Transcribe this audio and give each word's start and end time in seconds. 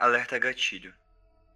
Alerta 0.00 0.38
Gatilho. 0.38 0.94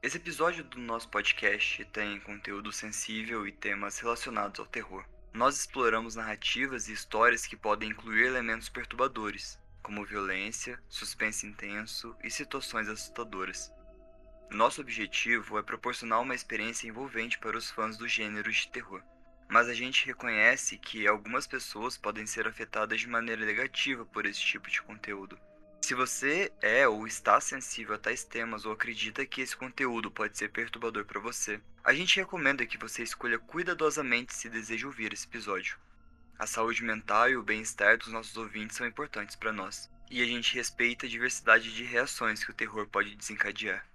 Esse 0.02 0.18
episódio 0.18 0.62
do 0.64 0.78
nosso 0.78 1.08
podcast 1.08 1.82
tem 1.86 2.20
conteúdo 2.20 2.70
sensível 2.70 3.48
e 3.48 3.52
temas 3.52 3.98
relacionados 3.98 4.60
ao 4.60 4.66
terror. 4.66 5.02
Nós 5.32 5.60
exploramos 5.60 6.14
narrativas 6.14 6.86
e 6.86 6.92
histórias 6.92 7.46
que 7.46 7.56
podem 7.56 7.88
incluir 7.88 8.26
elementos 8.26 8.68
perturbadores, 8.68 9.58
como 9.82 10.04
violência, 10.04 10.78
suspense 10.90 11.46
intenso 11.46 12.14
e 12.22 12.30
situações 12.30 12.86
assustadoras. 12.86 13.72
Nosso 14.50 14.82
objetivo 14.82 15.58
é 15.58 15.62
proporcionar 15.62 16.20
uma 16.20 16.34
experiência 16.34 16.86
envolvente 16.86 17.38
para 17.38 17.56
os 17.56 17.70
fãs 17.70 17.96
do 17.96 18.06
gênero 18.06 18.52
de 18.52 18.68
terror. 18.68 19.02
Mas 19.48 19.70
a 19.70 19.74
gente 19.74 20.04
reconhece 20.04 20.76
que 20.76 21.06
algumas 21.06 21.46
pessoas 21.46 21.96
podem 21.96 22.26
ser 22.26 22.46
afetadas 22.46 23.00
de 23.00 23.08
maneira 23.08 23.46
negativa 23.46 24.04
por 24.04 24.26
esse 24.26 24.42
tipo 24.42 24.68
de 24.68 24.82
conteúdo. 24.82 25.40
Se 25.84 25.92
você 25.92 26.50
é 26.62 26.88
ou 26.88 27.06
está 27.06 27.38
sensível 27.42 27.94
a 27.94 27.98
tais 27.98 28.24
temas 28.24 28.64
ou 28.64 28.72
acredita 28.72 29.26
que 29.26 29.42
esse 29.42 29.54
conteúdo 29.54 30.10
pode 30.10 30.38
ser 30.38 30.48
perturbador 30.48 31.04
para 31.04 31.20
você, 31.20 31.60
a 31.84 31.92
gente 31.92 32.16
recomenda 32.16 32.64
que 32.64 32.78
você 32.78 33.02
escolha 33.02 33.38
cuidadosamente 33.38 34.34
se 34.34 34.48
deseja 34.48 34.86
ouvir 34.86 35.12
esse 35.12 35.26
episódio. 35.26 35.76
A 36.38 36.46
saúde 36.46 36.82
mental 36.82 37.28
e 37.28 37.36
o 37.36 37.42
bem-estar 37.42 37.98
dos 37.98 38.08
nossos 38.08 38.34
ouvintes 38.34 38.78
são 38.78 38.86
importantes 38.86 39.36
para 39.36 39.52
nós, 39.52 39.90
e 40.10 40.22
a 40.22 40.24
gente 40.24 40.54
respeita 40.54 41.04
a 41.04 41.08
diversidade 41.08 41.74
de 41.74 41.84
reações 41.84 42.42
que 42.42 42.50
o 42.50 42.54
terror 42.54 42.88
pode 42.88 43.14
desencadear. 43.14 43.86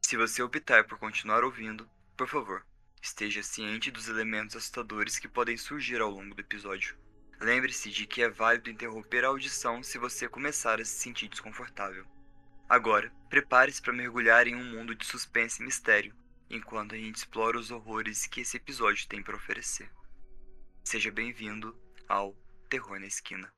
Se 0.00 0.16
você 0.16 0.42
optar 0.42 0.84
por 0.84 0.96
continuar 0.98 1.44
ouvindo, 1.44 1.86
por 2.16 2.26
favor, 2.26 2.64
esteja 3.02 3.42
ciente 3.42 3.90
dos 3.90 4.08
elementos 4.08 4.56
assustadores 4.56 5.18
que 5.18 5.28
podem 5.28 5.58
surgir 5.58 6.00
ao 6.00 6.08
longo 6.08 6.34
do 6.34 6.40
episódio. 6.40 6.96
Lembre-se 7.40 7.90
de 7.90 8.06
que 8.06 8.22
é 8.22 8.28
válido 8.28 8.70
interromper 8.70 9.24
a 9.24 9.28
audição 9.28 9.82
se 9.82 9.96
você 9.96 10.28
começar 10.28 10.80
a 10.80 10.84
se 10.84 10.98
sentir 10.98 11.28
desconfortável. 11.28 12.04
Agora, 12.68 13.12
prepare-se 13.30 13.80
para 13.80 13.92
mergulhar 13.92 14.46
em 14.46 14.54
um 14.54 14.64
mundo 14.64 14.94
de 14.94 15.06
suspense 15.06 15.62
e 15.62 15.64
mistério, 15.64 16.14
enquanto 16.50 16.94
a 16.94 16.98
gente 16.98 17.16
explora 17.16 17.58
os 17.58 17.70
horrores 17.70 18.26
que 18.26 18.40
esse 18.40 18.56
episódio 18.56 19.06
tem 19.06 19.22
para 19.22 19.36
oferecer. 19.36 19.90
Seja 20.84 21.10
bem-vindo 21.10 21.78
ao 22.08 22.34
Terror 22.68 22.98
na 22.98 23.06
Esquina. 23.06 23.48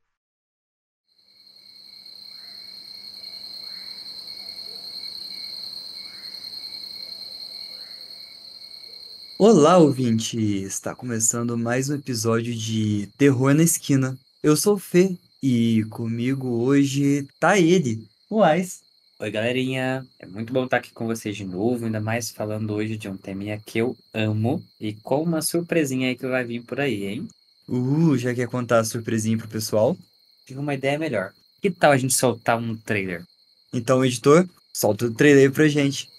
Olá, 9.42 9.78
ouvinte! 9.78 10.36
Está 10.38 10.94
começando 10.94 11.56
mais 11.56 11.88
um 11.88 11.94
episódio 11.94 12.54
de 12.54 13.08
Terror 13.16 13.54
na 13.54 13.62
Esquina. 13.62 14.14
Eu 14.42 14.54
sou 14.54 14.74
o 14.74 14.78
Fê 14.78 15.16
e 15.42 15.82
comigo 15.88 16.46
hoje 16.46 17.26
tá 17.40 17.58
ele, 17.58 18.06
o 18.28 18.42
Ais. 18.42 18.82
Oi, 19.18 19.30
galerinha. 19.30 20.06
É 20.18 20.26
muito 20.26 20.52
bom 20.52 20.66
estar 20.66 20.76
aqui 20.76 20.92
com 20.92 21.06
vocês 21.06 21.34
de 21.34 21.46
novo, 21.46 21.86
ainda 21.86 22.02
mais 22.02 22.28
falando 22.28 22.74
hoje 22.74 22.98
de 22.98 23.08
um 23.08 23.16
teminha 23.16 23.58
que 23.64 23.78
eu 23.78 23.96
amo 24.12 24.62
e 24.78 24.92
com 24.92 25.22
uma 25.22 25.40
surpresinha 25.40 26.08
aí 26.08 26.16
que 26.16 26.26
vai 26.26 26.44
vir 26.44 26.62
por 26.62 26.78
aí, 26.78 27.06
hein? 27.06 27.26
Uh, 27.66 28.18
já 28.18 28.34
quer 28.34 28.46
contar 28.46 28.80
a 28.80 28.84
surpresinha 28.84 29.38
pro 29.38 29.48
pessoal? 29.48 29.96
Tive 30.44 30.60
uma 30.60 30.74
ideia 30.74 30.98
melhor. 30.98 31.32
Que 31.62 31.70
tal 31.70 31.92
a 31.92 31.96
gente 31.96 32.12
soltar 32.12 32.58
um 32.58 32.76
trailer? 32.76 33.24
Então, 33.72 34.04
editor, 34.04 34.46
solta 34.70 35.06
o 35.06 35.14
trailer 35.14 35.50
pra 35.50 35.66
gente. 35.66 36.10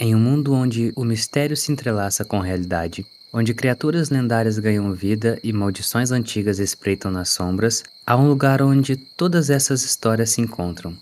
Em 0.00 0.14
um 0.14 0.20
mundo 0.20 0.54
onde 0.54 0.92
o 0.94 1.02
mistério 1.02 1.56
se 1.56 1.72
entrelaça 1.72 2.24
com 2.24 2.40
a 2.40 2.44
realidade, 2.44 3.04
onde 3.32 3.52
criaturas 3.52 4.10
lendárias 4.10 4.56
ganham 4.56 4.92
vida 4.92 5.40
e 5.42 5.52
maldições 5.52 6.12
antigas 6.12 6.60
espreitam 6.60 7.10
nas 7.10 7.30
sombras, 7.30 7.82
há 8.06 8.16
um 8.16 8.28
lugar 8.28 8.62
onde 8.62 8.94
todas 8.94 9.50
essas 9.50 9.82
histórias 9.82 10.30
se 10.30 10.40
encontram. 10.40 10.96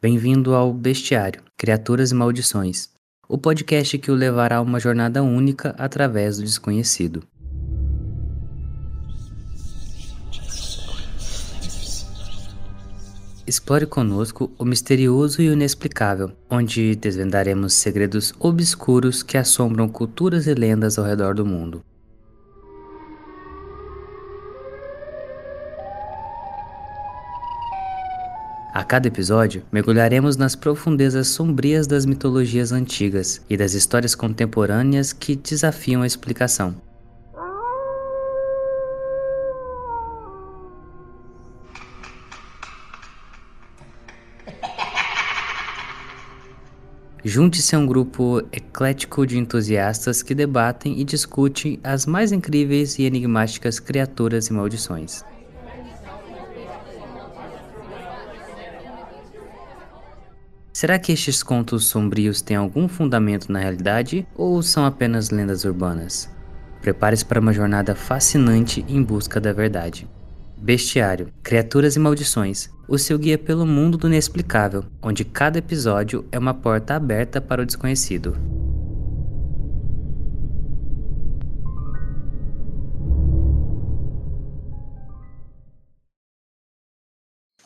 Bem-vindo 0.00 0.54
ao 0.54 0.72
Bestiário 0.72 1.42
Criaturas 1.54 2.12
e 2.12 2.14
Maldições, 2.14 2.88
o 3.28 3.36
podcast 3.36 3.98
que 3.98 4.10
o 4.10 4.14
levará 4.14 4.56
a 4.56 4.62
uma 4.62 4.80
jornada 4.80 5.22
única 5.22 5.74
através 5.76 6.38
do 6.38 6.44
desconhecido. 6.44 7.22
Explore 13.48 13.86
conosco 13.86 14.52
o 14.58 14.64
misterioso 14.66 15.40
e 15.40 15.46
inexplicável, 15.46 16.32
onde 16.50 16.94
desvendaremos 16.94 17.72
segredos 17.72 18.34
obscuros 18.38 19.22
que 19.22 19.38
assombram 19.38 19.88
culturas 19.88 20.46
e 20.46 20.52
lendas 20.52 20.98
ao 20.98 21.06
redor 21.06 21.34
do 21.34 21.46
mundo. 21.46 21.82
A 28.74 28.84
cada 28.84 29.08
episódio, 29.08 29.62
mergulharemos 29.72 30.36
nas 30.36 30.54
profundezas 30.54 31.28
sombrias 31.28 31.86
das 31.86 32.04
mitologias 32.04 32.70
antigas 32.70 33.40
e 33.48 33.56
das 33.56 33.72
histórias 33.72 34.14
contemporâneas 34.14 35.14
que 35.14 35.34
desafiam 35.34 36.02
a 36.02 36.06
explicação. 36.06 36.76
Junte-se 47.24 47.74
a 47.74 47.78
um 47.78 47.86
grupo 47.86 48.40
eclético 48.52 49.26
de 49.26 49.38
entusiastas 49.38 50.22
que 50.22 50.34
debatem 50.34 51.00
e 51.00 51.04
discutem 51.04 51.80
as 51.82 52.06
mais 52.06 52.30
incríveis 52.30 52.98
e 52.98 53.02
enigmáticas 53.02 53.80
criaturas 53.80 54.46
e 54.46 54.52
maldições. 54.52 55.24
Será 60.72 60.96
que 60.96 61.10
estes 61.10 61.42
contos 61.42 61.86
sombrios 61.86 62.40
têm 62.40 62.56
algum 62.56 62.86
fundamento 62.86 63.50
na 63.50 63.58
realidade 63.58 64.24
ou 64.36 64.62
são 64.62 64.84
apenas 64.86 65.30
lendas 65.30 65.64
urbanas? 65.64 66.30
Prepare-se 66.80 67.24
para 67.24 67.40
uma 67.40 67.52
jornada 67.52 67.96
fascinante 67.96 68.84
em 68.88 69.02
busca 69.02 69.40
da 69.40 69.52
verdade. 69.52 70.08
Bestiário, 70.56 71.32
Criaturas 71.42 71.96
e 71.96 71.98
Maldições, 71.98 72.70
o 72.88 72.96
seu 72.96 73.18
guia 73.18 73.36
pelo 73.36 73.66
mundo 73.66 73.98
do 73.98 74.06
inexplicável, 74.06 74.82
onde 75.02 75.22
cada 75.22 75.58
episódio 75.58 76.26
é 76.32 76.38
uma 76.38 76.54
porta 76.54 76.94
aberta 76.94 77.38
para 77.38 77.62
o 77.62 77.66
desconhecido. 77.66 78.34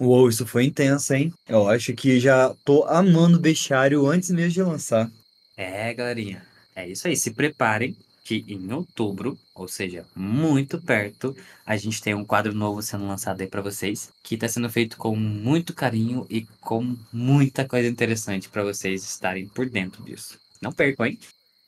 Uou, 0.01 0.29
isso 0.29 0.45
foi 0.45 0.65
intenso, 0.65 1.15
hein? 1.15 1.33
Eu 1.49 1.69
acho 1.69 1.95
que 1.95 2.19
já 2.19 2.53
tô 2.65 2.83
amando 2.89 3.39
o 3.39 3.41
bestiário 3.41 4.05
antes 4.09 4.31
mesmo 4.31 4.51
de 4.51 4.63
lançar. 4.63 5.09
É, 5.57 5.95
galerinha, 5.95 6.43
é 6.75 6.89
isso 6.89 7.07
aí. 7.07 7.17
Se 7.17 7.31
preparem 7.31 7.97
que 8.25 8.45
em 8.49 8.73
outubro, 8.73 9.39
ou 9.63 9.69
seja, 9.69 10.05
muito 10.15 10.81
perto, 10.81 11.35
a 11.65 11.77
gente 11.77 12.03
tem 12.03 12.15
um 12.15 12.25
quadro 12.25 12.53
novo 12.53 12.83
sendo 12.83 13.07
lançado 13.07 13.41
aí 13.41 13.47
para 13.47 13.63
vocês, 13.63 14.11
que 14.23 14.35
está 14.35 14.49
sendo 14.49 14.69
feito 14.69 14.97
com 14.97 15.15
muito 15.15 15.73
carinho 15.73 16.27
e 16.29 16.43
com 16.61 16.97
muita 17.13 17.65
coisa 17.65 17.89
interessante 17.89 18.49
para 18.49 18.65
vocês 18.65 19.05
estarem 19.05 19.47
por 19.47 19.69
dentro 19.69 20.03
disso. 20.03 20.39
Não 20.61 20.73
percam, 20.73 21.07
hein? 21.07 21.19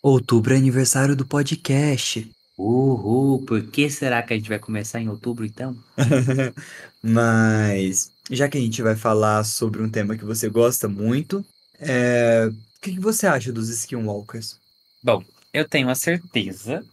Outubro 0.03 0.55
é 0.55 0.57
aniversário 0.57 1.17
do 1.17 1.25
podcast. 1.25 2.31
Uhul, 2.59 3.45
por 3.45 3.63
que 3.63 3.89
será 3.89 4.23
que 4.23 4.35
a 4.35 4.37
gente 4.37 4.49
vai 4.49 4.59
começar 4.59 5.01
em 5.01 5.09
outubro 5.09 5.45
então? 5.45 5.77
Mas, 7.03 8.13
já 8.31 8.49
que 8.49 8.59
a 8.59 8.61
gente 8.61 8.83
vai 8.83 8.95
falar 8.95 9.45
sobre 9.45 9.83
um 9.83 9.91
tema 9.91 10.17
que 10.17 10.25
você 10.25 10.49
gosta 10.49 10.89
muito, 10.89 11.45
é... 11.79 12.49
o 12.49 12.81
que, 12.81 12.93
que 12.93 13.01
você 13.01 13.27
acha 13.27 13.53
dos 13.53 13.69
Skinwalkers? 13.69 14.59
Bom, 15.03 15.25
eu 15.53 15.69
tenho 15.69 15.89
a 15.89 15.95
certeza 15.95 16.85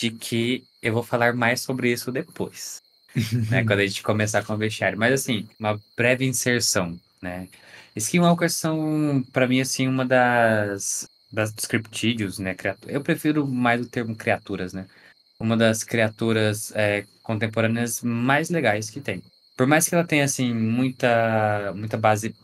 de 0.00 0.10
que 0.10 0.64
eu 0.82 0.94
vou 0.94 1.02
falar 1.02 1.34
mais 1.34 1.60
sobre 1.60 1.92
isso 1.92 2.10
depois, 2.10 2.82
né? 3.50 3.62
Quando 3.64 3.80
a 3.80 3.86
gente 3.86 4.02
começar 4.02 4.42
com 4.44 4.54
o 4.54 4.56
vestiário. 4.56 4.98
Mas, 4.98 5.12
assim, 5.12 5.46
uma 5.58 5.78
breve 5.96 6.24
inserção, 6.24 6.98
né? 7.20 7.48
Skinwalkers 7.94 8.54
são, 8.54 9.22
para 9.32 9.46
mim, 9.46 9.60
assim, 9.60 9.86
uma 9.86 10.06
das, 10.06 11.06
das 11.30 11.52
dos 11.52 11.66
criptídeos, 11.66 12.38
né? 12.38 12.56
Eu 12.86 13.02
prefiro 13.02 13.46
mais 13.46 13.82
o 13.82 13.88
termo 13.88 14.16
criaturas, 14.16 14.72
né? 14.72 14.86
Uma 15.38 15.56
das 15.56 15.84
criaturas 15.84 16.72
é, 16.74 17.06
contemporâneas 17.22 18.02
mais 18.02 18.48
legais 18.50 18.88
que 18.90 19.00
tem. 19.00 19.22
Por 19.56 19.66
mais 19.66 19.88
que 19.88 19.94
ela 19.94 20.06
tenha, 20.06 20.24
assim, 20.24 20.54
muita, 20.54 21.72
muita 21.74 21.98
base 21.98 22.34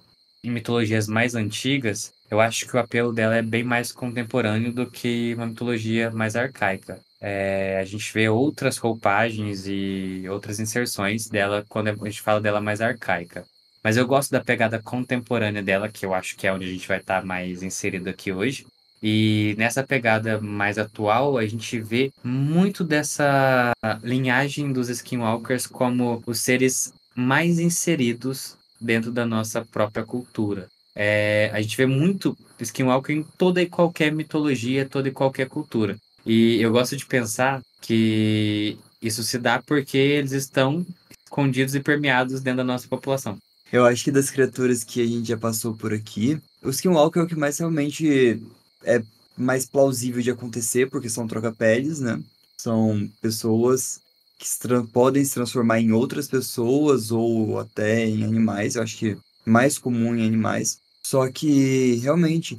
em 0.45 0.51
mitologias 0.51 1.09
mais 1.09 1.35
antigas, 1.35 2.13
eu 2.31 2.41
acho 2.41 2.67
que 2.67 2.77
o 2.77 2.81
apelo 2.81 3.13
dela 3.13 3.37
é 3.37 3.43
bem 3.43 3.65
mais 3.65 3.93
contemporâneo 3.93 4.73
do 4.73 4.91
que 4.91 5.35
uma 5.35 5.47
mitologia 5.47 6.11
mais 6.11 6.37
arcaica. 6.37 7.01
É, 7.29 7.81
a 7.81 7.85
gente 7.85 8.15
vê 8.15 8.29
outras 8.29 8.79
roupagens 8.79 9.67
e 9.67 10.23
outras 10.29 10.61
inserções 10.61 11.29
dela 11.29 11.67
quando 11.69 11.89
a 11.89 11.95
gente 12.09 12.23
fala 12.23 12.41
dela 12.41 12.61
mais 12.61 12.81
arcaica. 12.81 13.45
Mas 13.83 13.97
eu 13.97 14.07
gosto 14.07 14.31
da 14.31 14.41
pegada 14.41 14.81
contemporânea 14.81 15.61
dela, 15.61 15.89
que 15.89 16.07
eu 16.07 16.15
acho 16.15 16.37
que 16.37 16.47
é 16.47 16.53
onde 16.53 16.67
a 16.67 16.69
gente 16.69 16.87
vai 16.87 16.99
estar 16.99 17.23
tá 17.23 17.27
mais 17.27 17.65
inserido 17.65 18.09
aqui 18.09 18.31
hoje. 18.31 18.65
E 19.03 19.57
nessa 19.59 19.83
pegada 19.83 20.41
mais 20.41 20.79
atual, 20.79 21.37
a 21.37 21.45
gente 21.45 21.81
vê 21.81 22.13
muito 22.23 22.85
dessa 22.85 23.73
linhagem 24.05 24.73
dos 24.73 24.89
Skinwalkers 24.89 25.67
como 25.67 26.23
os 26.29 26.39
seres 26.39 26.95
mais 27.13 27.59
inseridos 27.59 28.57
dentro 28.81 29.11
da 29.11 29.27
nossa 29.27 29.65
própria 29.65 30.05
cultura. 30.05 30.69
É, 30.95 31.51
a 31.53 31.61
gente 31.61 31.77
vê 31.77 31.87
muito 31.87 32.39
Skinwalker 32.61 33.17
em 33.17 33.25
toda 33.37 33.61
e 33.61 33.67
qualquer 33.67 34.13
mitologia, 34.13 34.89
toda 34.89 35.09
e 35.09 35.13
qualquer 35.13 35.49
cultura. 35.49 35.97
E 36.27 36.61
eu 36.61 36.73
gosto 36.73 36.97
de 36.97 37.07
pensar 37.07 37.63
que 37.81 38.77
isso 39.01 39.23
se 39.23 39.39
dá 39.39 39.63
porque 39.65 39.97
eles 39.97 40.33
estão 40.33 40.85
escondidos 41.25 41.75
e 41.75 41.81
permeados 41.81 42.41
dentro 42.41 42.59
da 42.59 42.65
nossa 42.65 42.89
população. 42.89 43.39
Eu 43.73 43.85
acho 43.85 44.05
que 44.05 44.11
das 44.11 44.31
criaturas 44.31 44.85
que 44.85 45.01
a 45.01 45.07
gente 45.07 45.29
já 45.29 45.37
passou 45.37 45.75
por 45.75 45.93
aqui, 45.93 46.39
o 46.63 46.71
Skinwalker 46.71 47.23
é 47.23 47.25
o 47.25 47.29
que 47.29 47.37
mais 47.37 47.59
realmente 47.59 48.43
é 48.85 49.03
mais 49.37 49.67
plausível 49.67 50.23
de 50.23 50.31
acontecer, 50.31 50.89
porque 50.89 51.09
são 51.09 51.27
troca-peles, 51.27 52.01
né? 52.01 52.21
São 52.61 53.09
pessoas 53.21 54.01
que 54.39 54.49
se 54.49 54.59
podem 54.93 55.25
se 55.25 55.35
transformar 55.35 55.81
em 55.81 55.93
outras 55.93 56.27
pessoas 56.27 57.11
ou 57.11 57.59
até 57.59 58.07
em 58.07 58.25
animais. 58.25 58.77
Eu 58.77 58.83
acho 58.83 58.97
que 58.97 59.17
mais 59.45 59.79
comum 59.79 60.15
em 60.15 60.27
animais. 60.27 60.79
Só 61.05 61.31
que, 61.31 61.97
realmente, 61.97 62.59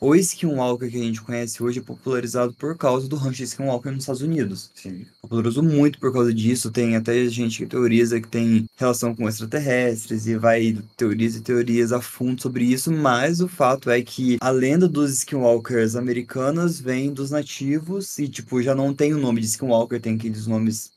o 0.00 0.14
Skinwalker 0.14 0.90
que 0.90 0.96
a 0.96 1.02
gente 1.02 1.20
conhece 1.20 1.62
hoje 1.62 1.80
é 1.80 1.82
popularizado 1.82 2.52
por 2.54 2.76
causa 2.76 3.08
do 3.08 3.16
rancho 3.16 3.42
Skinwalker 3.42 3.92
nos 3.92 4.02
Estados 4.02 4.22
Unidos. 4.22 4.70
Sim. 4.74 5.04
Popularizou 5.20 5.62
muito 5.62 5.98
por 5.98 6.12
causa 6.12 6.32
disso. 6.32 6.70
Tem 6.70 6.96
até 6.96 7.26
gente 7.28 7.58
que 7.58 7.66
teoriza 7.66 8.20
que 8.20 8.28
tem 8.28 8.68
relação 8.76 9.14
com 9.14 9.28
extraterrestres 9.28 10.26
e 10.26 10.36
vai 10.36 10.78
teoriza 10.96 11.38
e 11.38 11.42
teorias 11.42 11.92
a 11.92 12.00
fundo 12.00 12.40
sobre 12.40 12.64
isso, 12.64 12.92
mas 12.92 13.40
o 13.40 13.48
fato 13.48 13.90
é 13.90 14.00
que 14.00 14.38
a 14.40 14.50
lenda 14.50 14.88
dos 14.88 15.12
Skinwalkers 15.18 15.96
americanos 15.96 16.80
vem 16.80 17.12
dos 17.12 17.30
nativos 17.30 18.18
e, 18.18 18.28
tipo, 18.28 18.62
já 18.62 18.74
não 18.74 18.94
tem 18.94 19.14
o 19.14 19.18
nome 19.18 19.40
de 19.40 19.46
Skinwalker, 19.46 20.00
tem 20.00 20.14
aqueles 20.14 20.46
nomes 20.46 20.92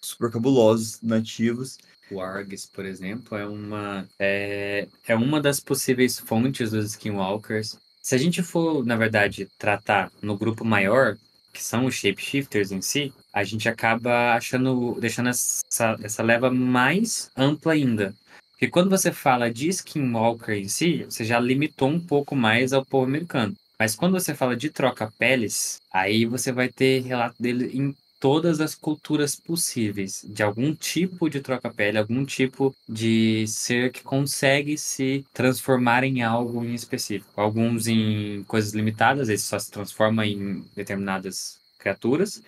super 0.00 0.30
cabulosos 0.30 1.00
nativos. 1.02 1.78
O 2.10 2.20
Args, 2.20 2.66
por 2.66 2.86
exemplo, 2.86 3.36
é 3.36 3.46
uma, 3.46 4.06
é, 4.18 4.86
é 5.06 5.14
uma 5.16 5.40
das 5.40 5.58
possíveis 5.58 6.18
fontes 6.18 6.70
dos 6.70 6.92
Skinwalkers. 6.92 7.76
Se 8.06 8.14
a 8.14 8.18
gente 8.18 8.40
for, 8.40 8.86
na 8.86 8.94
verdade, 8.94 9.48
tratar 9.58 10.12
no 10.22 10.38
grupo 10.38 10.64
maior, 10.64 11.16
que 11.52 11.60
são 11.60 11.86
os 11.86 11.96
shapeshifters 11.96 12.70
em 12.70 12.80
si, 12.80 13.12
a 13.32 13.42
gente 13.42 13.68
acaba 13.68 14.34
achando, 14.34 14.96
deixando 15.00 15.30
essa, 15.30 15.96
essa 16.00 16.22
leva 16.22 16.48
mais 16.48 17.32
ampla 17.36 17.72
ainda. 17.72 18.14
Porque 18.52 18.68
quando 18.68 18.88
você 18.88 19.10
fala 19.10 19.50
de 19.50 19.68
skinwalker 19.70 20.54
em 20.54 20.68
si, 20.68 21.02
você 21.02 21.24
já 21.24 21.40
limitou 21.40 21.88
um 21.88 21.98
pouco 21.98 22.36
mais 22.36 22.72
ao 22.72 22.86
povo 22.86 23.06
americano. 23.06 23.56
Mas 23.76 23.96
quando 23.96 24.12
você 24.12 24.36
fala 24.36 24.56
de 24.56 24.70
troca-peles, 24.70 25.78
aí 25.92 26.24
você 26.26 26.52
vai 26.52 26.68
ter 26.68 27.02
relato 27.02 27.34
dele 27.42 27.76
em 27.76 27.92
todas 28.26 28.60
as 28.60 28.74
culturas 28.74 29.36
possíveis, 29.36 30.24
de 30.28 30.42
algum 30.42 30.74
tipo 30.74 31.30
de 31.30 31.40
troca-pele, 31.40 31.96
algum 31.96 32.24
tipo 32.24 32.74
de 32.88 33.46
ser 33.46 33.92
que 33.92 34.02
consegue 34.02 34.76
se 34.76 35.24
transformar 35.32 36.02
em 36.02 36.24
algo 36.24 36.64
em 36.64 36.74
específico. 36.74 37.40
Alguns 37.40 37.86
em 37.86 38.42
coisas 38.48 38.74
limitadas, 38.74 39.28
eles 39.28 39.42
só 39.42 39.60
se 39.60 39.70
transformam 39.70 40.24
em 40.24 40.64
determinadas 40.74 41.60
criaturas, 41.78 42.42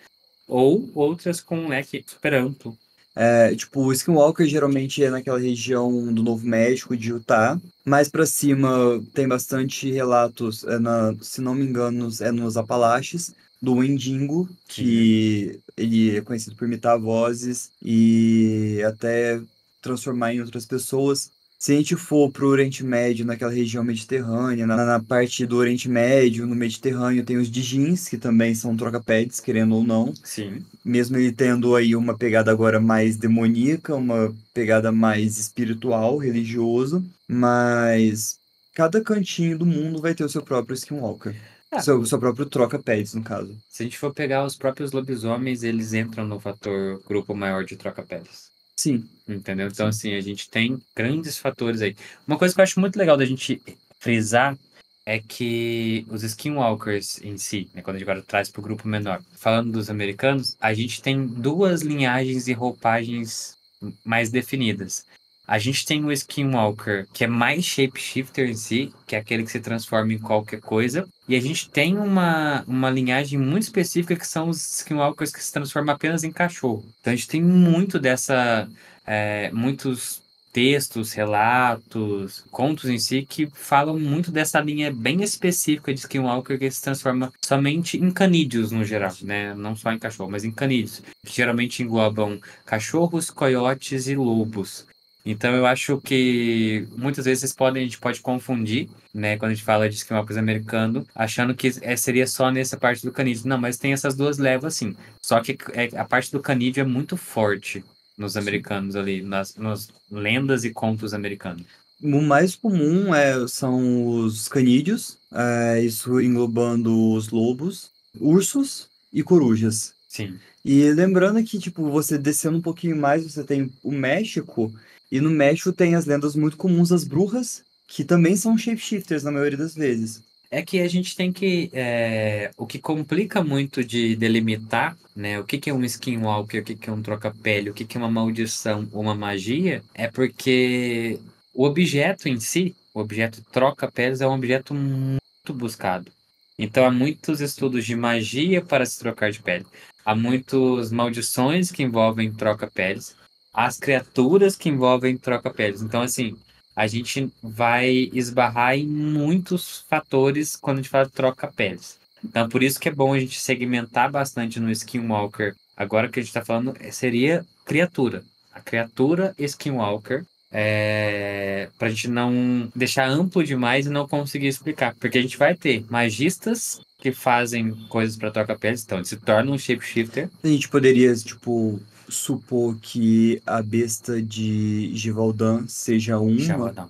ou 0.48 0.90
outras 0.96 1.40
com 1.40 1.56
um 1.56 1.68
leque 1.68 2.02
super 2.04 2.34
amplo. 2.34 2.76
É, 3.14 3.54
tipo, 3.54 3.82
o 3.82 3.92
Skinwalker 3.92 4.48
geralmente 4.48 5.04
é 5.04 5.10
naquela 5.10 5.38
região 5.38 6.12
do 6.12 6.24
Novo 6.24 6.44
México, 6.44 6.96
de 6.96 7.10
Utah. 7.10 7.56
Mais 7.84 8.08
para 8.08 8.26
cima 8.26 9.00
tem 9.14 9.28
bastante 9.28 9.92
relatos, 9.92 10.64
é 10.64 10.76
na, 10.80 11.14
se 11.20 11.40
não 11.40 11.54
me 11.54 11.64
engano, 11.64 12.08
é 12.20 12.32
nos 12.32 12.56
Apalaches 12.56 13.32
do 13.60 13.74
Wendigo, 13.74 14.48
que 14.68 15.60
ele 15.76 16.16
é 16.16 16.20
conhecido 16.20 16.56
por 16.56 16.66
imitar 16.66 16.98
vozes 16.98 17.70
e 17.82 18.80
até 18.86 19.40
transformar 19.82 20.34
em 20.34 20.40
outras 20.40 20.64
pessoas. 20.66 21.30
Se 21.58 21.72
a 21.72 21.74
gente 21.74 21.96
for 21.96 22.30
para 22.30 22.44
o 22.44 22.48
Oriente 22.48 22.84
Médio, 22.84 23.26
naquela 23.26 23.50
região 23.50 23.82
mediterrânea, 23.82 24.64
na, 24.64 24.76
na, 24.76 25.00
parte 25.02 25.44
do 25.44 25.56
Oriente 25.56 25.88
Médio, 25.88 26.46
no 26.46 26.54
Mediterrâneo, 26.54 27.24
tem 27.24 27.36
os 27.36 27.50
Dijins, 27.50 28.08
que 28.08 28.16
também 28.16 28.54
são 28.54 28.76
troca-pets, 28.76 29.40
querendo 29.40 29.74
ou 29.74 29.82
não. 29.82 30.14
Sim. 30.22 30.64
Mesmo 30.84 31.16
ele 31.16 31.32
tendo 31.32 31.74
aí 31.74 31.96
uma 31.96 32.16
pegada 32.16 32.52
agora 32.52 32.78
mais 32.78 33.16
demoníaca, 33.16 33.96
uma 33.96 34.32
pegada 34.54 34.92
mais 34.92 35.36
espiritual, 35.36 36.16
religioso, 36.16 37.04
mas 37.26 38.38
cada 38.72 39.00
cantinho 39.00 39.58
do 39.58 39.66
mundo 39.66 40.00
vai 40.00 40.14
ter 40.14 40.22
o 40.22 40.28
seu 40.28 40.42
próprio 40.42 40.74
Skinwalker. 40.74 41.34
É. 41.70 41.80
Seu, 41.80 42.04
seu 42.06 42.18
próprio 42.18 42.46
troca 42.46 42.78
pets, 42.78 43.14
no 43.14 43.22
caso. 43.22 43.56
Se 43.68 43.82
a 43.82 43.84
gente 43.84 43.98
for 43.98 44.12
pegar 44.12 44.44
os 44.44 44.56
próprios 44.56 44.92
lobisomens, 44.92 45.62
eles 45.62 45.92
entram 45.92 46.26
no 46.26 46.40
fator 46.40 47.02
grupo 47.06 47.34
maior 47.34 47.64
de 47.64 47.76
troca 47.76 48.02
pets. 48.02 48.50
Sim. 48.76 49.08
Entendeu? 49.28 49.68
Então, 49.68 49.90
Sim. 49.92 50.08
assim, 50.08 50.14
a 50.14 50.20
gente 50.20 50.48
tem 50.48 50.78
grandes 50.94 51.36
fatores 51.36 51.82
aí. 51.82 51.94
Uma 52.26 52.38
coisa 52.38 52.54
que 52.54 52.60
eu 52.60 52.62
acho 52.62 52.80
muito 52.80 52.96
legal 52.96 53.16
da 53.16 53.24
gente 53.24 53.60
frisar 53.98 54.56
é 55.04 55.18
que 55.18 56.06
os 56.10 56.22
skinwalkers 56.22 57.20
em 57.22 57.38
si, 57.38 57.68
né, 57.74 57.80
quando 57.80 57.96
a 57.96 57.98
gente 57.98 58.08
agora 58.08 58.22
traz 58.22 58.50
para 58.50 58.60
o 58.60 58.62
grupo 58.62 58.86
menor, 58.86 59.22
falando 59.32 59.72
dos 59.72 59.88
americanos, 59.88 60.54
a 60.60 60.74
gente 60.74 61.00
tem 61.00 61.26
duas 61.26 61.80
linhagens 61.80 62.46
e 62.46 62.52
roupagens 62.52 63.56
mais 64.04 64.30
definidas. 64.30 65.06
A 65.48 65.58
gente 65.58 65.86
tem 65.86 66.04
o 66.04 66.12
Skinwalker, 66.12 67.08
que 67.10 67.24
é 67.24 67.26
mais 67.26 67.64
shapeshifter 67.64 68.50
em 68.50 68.54
si, 68.54 68.92
que 69.06 69.16
é 69.16 69.18
aquele 69.18 69.44
que 69.44 69.50
se 69.50 69.60
transforma 69.60 70.12
em 70.12 70.18
qualquer 70.18 70.60
coisa. 70.60 71.08
E 71.26 71.34
a 71.34 71.40
gente 71.40 71.70
tem 71.70 71.96
uma, 71.96 72.62
uma 72.68 72.90
linhagem 72.90 73.38
muito 73.38 73.62
específica 73.62 74.14
que 74.14 74.26
são 74.26 74.50
os 74.50 74.80
Skinwalkers 74.80 75.32
que 75.32 75.42
se 75.42 75.50
transformam 75.50 75.94
apenas 75.94 76.22
em 76.22 76.30
cachorro. 76.30 76.84
Então 77.00 77.14
a 77.14 77.16
gente 77.16 77.28
tem 77.28 77.42
muito 77.42 77.98
dessa. 77.98 78.68
É, 79.06 79.50
muitos 79.50 80.20
textos, 80.52 81.12
relatos, 81.12 82.44
contos 82.50 82.90
em 82.90 82.98
si 82.98 83.24
que 83.26 83.48
falam 83.54 83.98
muito 83.98 84.30
dessa 84.30 84.60
linha 84.60 84.92
bem 84.92 85.22
específica 85.22 85.94
de 85.94 86.00
Skinwalker 86.00 86.58
que 86.58 86.70
se 86.70 86.82
transforma 86.82 87.32
somente 87.42 87.96
em 87.96 88.10
canídeos 88.10 88.70
no 88.70 88.84
geral, 88.84 89.12
né? 89.22 89.54
Não 89.54 89.74
só 89.74 89.92
em 89.92 89.98
cachorro, 89.98 90.30
mas 90.30 90.44
em 90.44 90.50
canídeos, 90.50 91.02
que 91.24 91.34
geralmente 91.34 91.82
englobam 91.82 92.38
cachorros, 92.66 93.30
coiotes 93.30 94.08
e 94.08 94.14
lobos. 94.14 94.86
Então 95.30 95.54
eu 95.54 95.66
acho 95.66 96.00
que 96.00 96.88
muitas 96.96 97.26
vezes 97.26 97.52
podem, 97.52 97.82
a 97.82 97.84
gente 97.84 97.98
pode 97.98 98.22
confundir, 98.22 98.88
né, 99.12 99.36
quando 99.36 99.50
a 99.50 99.54
gente 99.54 99.64
fala 99.64 99.86
de 99.86 99.96
esquema 99.96 100.24
americano, 100.38 101.06
achando 101.14 101.54
que 101.54 101.70
é, 101.82 101.94
seria 101.96 102.26
só 102.26 102.50
nessa 102.50 102.78
parte 102.78 103.04
do 103.04 103.12
canídeo. 103.12 103.46
Não, 103.46 103.58
mas 103.58 103.76
tem 103.76 103.92
essas 103.92 104.16
duas 104.16 104.38
levas 104.38 104.74
sim. 104.74 104.96
Só 105.20 105.38
que 105.40 105.58
é, 105.74 105.90
a 105.98 106.04
parte 106.06 106.32
do 106.32 106.40
canídeo 106.40 106.80
é 106.80 106.84
muito 106.84 107.14
forte 107.14 107.84
nos 108.16 108.38
americanos 108.38 108.96
ali, 108.96 109.20
nas, 109.20 109.54
nas 109.56 109.90
lendas 110.10 110.64
e 110.64 110.70
contos 110.70 111.12
americanos. 111.12 111.62
O 112.02 112.22
mais 112.22 112.56
comum 112.56 113.14
é, 113.14 113.46
são 113.48 114.06
os 114.06 114.48
canídeos, 114.48 115.18
é, 115.30 115.82
isso 115.82 116.18
englobando 116.22 117.12
os 117.12 117.28
lobos, 117.28 117.90
ursos 118.18 118.88
e 119.12 119.22
corujas. 119.22 119.92
Sim. 120.08 120.38
E 120.64 120.90
lembrando 120.92 121.44
que, 121.44 121.58
tipo, 121.58 121.90
você 121.90 122.16
descendo 122.16 122.56
um 122.56 122.62
pouquinho 122.62 122.96
mais, 122.96 123.24
você 123.24 123.44
tem 123.44 123.70
o 123.82 123.92
México, 123.92 124.72
e 125.10 125.20
no 125.20 125.30
México 125.30 125.72
tem 125.72 125.94
as 125.94 126.06
lendas 126.06 126.36
muito 126.36 126.56
comuns 126.56 126.90
das 126.90 127.04
bruxas, 127.04 127.64
que 127.86 128.04
também 128.04 128.36
são 128.36 128.58
shapeshifters 128.58 129.22
na 129.22 129.32
maioria 129.32 129.58
das 129.58 129.74
vezes. 129.74 130.22
É 130.50 130.62
que 130.62 130.80
a 130.80 130.88
gente 130.88 131.14
tem 131.14 131.30
que. 131.30 131.70
É, 131.74 132.50
o 132.56 132.66
que 132.66 132.78
complica 132.78 133.42
muito 133.42 133.84
de 133.84 134.16
delimitar, 134.16 134.96
né? 135.14 135.38
O 135.38 135.44
que, 135.44 135.58
que 135.58 135.68
é 135.68 135.74
um 135.74 135.84
skinwalker, 135.84 136.62
o 136.62 136.64
que, 136.64 136.74
que 136.74 136.88
é 136.88 136.92
um 136.92 137.02
troca-pele, 137.02 137.70
o 137.70 137.74
que, 137.74 137.84
que 137.84 137.98
é 137.98 138.00
uma 138.00 138.10
maldição 138.10 138.88
ou 138.92 139.02
uma 139.02 139.14
magia, 139.14 139.82
é 139.94 140.08
porque 140.08 141.18
o 141.52 141.64
objeto 141.64 142.28
em 142.28 142.40
si, 142.40 142.74
o 142.94 143.00
objeto 143.00 143.42
troca-peles, 143.52 144.22
é 144.22 144.26
um 144.26 144.32
objeto 144.32 144.72
muito 144.74 145.20
buscado. 145.52 146.10
Então 146.58 146.84
há 146.86 146.90
muitos 146.90 147.40
estudos 147.40 147.84
de 147.84 147.94
magia 147.94 148.62
para 148.62 148.86
se 148.86 148.98
trocar 148.98 149.30
de 149.30 149.40
pele. 149.40 149.66
Há 150.04 150.14
muitas 150.14 150.90
maldições 150.90 151.70
que 151.70 151.82
envolvem 151.82 152.32
troca-peles 152.32 153.14
as 153.58 153.76
criaturas 153.76 154.54
que 154.54 154.68
envolvem 154.68 155.16
troca-peles. 155.16 155.82
Então, 155.82 156.00
assim, 156.00 156.36
a 156.76 156.86
gente 156.86 157.28
vai 157.42 158.08
esbarrar 158.12 158.78
em 158.78 158.86
muitos 158.86 159.84
fatores 159.90 160.54
quando 160.54 160.78
a 160.78 160.82
gente 160.82 160.90
fala 160.90 161.08
troca-peles. 161.08 161.98
Então, 162.24 162.48
por 162.48 162.62
isso 162.62 162.78
que 162.78 162.88
é 162.88 162.92
bom 162.92 163.12
a 163.12 163.18
gente 163.18 163.40
segmentar 163.40 164.12
bastante 164.12 164.60
no 164.60 164.70
Skinwalker. 164.70 165.56
Agora 165.76 166.08
que 166.08 166.20
a 166.20 166.22
gente 166.22 166.30
está 166.30 166.44
falando, 166.44 166.72
é, 166.78 166.92
seria 166.92 167.44
criatura. 167.64 168.22
A 168.52 168.60
criatura 168.60 169.34
Skinwalker 169.36 170.24
é, 170.52 171.68
para 171.76 171.88
a 171.88 171.90
gente 171.90 172.06
não 172.06 172.70
deixar 172.76 173.08
amplo 173.08 173.42
demais 173.42 173.86
e 173.86 173.90
não 173.90 174.06
conseguir 174.06 174.46
explicar. 174.46 174.94
Porque 175.00 175.18
a 175.18 175.22
gente 175.22 175.36
vai 175.36 175.56
ter 175.56 175.84
magistas 175.90 176.80
que 177.00 177.10
fazem 177.10 177.72
coisas 177.88 178.16
para 178.16 178.30
troca-peles, 178.30 178.84
então 178.84 178.98
eles 178.98 179.08
se 179.08 179.16
tornam 179.16 179.54
um 179.54 179.58
shapeshifter. 179.58 180.30
A 180.44 180.46
gente 180.46 180.68
poderia, 180.68 181.12
tipo, 181.16 181.80
supor 182.08 182.76
que 182.80 183.40
a 183.46 183.62
besta 183.62 184.20
de 184.20 184.94
Givaldan 184.94 185.66
seja 185.66 186.18
uma. 186.18 186.38
Givaldan. 186.38 186.88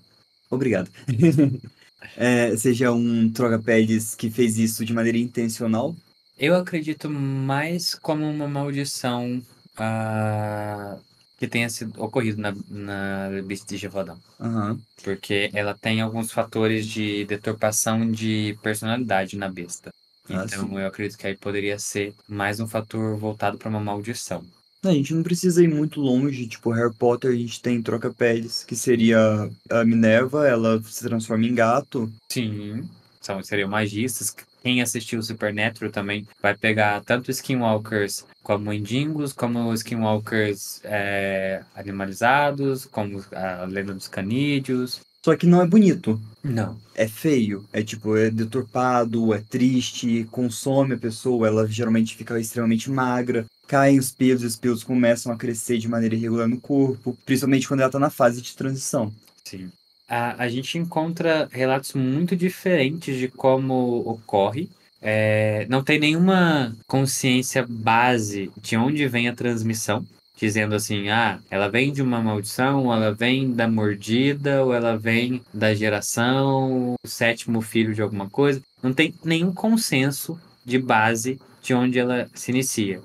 Obrigado. 0.51 0.91
é, 2.17 2.57
seja 2.57 2.93
um 2.93 3.31
troca-peles 3.31 4.15
que 4.15 4.31
fez 4.31 4.59
isso 4.59 4.85
de 4.85 4.93
maneira 4.93 5.19
intencional? 5.19 5.95
Eu 6.39 6.55
acredito 6.55 7.11
mais 7.11 7.95
como 7.97 8.25
uma 8.25 8.47
maldição 8.47 9.43
uh, 9.79 11.01
que 11.37 11.49
tenha 11.49 11.69
sido 11.69 12.01
ocorrido 12.03 12.41
na, 12.41 12.55
na 12.69 13.43
Beast 13.45 13.69
de 13.69 13.77
Givaudan. 13.77 14.19
Uhum. 14.39 14.81
Porque 15.03 15.51
ela 15.53 15.75
tem 15.75 16.01
alguns 16.01 16.33
fatores 16.33 16.87
de 16.87 17.25
deturpação 17.25 18.11
de 18.11 18.59
personalidade 18.63 19.37
na 19.37 19.49
besta. 19.49 19.93
Ah, 20.29 20.45
então 20.45 20.69
sim. 20.69 20.79
eu 20.79 20.87
acredito 20.87 21.19
que 21.19 21.27
aí 21.27 21.37
poderia 21.37 21.79
ser 21.79 22.15
mais 22.29 22.61
um 22.61 22.67
fator 22.67 23.17
voltado 23.17 23.57
para 23.57 23.69
uma 23.69 23.81
maldição. 23.81 24.45
A 24.85 24.93
gente 24.93 25.13
não 25.13 25.23
precisa 25.23 25.63
ir 25.63 25.69
muito 25.69 26.01
longe, 26.01 26.47
tipo, 26.47 26.71
Harry 26.71 26.95
Potter, 26.95 27.33
a 27.33 27.37
gente 27.37 27.61
tem 27.61 27.83
troca-peles, 27.83 28.65
que 28.65 28.77
seria 28.77 29.51
a 29.69 29.85
Minerva, 29.85 30.47
ela 30.47 30.81
se 30.85 31.03
transforma 31.03 31.47
em 31.47 31.55
gato. 31.55 32.11
Sim, 32.31 32.89
são, 33.21 33.43
seriam 33.43 33.69
magistas. 33.69 34.35
Quem 34.63 34.81
assistiu 34.81 35.23
Supernatural 35.23 35.91
também 35.91 36.27
vai 36.41 36.57
pegar 36.57 37.03
tanto 37.05 37.31
Skinwalkers 37.31 38.25
como 38.43 38.71
mendigos, 38.71 39.33
como 39.33 39.73
Skinwalkers 39.75 40.81
é, 40.85 41.63
animalizados, 41.75 42.85
como 42.87 43.25
a 43.33 43.65
lenda 43.65 43.95
dos 43.95 44.09
canídeos. 44.09 45.01
Só 45.25 45.37
que 45.37 45.47
não 45.47 45.61
é 45.61 45.67
bonito. 45.67 46.21
Não. 46.43 46.79
É 46.95 47.07
feio. 47.09 47.65
É 47.73 47.83
tipo, 47.83 48.17
é 48.17 48.31
deturpado, 48.31 49.35
é 49.35 49.41
triste, 49.41 50.27
consome 50.31 50.95
a 50.95 50.99
pessoa, 50.99 51.49
ela 51.49 51.67
geralmente 51.67 52.17
fica 52.17 52.39
extremamente 52.39 52.91
magra. 52.91 53.45
Caem 53.69 53.99
os 53.99 54.11
pelos 54.11 54.43
os 54.43 54.57
pelos 54.57 54.83
começam 54.83 55.31
a 55.31 55.37
crescer 55.37 55.79
de 55.79 55.87
maneira 55.87 56.15
irregular 56.15 56.49
no 56.49 56.59
corpo, 56.59 57.17
principalmente 57.25 57.69
quando 57.69 57.81
ela 57.81 57.91
tá 57.91 57.99
na 57.99 58.11
fase 58.11 58.43
de 58.43 58.57
transição. 58.57 59.13
Sim. 59.45 59.71
A, 60.09 60.43
a 60.43 60.49
gente 60.49 60.79
encontra 60.79 61.49
relatos 61.53 61.93
muito 61.93 62.35
diferentes 62.35 63.17
de 63.17 63.29
como 63.29 64.01
ocorre. 64.09 64.71
É, 65.01 65.67
não 65.69 65.85
tem 65.85 66.01
nenhuma 66.01 66.75
consciência 66.89 67.65
base 67.69 68.51
de 68.61 68.77
onde 68.77 69.07
vem 69.07 69.29
a 69.29 69.35
transmissão 69.35 70.05
dizendo 70.39 70.75
assim, 70.75 71.09
ah, 71.09 71.41
ela 71.51 71.69
vem 71.69 71.93
de 71.93 72.01
uma 72.01 72.21
maldição, 72.21 72.85
ou 72.85 72.95
ela 72.95 73.13
vem 73.13 73.53
da 73.53 73.67
mordida, 73.67 74.65
ou 74.65 74.73
ela 74.73 74.97
vem 74.97 75.43
da 75.53 75.75
geração, 75.75 76.95
o 77.05 77.09
sétimo 77.09 77.61
filho 77.61 77.93
de 77.93 78.01
alguma 78.01 78.31
coisa. 78.31 78.63
Não 78.81 78.93
tem 78.93 79.13
nenhum 79.25 79.53
consenso 79.53 80.41
de 80.65 80.79
base 80.79 81.41
de 81.61 81.75
onde 81.75 81.99
ela 81.99 82.31
se 82.35 82.53
inicia. 82.53 83.01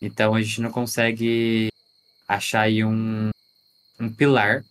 Então 0.00 0.34
a 0.34 0.42
gente 0.42 0.60
não 0.60 0.70
consegue 0.70 1.68
achar 2.28 2.62
aí 2.62 2.84
um, 2.84 3.30
um 4.00 4.12
pilar 4.12 4.64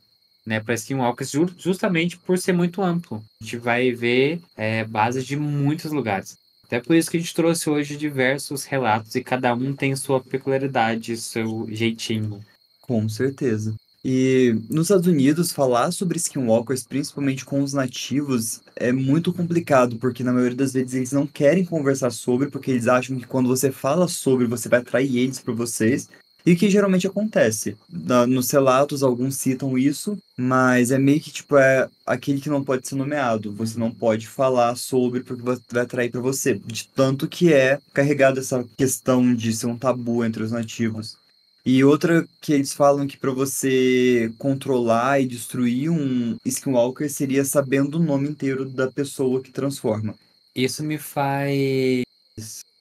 né, 0.45 0.59
para 0.59 0.75
Skinwalkers 0.75 1.31
justamente 1.57 2.17
por 2.17 2.37
ser 2.37 2.53
muito 2.53 2.81
amplo. 2.81 3.23
A 3.41 3.43
gente 3.43 3.57
vai 3.57 3.91
ver 3.91 4.41
é, 4.55 4.83
bases 4.83 5.25
de 5.25 5.35
muitos 5.35 5.91
lugares. 5.91 6.37
Até 6.65 6.79
por 6.79 6.95
isso 6.95 7.09
que 7.09 7.17
a 7.17 7.19
gente 7.19 7.33
trouxe 7.33 7.69
hoje 7.69 7.95
diversos 7.95 8.65
relatos 8.65 9.15
e 9.15 9.23
cada 9.23 9.53
um 9.53 9.75
tem 9.75 9.95
sua 9.95 10.19
peculiaridade, 10.19 11.15
seu 11.17 11.67
jeitinho. 11.69 12.43
Com 12.81 13.07
certeza. 13.07 13.75
E 14.07 14.55
nos 14.69 14.85
Estados 14.85 15.07
Unidos, 15.07 15.51
falar 15.51 15.89
sobre 15.89 16.19
skinwalkers, 16.19 16.85
principalmente 16.85 17.43
com 17.43 17.63
os 17.63 17.73
nativos, 17.73 18.61
é 18.75 18.91
muito 18.91 19.33
complicado, 19.33 19.95
porque 19.95 20.23
na 20.23 20.31
maioria 20.31 20.55
das 20.55 20.73
vezes 20.73 20.93
eles 20.93 21.11
não 21.11 21.25
querem 21.25 21.65
conversar 21.65 22.11
sobre, 22.11 22.51
porque 22.51 22.69
eles 22.69 22.87
acham 22.87 23.17
que 23.17 23.25
quando 23.25 23.49
você 23.49 23.71
fala 23.71 24.07
sobre, 24.07 24.45
você 24.45 24.69
vai 24.69 24.81
atrair 24.81 25.17
eles 25.17 25.39
para 25.39 25.55
vocês. 25.55 26.07
E 26.45 26.53
o 26.53 26.55
que 26.55 26.69
geralmente 26.69 27.07
acontece? 27.07 27.75
Nos 27.89 28.51
relatos, 28.51 29.01
alguns 29.01 29.37
citam 29.37 29.75
isso, 29.75 30.15
mas 30.37 30.91
é 30.91 30.99
meio 30.99 31.19
que 31.19 31.31
tipo, 31.31 31.57
é 31.57 31.89
aquele 32.05 32.39
que 32.39 32.47
não 32.47 32.63
pode 32.63 32.87
ser 32.87 32.93
nomeado. 32.93 33.51
Você 33.53 33.79
não 33.79 33.89
pode 33.89 34.27
falar 34.27 34.75
sobre 34.75 35.21
porque 35.21 35.41
vai 35.41 35.81
atrair 35.81 36.11
para 36.11 36.21
você. 36.21 36.53
De 36.63 36.87
tanto 36.89 37.27
que 37.27 37.51
é 37.51 37.79
carregada 37.91 38.39
essa 38.39 38.63
questão 38.77 39.33
de 39.33 39.51
ser 39.51 39.65
um 39.65 39.75
tabu 39.75 40.23
entre 40.23 40.43
os 40.43 40.51
nativos. 40.51 41.17
E 41.65 41.83
outra 41.83 42.27
que 42.39 42.53
eles 42.53 42.73
falam 42.73 43.07
que 43.07 43.17
para 43.17 43.31
você 43.31 44.31
controlar 44.37 45.19
e 45.19 45.25
destruir 45.25 45.89
um 45.89 46.37
Skinwalker 46.45 47.09
seria 47.09 47.43
sabendo 47.43 47.95
o 47.95 48.03
nome 48.03 48.29
inteiro 48.29 48.69
da 48.69 48.91
pessoa 48.91 49.41
que 49.41 49.51
transforma. 49.51 50.13
Isso 50.55 50.83
me 50.83 50.99
faz 50.99 52.03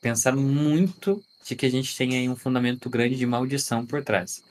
pensar 0.03 0.37
muito 0.37 1.23
de 1.47 1.57
que 1.57 1.65
a 1.65 1.71
gente 1.71 1.97
tem 1.97 2.15
aí 2.15 2.29
um 2.29 2.37
fundamento 2.37 2.91
grande 2.91 3.17
de 3.17 3.25
maldição 3.25 3.87
por 3.87 4.05
trás. 4.05 4.43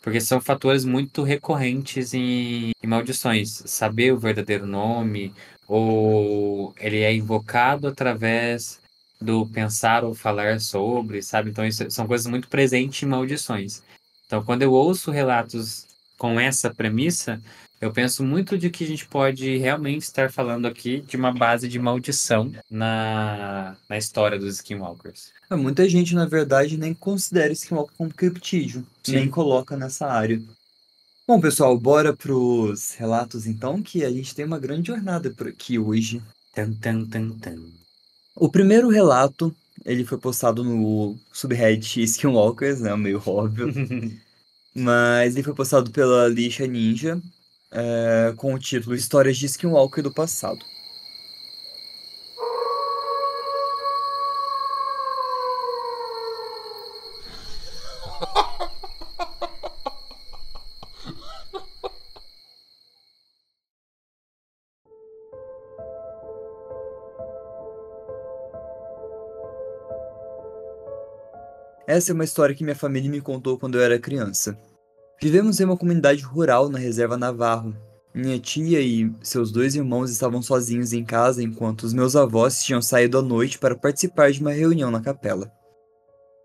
Porque 0.00 0.20
são 0.20 0.40
fatores 0.40 0.84
muito 0.84 1.24
recorrentes 1.24 2.14
em, 2.14 2.70
em 2.82 2.86
maldições. 2.86 3.62
Saber 3.66 4.12
o 4.12 4.18
verdadeiro 4.18 4.66
nome, 4.66 5.34
ou 5.66 6.72
ele 6.78 7.00
é 7.00 7.12
invocado 7.12 7.88
através 7.88 8.80
do 9.20 9.46
pensar 9.46 10.04
ou 10.04 10.14
falar 10.14 10.60
sobre, 10.60 11.22
sabe? 11.22 11.50
Então, 11.50 11.64
isso 11.64 11.90
são 11.90 12.06
coisas 12.06 12.26
muito 12.26 12.48
presentes 12.48 13.02
em 13.02 13.06
maldições. 13.06 13.82
Então, 14.26 14.42
quando 14.42 14.62
eu 14.62 14.72
ouço 14.72 15.10
relatos 15.10 15.86
com 16.16 16.38
essa 16.38 16.72
premissa, 16.72 17.40
eu 17.80 17.90
penso 17.90 18.22
muito 18.22 18.58
de 18.58 18.68
que 18.70 18.84
a 18.84 18.86
gente 18.86 19.06
pode 19.06 19.56
realmente 19.56 20.02
estar 20.02 20.30
falando 20.30 20.66
aqui 20.66 21.00
de 21.00 21.16
uma 21.16 21.32
base 21.32 21.66
de 21.66 21.78
maldição 21.78 22.52
na, 22.70 23.74
na 23.88 23.96
história 23.96 24.38
dos 24.38 24.56
Skinwalkers. 24.56 25.32
É, 25.50 25.56
muita 25.56 25.88
gente, 25.88 26.14
na 26.14 26.26
verdade, 26.26 26.76
nem 26.76 26.92
considera 26.92 27.52
Skinwalker 27.52 27.96
como 27.96 28.12
criptídeo, 28.12 28.86
Sim. 29.02 29.16
nem 29.16 29.28
coloca 29.28 29.76
nessa 29.76 30.06
área. 30.06 30.40
Bom, 31.26 31.40
pessoal, 31.40 31.78
bora 31.78 32.14
pros 32.14 32.94
relatos 32.94 33.46
então, 33.46 33.82
que 33.82 34.04
a 34.04 34.10
gente 34.10 34.34
tem 34.34 34.44
uma 34.44 34.58
grande 34.58 34.88
jornada 34.88 35.30
por 35.30 35.48
aqui 35.48 35.78
hoje. 35.78 36.22
Tan, 36.54 36.72
tan, 36.74 37.06
tan, 37.06 37.30
tan. 37.30 37.79
O 38.40 38.48
primeiro 38.50 38.88
relato, 38.88 39.54
ele 39.84 40.02
foi 40.02 40.16
postado 40.16 40.64
no 40.64 41.20
subreddit 41.30 42.02
Skinwalkers, 42.04 42.80
né, 42.80 42.96
meio 42.96 43.22
óbvio, 43.26 43.68
mas 44.74 45.34
ele 45.34 45.42
foi 45.42 45.54
postado 45.54 45.90
pela 45.90 46.26
Lixa 46.26 46.66
Ninja, 46.66 47.20
é, 47.70 48.32
com 48.38 48.54
o 48.54 48.58
título 48.58 48.96
Histórias 48.96 49.36
de 49.36 49.44
Skinwalker 49.44 50.02
do 50.02 50.10
Passado. 50.14 50.64
Essa 71.90 72.12
é 72.12 72.14
uma 72.14 72.22
história 72.22 72.54
que 72.54 72.62
minha 72.62 72.76
família 72.76 73.10
me 73.10 73.20
contou 73.20 73.58
quando 73.58 73.74
eu 73.74 73.82
era 73.82 73.98
criança. 73.98 74.56
Vivemos 75.20 75.58
em 75.58 75.64
uma 75.64 75.76
comunidade 75.76 76.22
rural 76.22 76.68
na 76.68 76.78
reserva 76.78 77.16
Navarro. 77.16 77.74
Minha 78.14 78.38
tia 78.38 78.80
e 78.80 79.12
seus 79.20 79.50
dois 79.50 79.74
irmãos 79.74 80.08
estavam 80.08 80.40
sozinhos 80.40 80.92
em 80.92 81.04
casa 81.04 81.42
enquanto 81.42 81.82
os 81.82 81.92
meus 81.92 82.14
avós 82.14 82.62
tinham 82.62 82.80
saído 82.80 83.18
à 83.18 83.22
noite 83.22 83.58
para 83.58 83.74
participar 83.74 84.30
de 84.30 84.40
uma 84.40 84.52
reunião 84.52 84.88
na 84.88 85.00
capela. 85.00 85.50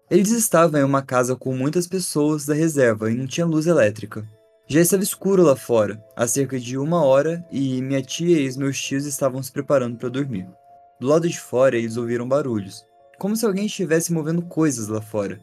Eles 0.10 0.32
estavam 0.32 0.82
em 0.82 0.84
uma 0.84 1.04
casa 1.04 1.36
com 1.36 1.56
muitas 1.56 1.86
pessoas 1.86 2.48
da 2.48 2.56
reserva 2.56 3.12
e 3.12 3.16
não 3.16 3.28
tinha 3.28 3.46
luz 3.46 3.68
elétrica. 3.68 4.28
Já 4.68 4.82
estava 4.82 5.04
escuro 5.04 5.44
lá 5.44 5.56
fora, 5.56 6.04
há 6.16 6.26
cerca 6.26 6.60
de 6.60 6.76
uma 6.76 7.06
hora, 7.06 7.46
e 7.52 7.84
minha 7.84 8.02
tia 8.02 8.40
e 8.40 8.48
os 8.48 8.58
meus 8.58 8.82
tios 8.82 9.06
estavam 9.06 9.44
se 9.44 9.52
preparando 9.52 9.96
para 9.96 10.10
dormir. 10.10 10.50
Do 11.00 11.06
lado 11.06 11.30
de 11.30 11.40
fora, 11.40 11.78
eles 11.78 11.98
ouviram 11.98 12.28
barulhos, 12.28 12.84
como 13.18 13.36
se 13.36 13.46
alguém 13.46 13.66
estivesse 13.66 14.12
movendo 14.12 14.42
coisas 14.42 14.88
lá 14.88 15.02
fora. 15.02 15.40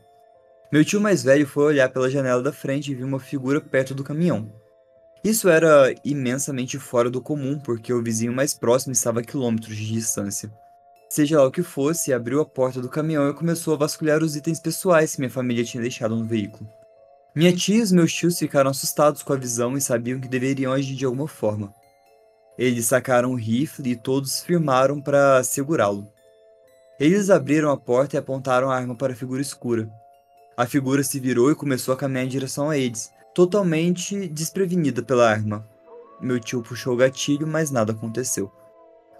Meu 0.73 0.85
tio 0.85 1.00
mais 1.00 1.23
velho 1.23 1.47
foi 1.47 1.64
olhar 1.64 1.88
pela 1.91 2.11
janela 2.11 2.43
da 2.43 2.52
frente 2.52 2.91
e 2.91 2.95
viu 2.95 3.07
uma 3.07 3.21
figura 3.21 3.61
perto 3.61 3.95
do 3.95 4.02
caminhão. 4.05 4.50
Isso 5.23 5.49
era 5.49 5.95
imensamente 6.05 6.79
fora 6.79 7.11
do 7.11 7.21
comum, 7.21 7.59
porque 7.59 7.93
o 7.93 8.02
vizinho 8.02 8.33
mais 8.33 8.55
próximo 8.55 8.93
estava 8.93 9.21
a 9.21 9.23
quilômetros 9.23 9.76
de 9.76 9.93
distância. 9.93 10.50
Seja 11.09 11.38
lá 11.38 11.47
o 11.47 11.50
que 11.50 11.62
fosse, 11.62 12.12
abriu 12.12 12.41
a 12.41 12.45
porta 12.45 12.81
do 12.81 12.88
caminhão 12.88 13.29
e 13.29 13.35
começou 13.35 13.75
a 13.75 13.76
vasculhar 13.76 14.23
os 14.23 14.35
itens 14.35 14.59
pessoais 14.59 15.14
que 15.14 15.21
minha 15.21 15.31
família 15.31 15.62
tinha 15.62 15.83
deixado 15.83 16.17
no 16.17 16.25
veículo. 16.25 16.69
Minha 17.37 17.55
tia 17.55 17.76
e 17.76 17.83
os 17.83 17.93
meus 17.93 18.12
tios 18.12 18.38
ficaram 18.38 18.71
assustados 18.71 19.23
com 19.23 19.33
a 19.33 19.37
visão 19.37 19.76
e 19.76 19.81
sabiam 19.81 20.21
que 20.21 20.29
deveriam 20.29 20.73
agir 20.73 20.97
de 20.97 21.05
alguma 21.05 21.29
forma. 21.29 21.73
Eles 22.59 22.87
sacaram 22.87 23.31
o 23.31 23.37
rifle 23.37 23.91
e 23.91 23.97
todos 23.97 24.41
firmaram 24.41 25.00
para 25.00 25.43
segurá-lo. 25.43 26.12
Eles 27.02 27.30
abriram 27.30 27.68
a 27.68 27.76
porta 27.76 28.14
e 28.14 28.18
apontaram 28.18 28.71
a 28.71 28.76
arma 28.76 28.94
para 28.94 29.12
a 29.12 29.16
figura 29.16 29.42
escura. 29.42 29.90
A 30.56 30.66
figura 30.66 31.02
se 31.02 31.18
virou 31.18 31.50
e 31.50 31.54
começou 31.56 31.92
a 31.92 31.97
caminhar 31.97 32.25
em 32.25 32.28
direção 32.28 32.71
a 32.71 32.78
eles, 32.78 33.11
totalmente 33.35 34.28
desprevenida 34.28 35.02
pela 35.02 35.28
arma. 35.28 35.68
Meu 36.21 36.38
tio 36.38 36.62
puxou 36.62 36.94
o 36.94 36.97
gatilho, 36.97 37.44
mas 37.44 37.73
nada 37.73 37.90
aconteceu. 37.90 38.52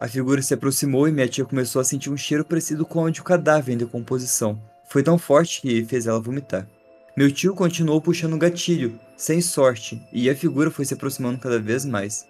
A 0.01 0.07
figura 0.07 0.41
se 0.43 0.55
aproximou 0.55 1.09
e 1.09 1.11
minha 1.11 1.27
tia 1.27 1.45
começou 1.45 1.81
a 1.81 1.85
sentir 1.85 2.09
um 2.09 2.17
cheiro 2.17 2.45
parecido 2.45 2.87
com 2.87 3.03
o 3.03 3.11
de 3.11 3.21
um 3.21 3.25
cadáver 3.25 3.75
em 3.75 3.79
decomposição. 3.79 4.63
Foi 4.89 5.03
tão 5.03 5.19
forte 5.19 5.61
que 5.61 5.85
fez 5.85 6.07
ela 6.07 6.21
vomitar. 6.21 6.69
Meu 7.17 7.33
tio 7.33 7.53
continuou 7.53 8.01
puxando 8.01 8.35
o 8.35 8.39
gatilho, 8.39 8.97
sem 9.17 9.41
sorte, 9.41 10.01
e 10.13 10.31
a 10.31 10.37
figura 10.37 10.71
foi 10.71 10.85
se 10.85 10.95
aproximando 10.95 11.41
cada 11.41 11.59
vez 11.59 11.85
mais. 11.85 12.25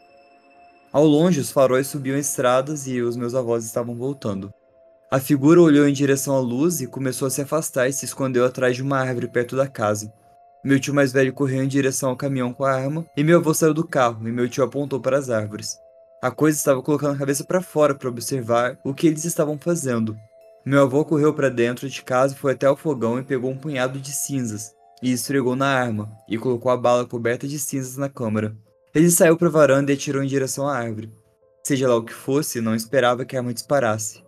Ao 0.90 1.04
longe, 1.04 1.40
os 1.40 1.50
faróis 1.50 1.88
subiam 1.88 2.16
estradas 2.16 2.87
e 2.87 3.02
os 3.02 3.18
meus 3.18 3.35
avós 3.35 3.66
estavam 3.66 3.94
voltando. 3.94 4.50
A 5.12 5.21
figura 5.21 5.61
olhou 5.61 5.87
em 5.87 5.92
direção 5.92 6.35
à 6.35 6.40
luz 6.40 6.81
e 6.81 6.87
começou 6.87 7.28
a 7.28 7.31
se 7.31 7.42
afastar 7.42 7.87
e 7.87 7.92
se 7.92 8.07
escondeu 8.07 8.47
atrás 8.47 8.75
de 8.75 8.83
uma 8.83 8.99
árvore 8.99 9.28
perto 9.28 9.54
da 9.54 9.69
casa. 9.69 10.11
Meu 10.64 10.81
tio 10.81 10.95
mais 10.95 11.12
velho 11.12 11.35
correu 11.35 11.62
em 11.62 11.69
direção 11.69 12.09
ao 12.09 12.16
caminhão 12.16 12.54
com 12.54 12.64
a 12.64 12.73
arma 12.73 13.04
e 13.14 13.23
meu 13.23 13.38
avô 13.38 13.52
saiu 13.52 13.75
do 13.75 13.87
carro 13.87 14.26
e 14.26 14.33
meu 14.33 14.49
tio 14.49 14.64
apontou 14.64 14.99
para 14.99 15.19
as 15.19 15.28
árvores. 15.28 15.76
A 16.23 16.31
coisa 16.31 16.57
estava 16.57 16.81
colocando 16.81 17.14
a 17.14 17.19
cabeça 17.19 17.45
para 17.45 17.61
fora 17.61 17.95
para 17.95 18.09
observar 18.09 18.78
o 18.83 18.95
que 18.95 19.07
eles 19.07 19.26
estavam 19.26 19.59
fazendo. 19.59 20.16
Meu 20.64 20.81
avô 20.81 21.04
correu 21.04 21.35
para 21.35 21.50
dentro 21.50 21.90
de 21.90 22.02
casa 22.02 22.35
foi 22.35 22.52
até 22.52 22.71
o 22.71 22.75
fogão 22.75 23.19
e 23.19 23.23
pegou 23.23 23.50
um 23.50 23.59
punhado 23.59 23.99
de 23.99 24.12
cinzas 24.12 24.73
e 25.02 25.12
esfregou 25.12 25.54
na 25.54 25.66
arma 25.66 26.11
e 26.26 26.38
colocou 26.38 26.73
a 26.73 26.76
bala 26.78 27.04
coberta 27.04 27.47
de 27.47 27.59
cinzas 27.59 27.99
na 27.99 28.09
câmara. 28.09 28.57
Ele 28.95 29.11
saiu 29.11 29.37
para 29.37 29.49
a 29.49 29.50
varanda 29.50 29.92
e 29.92 29.95
atirou 29.95 30.23
em 30.23 30.26
direção 30.26 30.66
à 30.66 30.75
árvore. 30.75 31.12
Seja 31.62 31.87
lá 31.87 31.97
o 31.97 32.02
que 32.02 32.14
fosse, 32.14 32.62
não 32.62 32.75
esperava 32.75 33.26
que 33.26 33.37
a 33.37 33.40
arma 33.40 33.52
disparasse. 33.52 34.23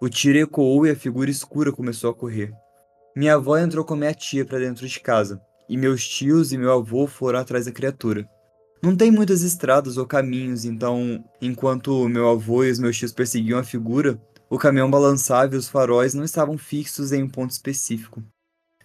O 0.00 0.08
tiro 0.08 0.38
ecoou 0.38 0.86
e 0.86 0.90
a 0.90 0.96
figura 0.96 1.30
escura 1.30 1.72
começou 1.72 2.10
a 2.10 2.14
correr. 2.14 2.52
Minha 3.16 3.34
avó 3.34 3.56
entrou 3.56 3.84
com 3.84 3.94
minha 3.94 4.12
tia 4.12 4.44
para 4.44 4.58
dentro 4.58 4.86
de 4.86 5.00
casa, 5.00 5.40
e 5.68 5.76
meus 5.76 6.06
tios 6.06 6.52
e 6.52 6.58
meu 6.58 6.72
avô 6.72 7.06
foram 7.06 7.38
atrás 7.38 7.66
da 7.66 7.72
criatura. 7.72 8.28
Não 8.82 8.94
tem 8.94 9.10
muitas 9.10 9.42
estradas 9.42 9.96
ou 9.96 10.04
caminhos, 10.04 10.64
então, 10.64 11.24
enquanto 11.40 12.08
meu 12.08 12.28
avô 12.28 12.64
e 12.64 12.70
os 12.70 12.78
meus 12.78 12.98
tios 12.98 13.12
perseguiam 13.12 13.58
a 13.58 13.64
figura, 13.64 14.20
o 14.50 14.58
caminhão 14.58 14.90
balançava 14.90 15.54
e 15.54 15.58
os 15.58 15.68
faróis 15.68 16.12
não 16.12 16.22
estavam 16.22 16.58
fixos 16.58 17.12
em 17.12 17.22
um 17.22 17.28
ponto 17.28 17.50
específico. 17.50 18.22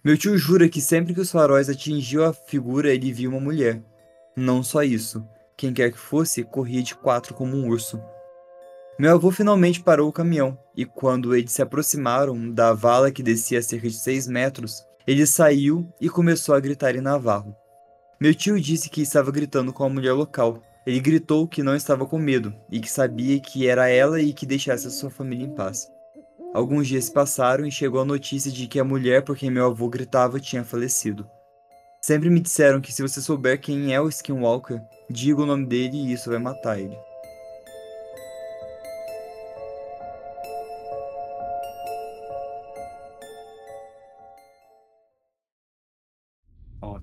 Meu 0.02 0.16
tio 0.16 0.38
jura 0.38 0.68
que 0.68 0.80
sempre 0.80 1.12
que 1.12 1.20
os 1.20 1.30
faróis 1.30 1.68
atingiam 1.68 2.24
a 2.24 2.32
figura, 2.32 2.94
ele 2.94 3.12
via 3.12 3.28
uma 3.28 3.38
mulher. 3.38 3.82
Não 4.34 4.62
só 4.62 4.82
isso, 4.82 5.22
quem 5.56 5.74
quer 5.74 5.92
que 5.92 5.98
fosse 5.98 6.42
corria 6.42 6.82
de 6.82 6.94
quatro 6.94 7.34
como 7.34 7.54
um 7.54 7.68
urso. 7.68 8.00
Meu 9.00 9.14
avô 9.14 9.30
finalmente 9.30 9.80
parou 9.80 10.10
o 10.10 10.12
caminhão, 10.12 10.58
e 10.76 10.84
quando 10.84 11.34
eles 11.34 11.52
se 11.52 11.62
aproximaram 11.62 12.50
da 12.50 12.74
vala 12.74 13.10
que 13.10 13.22
descia 13.22 13.58
a 13.58 13.62
cerca 13.62 13.88
de 13.88 13.94
seis 13.94 14.28
metros, 14.28 14.84
ele 15.06 15.24
saiu 15.24 15.90
e 15.98 16.10
começou 16.10 16.54
a 16.54 16.60
gritar 16.60 16.94
em 16.94 17.00
navarro. 17.00 17.56
Meu 18.20 18.34
tio 18.34 18.60
disse 18.60 18.90
que 18.90 19.00
estava 19.00 19.32
gritando 19.32 19.72
com 19.72 19.84
a 19.84 19.88
mulher 19.88 20.12
local, 20.12 20.62
ele 20.86 21.00
gritou 21.00 21.48
que 21.48 21.62
não 21.62 21.74
estava 21.74 22.04
com 22.04 22.18
medo 22.18 22.54
e 22.70 22.78
que 22.78 22.90
sabia 22.90 23.40
que 23.40 23.66
era 23.66 23.88
ela 23.88 24.20
e 24.20 24.34
que 24.34 24.44
deixasse 24.44 24.86
a 24.86 24.90
sua 24.90 25.08
família 25.08 25.46
em 25.46 25.54
paz. 25.54 25.88
Alguns 26.52 26.86
dias 26.86 27.08
passaram 27.08 27.64
e 27.64 27.72
chegou 27.72 28.02
a 28.02 28.04
notícia 28.04 28.52
de 28.52 28.66
que 28.66 28.78
a 28.78 28.84
mulher 28.84 29.24
por 29.24 29.34
quem 29.34 29.50
meu 29.50 29.64
avô 29.64 29.88
gritava 29.88 30.38
tinha 30.38 30.62
falecido. 30.62 31.26
Sempre 32.02 32.28
me 32.28 32.38
disseram 32.38 32.82
que 32.82 32.92
se 32.92 33.00
você 33.00 33.22
souber 33.22 33.62
quem 33.62 33.94
é 33.94 34.00
o 34.00 34.10
Skinwalker, 34.10 34.78
diga 35.08 35.40
o 35.40 35.46
nome 35.46 35.64
dele 35.64 35.96
e 35.96 36.12
isso 36.12 36.28
vai 36.28 36.38
matar 36.38 36.78
ele. 36.78 36.98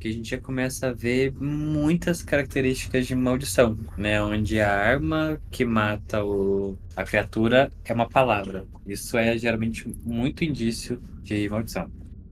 A 0.09 0.13
gente 0.13 0.29
já 0.29 0.37
começa 0.37 0.87
a 0.87 0.93
ver 0.93 1.33
muitas 1.33 2.21
características 2.21 3.07
de 3.07 3.15
maldição, 3.15 3.77
né? 3.97 4.21
Onde 4.21 4.59
a 4.59 4.71
arma 4.71 5.39
que 5.51 5.65
mata 5.65 6.23
o, 6.23 6.77
a 6.95 7.03
criatura 7.03 7.71
é 7.85 7.93
uma 7.93 8.07
palavra. 8.07 8.65
Isso 8.85 9.17
é 9.17 9.37
geralmente 9.37 9.87
muito 10.03 10.43
indício 10.43 11.01
de 11.23 11.49
maldição. 11.49 11.91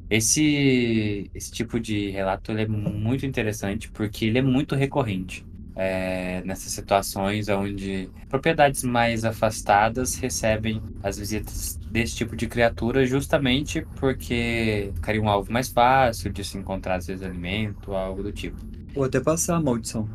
Esse, 0.10 1.30
esse 1.34 1.52
tipo 1.52 1.80
de 1.80 2.10
relato 2.12 2.52
é 2.52 2.68
muito 2.68 3.26
interessante 3.26 3.90
porque 3.90 4.26
ele 4.26 4.38
é 4.38 4.42
muito 4.42 4.76
recorrente 4.76 5.44
é, 5.76 6.42
nessas 6.46 6.72
situações 6.72 7.50
onde 7.50 8.10
propriedades 8.30 8.84
mais 8.84 9.26
afastadas 9.26 10.16
recebem 10.16 10.82
as 11.04 11.18
visitas 11.18 11.78
desse 11.90 12.16
tipo 12.16 12.36
de 12.36 12.48
criatura 12.48 13.06
justamente 13.06 13.86
porque 13.96 14.92
ficaria 14.96 15.22
um 15.22 15.30
alvo 15.30 15.52
mais 15.52 15.70
fácil 15.70 16.32
de 16.32 16.44
se 16.44 16.58
encontrar, 16.58 16.96
às 16.96 17.08
vezes, 17.08 17.24
alimento, 17.24 17.94
algo 17.94 18.24
do 18.24 18.32
tipo. 18.32 18.58
Ou 18.96 19.04
até 19.04 19.20
passar 19.20 19.58
a 19.58 19.62
maldição. 19.62 20.08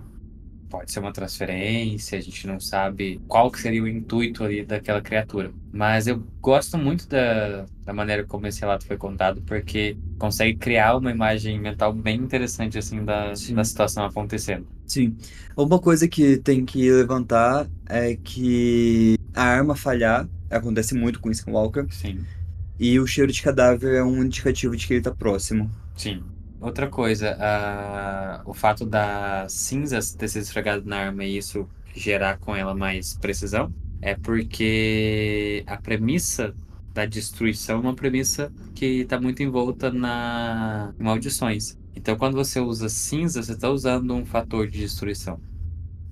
Pode 0.70 0.92
ser 0.92 1.00
uma 1.00 1.12
transferência, 1.12 2.16
a 2.16 2.22
gente 2.22 2.46
não 2.46 2.60
sabe 2.60 3.20
qual 3.26 3.50
que 3.50 3.60
seria 3.60 3.82
o 3.82 3.88
intuito 3.88 4.44
ali 4.44 4.64
daquela 4.64 5.02
criatura. 5.02 5.50
Mas 5.72 6.06
eu 6.06 6.22
gosto 6.40 6.78
muito 6.78 7.08
da, 7.08 7.66
da 7.84 7.92
maneira 7.92 8.24
como 8.24 8.46
esse 8.46 8.60
relato 8.60 8.86
foi 8.86 8.96
contado, 8.96 9.42
porque 9.42 9.96
consegue 10.16 10.56
criar 10.56 10.96
uma 10.96 11.10
imagem 11.10 11.58
mental 11.58 11.92
bem 11.92 12.20
interessante, 12.20 12.78
assim, 12.78 13.04
da, 13.04 13.32
da 13.32 13.64
situação 13.64 14.04
acontecendo. 14.04 14.64
Sim. 14.86 15.16
Uma 15.56 15.80
coisa 15.80 16.06
que 16.06 16.38
tem 16.38 16.64
que 16.64 16.90
levantar 16.90 17.68
é 17.86 18.16
que 18.16 19.16
a 19.34 19.42
arma 19.42 19.74
falhar 19.74 20.28
acontece 20.48 20.94
muito 20.94 21.18
com 21.20 21.30
Skinwalker. 21.30 21.86
Sim. 21.90 22.24
E 22.78 22.98
o 22.98 23.06
cheiro 23.06 23.32
de 23.32 23.42
cadáver 23.42 23.96
é 23.96 24.04
um 24.04 24.22
indicativo 24.22 24.76
de 24.76 24.86
que 24.86 24.94
ele 24.94 25.02
tá 25.02 25.10
próximo. 25.10 25.70
Sim. 25.96 26.22
Outra 26.60 26.88
coisa, 26.88 27.38
o 28.44 28.52
fato 28.52 28.84
das 28.84 29.52
cinzas 29.52 30.14
ter 30.14 30.28
sido 30.28 30.42
esfregado 30.42 30.84
na 30.86 30.98
arma 30.98 31.24
e 31.24 31.38
isso 31.38 31.66
gerar 31.94 32.38
com 32.38 32.54
ela 32.54 32.74
mais 32.74 33.16
precisão 33.16 33.72
é 34.02 34.14
porque 34.14 35.64
a 35.66 35.76
premissa 35.78 36.54
da 36.92 37.06
destruição 37.06 37.78
é 37.78 37.80
uma 37.80 37.94
premissa 37.94 38.52
que 38.74 39.00
está 39.00 39.18
muito 39.20 39.42
envolta 39.42 39.90
na 39.90 40.92
maldições. 40.98 41.78
Então, 41.96 42.16
quando 42.16 42.34
você 42.34 42.60
usa 42.60 42.88
cinza, 42.88 43.42
você 43.42 43.52
está 43.52 43.70
usando 43.70 44.14
um 44.14 44.24
fator 44.24 44.66
de 44.68 44.78
destruição. 44.78 45.40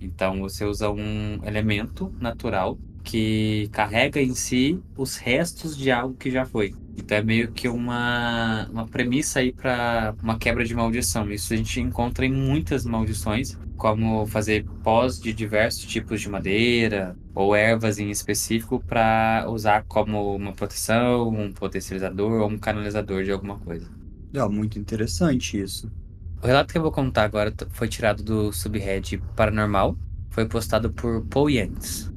Então, 0.00 0.40
você 0.40 0.64
usa 0.64 0.90
um 0.90 1.40
elemento 1.44 2.14
natural 2.20 2.78
que 3.04 3.68
carrega 3.72 4.20
em 4.20 4.34
si 4.34 4.82
os 4.96 5.16
restos 5.16 5.76
de 5.76 5.90
algo 5.90 6.14
que 6.14 6.30
já 6.30 6.44
foi. 6.44 6.74
Então 6.98 7.16
é 7.16 7.22
meio 7.22 7.52
que 7.52 7.68
uma, 7.68 8.66
uma 8.70 8.86
premissa 8.86 9.38
aí 9.38 9.52
para 9.52 10.14
uma 10.22 10.36
quebra 10.36 10.64
de 10.64 10.74
maldição. 10.74 11.30
Isso 11.30 11.54
a 11.54 11.56
gente 11.56 11.80
encontra 11.80 12.26
em 12.26 12.32
muitas 12.32 12.84
maldições, 12.84 13.56
como 13.76 14.26
fazer 14.26 14.64
pós 14.82 15.20
de 15.20 15.32
diversos 15.32 15.86
tipos 15.86 16.20
de 16.20 16.28
madeira 16.28 17.16
ou 17.34 17.54
ervas 17.54 17.98
em 17.98 18.10
específico 18.10 18.82
para 18.84 19.46
usar 19.48 19.84
como 19.84 20.34
uma 20.34 20.52
proteção, 20.52 21.28
um 21.28 21.52
potencializador 21.52 22.42
ou 22.42 22.48
um 22.48 22.58
canalizador 22.58 23.22
de 23.22 23.30
alguma 23.30 23.58
coisa. 23.58 23.88
É 24.34 24.46
muito 24.48 24.78
interessante 24.78 25.60
isso. 25.60 25.90
O 26.42 26.46
relato 26.46 26.72
que 26.72 26.78
eu 26.78 26.82
vou 26.82 26.92
contar 26.92 27.24
agora 27.24 27.54
foi 27.70 27.88
tirado 27.88 28.22
do 28.22 28.52
subreddit 28.52 29.22
Paranormal, 29.34 29.96
foi 30.30 30.46
postado 30.46 30.92
por 30.92 31.24
Paul 31.26 31.48
Yates. 31.48 32.07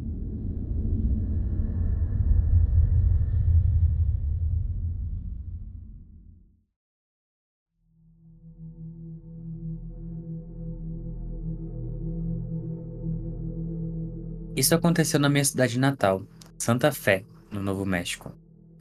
Isso 14.55 14.75
aconteceu 14.75 15.17
na 15.17 15.29
minha 15.29 15.45
cidade 15.45 15.79
natal, 15.79 16.23
Santa 16.57 16.91
Fé, 16.91 17.23
no 17.49 17.61
Novo 17.61 17.85
México. 17.85 18.33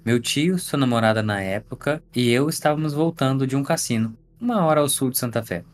Meu 0.05 0.21
tio, 0.21 0.59
sua 0.59 0.79
namorada 0.79 1.23
na 1.23 1.41
época 1.41 2.03
e 2.15 2.29
eu 2.29 2.49
estávamos 2.49 2.93
voltando 2.93 3.47
de 3.47 3.55
um 3.55 3.63
cassino, 3.63 4.17
uma 4.41 4.65
hora 4.65 4.81
ao 4.81 4.89
sul 4.89 5.11
de 5.11 5.19
Santa 5.19 5.45
Fé. 5.45 5.65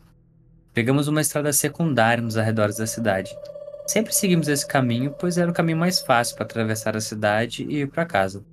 Pegamos 0.75 1.09
uma 1.09 1.23
estrada 1.23 1.51
secundária 1.51 2.23
nos 2.23 2.37
arredores 2.37 2.77
da 2.77 2.87
cidade. 2.87 3.35
Sempre 3.87 4.13
seguimos 4.13 4.49
esse 4.49 4.67
caminho, 4.67 5.15
pois 5.19 5.39
era 5.39 5.51
o 5.51 5.55
caminho 5.55 5.79
mais 5.79 6.01
fácil 6.01 6.37
para 6.37 6.45
atravessar 6.45 6.95
a 6.95 7.01
cidade 7.01 7.65
e 7.65 7.81
ir 7.81 7.89
para 7.89 8.05
casa. 8.05 8.45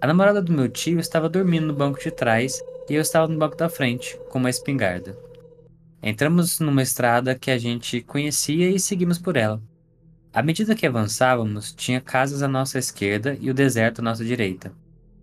A 0.00 0.06
namorada 0.06 0.40
do 0.40 0.52
meu 0.52 0.68
tio 0.68 1.00
estava 1.00 1.28
dormindo 1.28 1.66
no 1.66 1.74
banco 1.74 1.98
de 1.98 2.12
trás 2.12 2.62
e 2.88 2.94
eu 2.94 3.02
estava 3.02 3.26
no 3.26 3.36
banco 3.36 3.56
da 3.56 3.68
frente, 3.68 4.16
com 4.30 4.38
uma 4.38 4.50
espingarda. 4.50 5.18
Entramos 6.00 6.60
numa 6.60 6.82
estrada 6.82 7.34
que 7.34 7.50
a 7.50 7.58
gente 7.58 8.00
conhecia 8.02 8.70
e 8.70 8.78
seguimos 8.78 9.18
por 9.18 9.36
ela. 9.36 9.60
À 10.38 10.42
medida 10.42 10.76
que 10.76 10.86
avançávamos, 10.86 11.72
tinha 11.72 12.00
casas 12.00 12.44
à 12.44 12.46
nossa 12.46 12.78
esquerda 12.78 13.36
e 13.40 13.50
o 13.50 13.54
deserto 13.54 13.98
à 13.98 14.02
nossa 14.02 14.24
direita. 14.24 14.72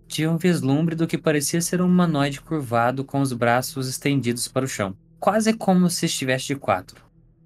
Tinha 0.09 0.29
um 0.29 0.35
vislumbre 0.35 0.93
do 0.93 1.07
que 1.07 1.17
parecia 1.17 1.61
ser 1.61 1.79
um 1.79 1.85
humanoide 1.85 2.41
curvado 2.41 3.01
com 3.05 3.21
os 3.21 3.31
braços 3.31 3.87
estendidos 3.87 4.49
para 4.49 4.65
o 4.65 4.67
chão, 4.67 4.93
quase 5.17 5.53
como 5.53 5.89
se 5.89 6.05
estivesse 6.05 6.47
de 6.47 6.57
quatro. 6.57 7.01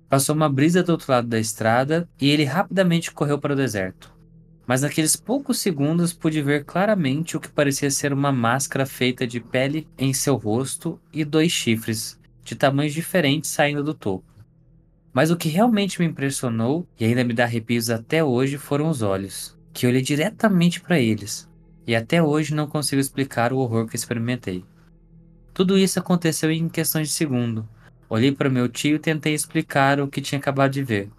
Passou 0.10 0.34
uma 0.34 0.50
brisa 0.50 0.82
do 0.82 0.94
outro 0.94 1.12
lado 1.12 1.28
da 1.28 1.40
estrada 1.40 2.10
e 2.20 2.28
ele 2.32 2.44
rapidamente 2.44 3.12
correu 3.12 3.38
para 3.38 3.54
o 3.54 3.56
deserto. 3.56 4.12
Mas 4.66 4.82
naqueles 4.82 5.16
poucos 5.16 5.60
segundos 5.60 6.12
pude 6.12 6.42
ver 6.42 6.66
claramente 6.66 7.38
o 7.38 7.40
que 7.40 7.50
parecia 7.50 7.92
ser 7.92 8.12
uma 8.12 8.32
máscara 8.32 8.88
feita 8.88 9.28
de 9.28 9.40
pele 9.40 9.88
em 9.96 10.12
seu 10.12 10.36
rosto 10.38 11.00
e 11.14 11.24
dois 11.24 11.52
chifres, 11.52 12.20
de 12.44 12.56
tamanhos 12.56 12.96
diferentes 12.96 13.52
saindo 13.52 13.84
do 13.84 13.94
topo. 13.94 14.39
Mas 15.14 15.32
o 15.32 15.38
que 15.38 15.50
realmente 15.50 16.00
me 16.00 16.08
impressionou 16.08 16.88
e 17.00 17.06
ainda 17.06 17.24
me 17.24 17.34
dá 17.34 17.44
arrepios 17.44 17.90
até 17.90 18.24
hoje 18.24 18.58
foram 18.58 18.90
os 18.90 19.02
olhos, 19.02 19.58
que 19.74 19.88
olhei 19.88 20.02
diretamente 20.02 20.80
para 20.82 21.00
eles, 21.00 21.50
e 21.88 21.96
até 21.96 22.22
hoje 22.22 22.54
não 22.54 22.68
consigo 22.68 23.02
explicar 23.02 23.52
o 23.52 23.58
horror 23.58 23.88
que 23.88 23.96
experimentei. 23.96 24.64
Tudo 25.54 25.78
isso 25.78 26.00
aconteceu 26.00 26.52
em 26.52 26.70
questões 26.70 27.10
de 27.10 27.14
segundo. 27.14 27.68
Olhei 28.08 28.32
para 28.32 28.50
meu 28.50 28.70
tio 28.70 28.96
e 28.96 29.00
tentei 29.00 29.34
explicar 29.34 30.00
o 30.00 30.08
que 30.08 30.22
tinha 30.22 30.40
acabado 30.40 30.72
de 30.72 30.84
ver. 30.84 31.10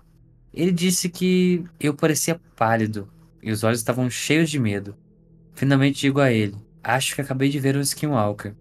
Ele 0.52 0.72
disse 0.72 1.08
que 1.08 1.64
eu 1.78 1.94
parecia 1.94 2.40
pálido 2.56 3.08
e 3.42 3.52
os 3.52 3.62
olhos 3.62 3.80
estavam 3.80 4.08
cheios 4.08 4.50
de 4.50 4.58
medo. 4.58 4.96
Finalmente 5.54 6.00
digo 6.00 6.20
a 6.20 6.32
ele: 6.32 6.56
Acho 6.82 7.14
que 7.14 7.20
acabei 7.20 7.48
de 7.48 7.60
ver 7.60 7.76
um 7.76 7.80
Skinwalker. 7.80 8.54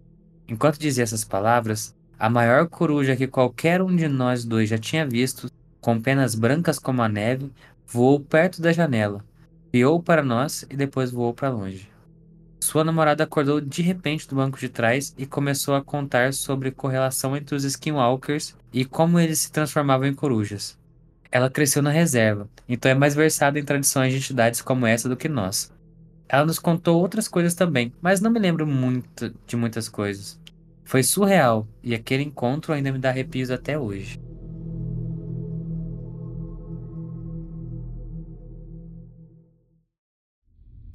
Enquanto 0.46 0.78
dizia 0.78 1.04
essas 1.04 1.24
palavras, 1.24 1.94
a 2.20 2.28
maior 2.28 2.68
coruja 2.68 3.16
que 3.16 3.26
qualquer 3.26 3.80
um 3.80 3.96
de 3.96 4.06
nós 4.06 4.44
dois 4.44 4.68
já 4.68 4.76
tinha 4.76 5.06
visto, 5.06 5.50
com 5.80 5.98
penas 5.98 6.34
brancas 6.34 6.78
como 6.78 7.00
a 7.00 7.08
neve, 7.08 7.50
voou 7.86 8.20
perto 8.20 8.60
da 8.60 8.74
janela, 8.74 9.24
piou 9.72 10.02
para 10.02 10.22
nós 10.22 10.66
e 10.68 10.76
depois 10.76 11.10
voou 11.10 11.32
para 11.32 11.48
longe. 11.48 11.88
Sua 12.60 12.84
namorada 12.84 13.24
acordou 13.24 13.58
de 13.58 13.80
repente 13.80 14.28
do 14.28 14.36
banco 14.36 14.58
de 14.58 14.68
trás 14.68 15.14
e 15.16 15.24
começou 15.24 15.74
a 15.74 15.82
contar 15.82 16.34
sobre 16.34 16.70
correlação 16.70 17.34
entre 17.34 17.54
os 17.54 17.64
skinwalkers 17.64 18.54
e 18.70 18.84
como 18.84 19.18
eles 19.18 19.38
se 19.38 19.50
transformavam 19.50 20.06
em 20.06 20.14
corujas. 20.14 20.78
Ela 21.32 21.48
cresceu 21.48 21.80
na 21.80 21.90
reserva, 21.90 22.50
então 22.68 22.90
é 22.90 22.94
mais 22.94 23.14
versada 23.14 23.58
em 23.58 23.64
tradições 23.64 24.12
de 24.12 24.18
entidades 24.18 24.60
como 24.60 24.86
essa 24.86 25.08
do 25.08 25.16
que 25.16 25.28
nós. 25.28 25.72
Ela 26.28 26.44
nos 26.44 26.58
contou 26.58 27.00
outras 27.00 27.26
coisas 27.26 27.54
também, 27.54 27.94
mas 28.02 28.20
não 28.20 28.30
me 28.30 28.38
lembro 28.38 28.66
muito 28.66 29.34
de 29.46 29.56
muitas 29.56 29.88
coisas. 29.88 30.39
Foi 30.90 31.04
surreal 31.04 31.68
e 31.84 31.94
aquele 31.94 32.24
encontro 32.24 32.72
ainda 32.72 32.90
me 32.90 32.98
dá 32.98 33.10
arrepios 33.10 33.48
até 33.48 33.78
hoje. 33.78 34.20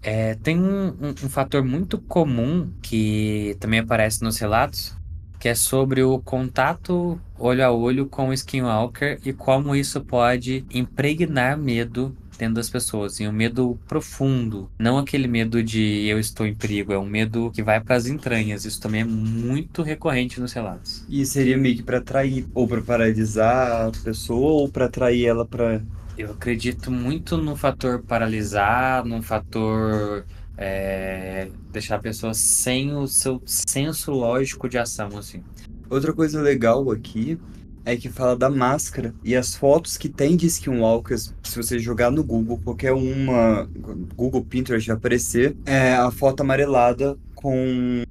É, 0.01 0.35
tem 0.35 0.61
um, 0.61 0.87
um, 0.87 1.09
um, 1.11 1.29
fator 1.29 1.63
muito 1.63 1.97
comum 1.97 2.73
que 2.81 3.55
também 3.57 3.79
aparece 3.79 4.21
nos 4.21 4.37
relatos, 4.37 4.93
que 5.39 5.47
é 5.47 5.55
sobre 5.55 6.03
o 6.03 6.19
contato 6.19 7.17
olho 7.39 7.65
a 7.65 7.71
olho 7.71 8.05
com 8.05 8.27
o 8.27 8.33
Skinwalker 8.33 9.21
e 9.23 9.31
como 9.31 9.77
isso 9.77 10.03
pode 10.03 10.65
impregnar 10.73 11.57
medo 11.57 12.13
dentro 12.37 12.55
das 12.55 12.69
pessoas, 12.69 13.19
e 13.19 13.27
um 13.27 13.31
medo 13.31 13.79
profundo, 13.87 14.69
não 14.77 14.97
aquele 14.97 15.27
medo 15.27 15.63
de 15.63 16.05
eu 16.07 16.19
estou 16.19 16.45
em 16.45 16.53
perigo, 16.53 16.93
é 16.93 16.99
um 16.99 17.05
medo 17.05 17.51
que 17.51 17.63
vai 17.63 17.79
para 17.79 17.95
as 17.95 18.07
entranhas. 18.07 18.65
Isso 18.65 18.79
também 18.79 19.01
é 19.01 19.05
muito 19.05 19.81
recorrente 19.81 20.39
nos 20.39 20.53
relatos. 20.53 21.05
E 21.09 21.25
seria 21.25 21.57
meio 21.57 21.75
que 21.75 21.83
para 21.83 21.97
atrair 21.97 22.45
ou 22.53 22.67
para 22.67 22.81
paralisar 22.81 23.87
a 23.87 23.91
pessoa 24.03 24.61
ou 24.61 24.69
para 24.69 24.85
atrair 24.85 25.25
ela 25.25 25.45
para 25.45 25.81
eu 26.17 26.31
acredito 26.31 26.89
muito 26.89 27.35
no 27.35 27.57
fator 27.57 28.01
paralisar, 28.01 29.03
no 29.03 29.21
fator 29.21 30.25
é, 30.57 31.49
deixar 31.71 31.97
a 31.97 31.99
pessoa 31.99 32.33
sem 32.33 32.95
o 32.95 33.05
seu 33.05 33.41
senso 33.45 34.11
lógico 34.11 34.69
de 34.69 34.77
ação, 34.77 35.09
assim. 35.17 35.43
Outra 35.89 36.13
coisa 36.13 36.41
legal 36.41 36.89
aqui 36.89 37.37
é 37.85 37.95
que 37.95 38.09
fala 38.09 38.35
da 38.35 38.49
máscara 38.49 39.13
e 39.23 39.35
as 39.35 39.55
fotos 39.55 39.95
que 39.95 40.09
tem 40.09 40.35
de 40.35 40.47
Skinwalkers, 40.47 41.33
se 41.43 41.55
você 41.55 41.77
jogar 41.77 42.11
no 42.11 42.23
Google, 42.23 42.59
qualquer 42.63 42.93
uma, 42.93 43.69
Google 44.15 44.43
Pinterest 44.43 44.87
vai 44.87 44.97
aparecer, 44.97 45.55
é 45.65 45.93
a 45.93 46.09
foto 46.09 46.41
amarelada 46.41 47.17
com 47.35 48.03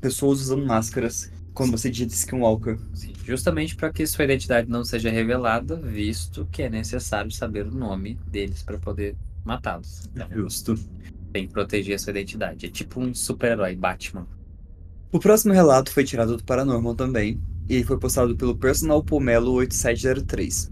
pessoas 0.00 0.40
usando 0.42 0.66
máscaras 0.66 1.30
quando 1.54 1.72
você 1.72 1.90
digita 1.90 2.14
Skinwalker. 2.14 2.78
Sim, 2.94 3.12
justamente 3.24 3.74
para 3.74 3.90
que 3.90 4.06
sua 4.06 4.24
identidade 4.24 4.68
não 4.68 4.84
seja 4.84 5.10
revelada, 5.10 5.76
visto 5.76 6.46
que 6.50 6.62
é 6.62 6.70
necessário 6.70 7.30
saber 7.30 7.66
o 7.66 7.74
nome 7.74 8.18
deles 8.26 8.62
para 8.62 8.78
poder 8.78 9.16
matá-los. 9.44 10.08
Então, 10.14 10.28
Justo. 10.30 10.74
Tem 11.32 11.46
que 11.46 11.52
proteger 11.52 11.96
a 11.96 11.98
sua 11.98 12.10
identidade. 12.10 12.66
É 12.66 12.68
tipo 12.68 13.00
um 13.00 13.14
super-herói, 13.14 13.74
Batman. 13.74 14.26
O 15.10 15.18
próximo 15.18 15.52
relato 15.52 15.90
foi 15.90 16.04
tirado 16.04 16.36
do 16.36 16.44
Paranormal 16.44 16.94
também, 16.94 17.40
e 17.68 17.82
foi 17.84 17.98
postado 17.98 18.36
pelo 18.36 18.56
Personal 18.56 19.02
Pomelo 19.02 19.52
8703. 19.52 20.70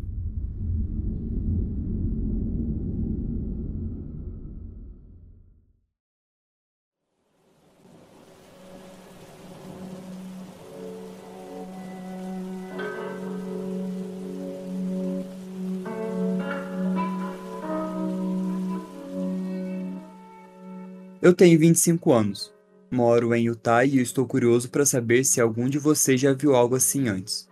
Eu 21.22 21.34
tenho 21.34 21.58
25 21.58 22.12
anos. 22.12 22.59
Moro 22.90 23.34
em 23.34 23.44
Utah 23.44 23.84
e 23.84 24.00
estou 24.00 24.26
curioso 24.26 24.68
para 24.68 24.84
saber 24.84 25.24
se 25.24 25.40
algum 25.40 25.68
de 25.68 25.78
vocês 25.78 26.20
já 26.20 26.32
viu 26.32 26.56
algo 26.56 26.74
assim 26.74 27.08
antes. 27.08 27.48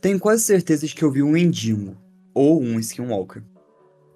Tenho 0.00 0.18
quase 0.18 0.44
certeza 0.44 0.86
de 0.86 0.94
que 0.94 1.02
eu 1.02 1.10
vi 1.10 1.22
um 1.22 1.36
Endimo, 1.36 1.96
ou 2.32 2.62
um 2.62 2.78
Skinwalker. 2.78 3.42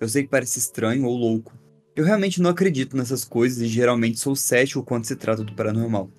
Eu 0.00 0.08
sei 0.08 0.22
que 0.22 0.30
parece 0.30 0.58
estranho 0.58 1.04
ou 1.04 1.14
louco. 1.14 1.52
Eu 1.94 2.04
realmente 2.04 2.40
não 2.40 2.50
acredito 2.50 2.96
nessas 2.96 3.24
coisas 3.24 3.60
e 3.60 3.66
geralmente 3.66 4.18
sou 4.18 4.34
cético 4.34 4.82
quando 4.82 5.04
se 5.04 5.14
trata 5.14 5.44
do 5.44 5.54
paranormal. 5.54 6.10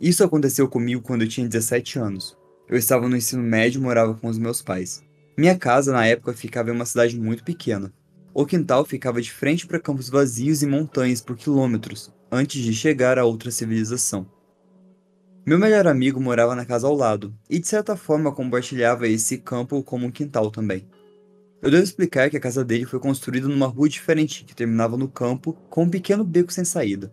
Isso 0.00 0.22
aconteceu 0.22 0.68
comigo 0.68 1.02
quando 1.02 1.22
eu 1.22 1.28
tinha 1.28 1.48
17 1.48 1.98
anos. 1.98 2.36
Eu 2.68 2.76
estava 2.76 3.08
no 3.08 3.16
ensino 3.16 3.42
médio 3.42 3.80
e 3.80 3.82
morava 3.82 4.14
com 4.14 4.28
os 4.28 4.38
meus 4.38 4.62
pais. 4.62 5.02
Minha 5.36 5.58
casa 5.58 5.92
na 5.92 6.06
época 6.06 6.32
ficava 6.32 6.70
em 6.70 6.72
uma 6.72 6.86
cidade 6.86 7.18
muito 7.18 7.42
pequena, 7.42 7.92
o 8.38 8.44
quintal 8.44 8.84
ficava 8.84 9.22
de 9.22 9.32
frente 9.32 9.66
para 9.66 9.80
campos 9.80 10.10
vazios 10.10 10.62
e 10.62 10.66
montanhas 10.66 11.22
por 11.22 11.34
quilômetros, 11.38 12.12
antes 12.36 12.62
de 12.62 12.72
chegar 12.72 13.18
a 13.18 13.24
outra 13.24 13.50
civilização. 13.50 14.26
Meu 15.44 15.58
melhor 15.58 15.86
amigo 15.86 16.20
morava 16.20 16.54
na 16.54 16.64
casa 16.64 16.86
ao 16.86 16.94
lado, 16.94 17.34
e 17.48 17.58
de 17.58 17.66
certa 17.66 17.96
forma 17.96 18.32
compartilhava 18.32 19.08
esse 19.08 19.38
campo 19.38 19.82
como 19.82 20.06
um 20.06 20.10
quintal 20.10 20.50
também. 20.50 20.86
Eu 21.62 21.70
devo 21.70 21.82
explicar 21.82 22.28
que 22.28 22.36
a 22.36 22.40
casa 22.40 22.64
dele 22.64 22.84
foi 22.84 23.00
construída 23.00 23.48
numa 23.48 23.66
rua 23.66 23.88
diferente 23.88 24.44
que 24.44 24.54
terminava 24.54 24.96
no 24.96 25.08
campo, 25.08 25.52
com 25.70 25.84
um 25.84 25.90
pequeno 25.90 26.22
beco 26.22 26.52
sem 26.52 26.64
saída. 26.64 27.12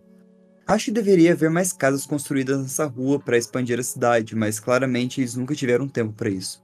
Acho 0.65 0.86
que 0.86 0.91
deveria 0.91 1.33
haver 1.33 1.49
mais 1.49 1.73
casas 1.73 2.05
construídas 2.05 2.62
nessa 2.62 2.86
rua 2.86 3.19
para 3.19 3.38
expandir 3.38 3.79
a 3.79 3.83
cidade, 3.83 4.36
mas 4.36 4.59
claramente 4.59 5.21
eles 5.21 5.36
nunca 5.36 5.55
tiveram 5.55 5.88
tempo 5.88 6.13
para 6.13 6.29
isso. 6.29 6.63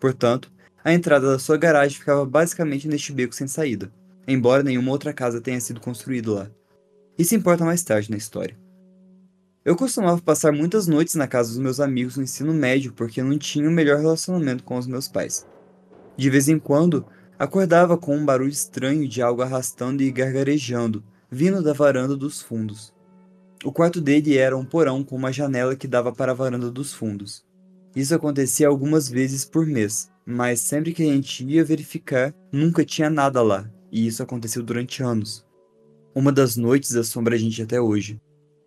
Portanto, 0.00 0.52
a 0.84 0.92
entrada 0.92 1.32
da 1.32 1.38
sua 1.38 1.56
garagem 1.56 1.98
ficava 1.98 2.24
basicamente 2.24 2.88
neste 2.88 3.12
beco 3.12 3.34
sem 3.34 3.48
saída, 3.48 3.92
embora 4.26 4.62
nenhuma 4.62 4.92
outra 4.92 5.12
casa 5.12 5.40
tenha 5.40 5.60
sido 5.60 5.80
construída 5.80 6.32
lá. 6.32 6.50
Isso 7.18 7.34
importa 7.34 7.64
mais 7.64 7.82
tarde 7.82 8.10
na 8.10 8.16
história. 8.16 8.56
Eu 9.64 9.74
costumava 9.74 10.20
passar 10.20 10.52
muitas 10.52 10.86
noites 10.86 11.14
na 11.14 11.26
casa 11.26 11.48
dos 11.48 11.58
meus 11.58 11.80
amigos 11.80 12.16
no 12.16 12.22
ensino 12.22 12.54
médio 12.54 12.92
porque 12.92 13.22
não 13.22 13.36
tinha 13.36 13.66
o 13.66 13.70
um 13.70 13.74
melhor 13.74 13.98
relacionamento 13.98 14.62
com 14.62 14.76
os 14.76 14.86
meus 14.86 15.08
pais. 15.08 15.46
De 16.16 16.30
vez 16.30 16.48
em 16.48 16.58
quando, 16.58 17.06
acordava 17.38 17.96
com 17.96 18.16
um 18.16 18.24
barulho 18.24 18.50
estranho 18.50 19.08
de 19.08 19.22
algo 19.22 19.42
arrastando 19.42 20.02
e 20.02 20.10
gargarejando, 20.10 21.02
vindo 21.30 21.62
da 21.62 21.72
varanda 21.72 22.16
dos 22.16 22.40
fundos. 22.40 22.94
O 23.64 23.72
quarto 23.72 24.00
dele 24.00 24.36
era 24.36 24.56
um 24.56 24.64
porão 24.64 25.02
com 25.02 25.16
uma 25.16 25.32
janela 25.32 25.74
que 25.74 25.88
dava 25.88 26.12
para 26.12 26.32
a 26.32 26.34
varanda 26.34 26.70
dos 26.70 26.92
fundos. 26.92 27.44
Isso 27.94 28.14
acontecia 28.14 28.68
algumas 28.68 29.08
vezes 29.08 29.44
por 29.44 29.66
mês, 29.66 30.12
mas 30.24 30.60
sempre 30.60 30.92
que 30.92 31.02
a 31.02 31.06
gente 31.06 31.44
ia 31.44 31.64
verificar, 31.64 32.34
nunca 32.52 32.84
tinha 32.84 33.08
nada 33.08 33.42
lá, 33.42 33.68
e 33.90 34.06
isso 34.06 34.22
aconteceu 34.22 34.62
durante 34.62 35.02
anos. 35.02 35.45
Uma 36.16 36.32
das 36.32 36.56
noites 36.56 36.96
assombra 36.96 37.34
a 37.34 37.38
gente 37.38 37.60
até 37.60 37.78
hoje. 37.78 38.18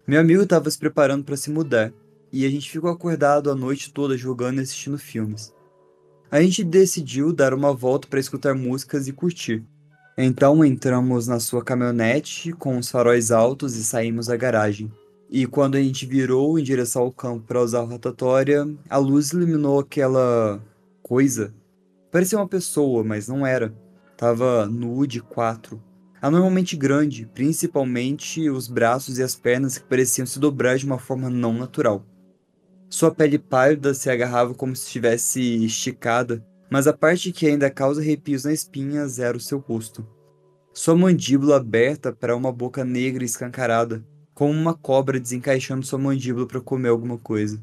Meu 0.06 0.22
amigo 0.22 0.44
estava 0.44 0.70
se 0.70 0.78
preparando 0.78 1.24
para 1.24 1.36
se 1.36 1.50
mudar, 1.50 1.92
e 2.32 2.46
a 2.46 2.50
gente 2.50 2.70
ficou 2.70 2.92
acordado 2.92 3.50
a 3.50 3.56
noite 3.56 3.92
toda 3.92 4.16
jogando 4.16 4.60
e 4.60 4.62
assistindo 4.62 5.00
filmes. 5.00 5.52
A 6.30 6.40
gente 6.44 6.64
decidiu 6.64 7.34
dar 7.34 7.56
uma 7.56 7.74
volta 7.74 8.08
para 8.08 8.20
escutar 8.20 8.54
músicas 8.54 9.08
e 9.08 9.14
curtir. 9.14 9.66
Então 10.16 10.64
entramos 10.64 11.26
na 11.26 11.40
sua 11.40 11.64
caminhonete 11.64 12.54
com 12.54 12.78
os 12.78 12.92
faróis 12.92 13.32
altos 13.32 13.76
e 13.76 13.84
saímos 13.84 14.28
da 14.28 14.38
garagem. 14.38 14.92
E 15.28 15.48
quando 15.48 15.74
a 15.74 15.82
gente 15.82 16.06
virou 16.06 16.60
em 16.60 16.64
direção 16.64 17.02
ao 17.02 17.12
campo 17.12 17.48
para 17.48 17.64
usar 17.64 17.80
a 17.80 17.84
rotatória, 17.84 18.64
a 18.88 18.98
luz 18.98 19.32
iluminou 19.32 19.80
aquela 19.80 20.62
coisa. 21.02 21.52
Parecia 22.12 22.38
uma 22.38 22.48
pessoa, 22.48 23.04
mas 23.04 23.28
não 23.28 23.44
era. 23.44 23.74
Tava 24.16 24.68
nu 24.68 25.08
de 25.08 25.20
quatro. 25.20 25.82
Anormalmente 26.22 26.76
grande, 26.76 27.26
principalmente 27.34 28.50
os 28.50 28.68
braços 28.68 29.18
e 29.18 29.24
as 29.24 29.36
pernas 29.36 29.78
que 29.78 29.86
pareciam 29.86 30.26
se 30.26 30.40
dobrar 30.40 30.78
de 30.78 30.86
uma 30.86 31.00
forma 31.00 31.30
não 31.30 31.54
natural. 31.54 32.06
Sua 32.90 33.10
pele 33.10 33.40
pálida 33.40 33.94
se 33.94 34.10
agarrava 34.10 34.54
como 34.54 34.76
se 34.76 34.86
estivesse 34.86 35.64
esticada, 35.64 36.46
mas 36.70 36.88
a 36.88 36.94
parte 36.94 37.32
que 37.32 37.48
ainda 37.48 37.70
causa 37.70 38.02
arrepios 38.02 38.44
nas 38.44 38.56
espinhas 38.56 39.20
era 39.20 39.38
o 39.38 39.40
seu 39.40 39.60
rosto. 39.60 40.06
Sua 40.74 40.96
mandíbula 40.96 41.58
aberta 41.58 42.12
para 42.12 42.36
uma 42.36 42.52
boca 42.52 42.84
negra 42.84 43.24
escancarada, 43.24 44.04
como 44.34 44.52
uma 44.52 44.74
cobra 44.74 45.20
desencaixando 45.20 45.86
sua 45.86 46.00
mandíbula 46.00 46.48
para 46.48 46.62
comer 46.62 46.90
alguma 46.90 47.18
coisa. 47.18 47.62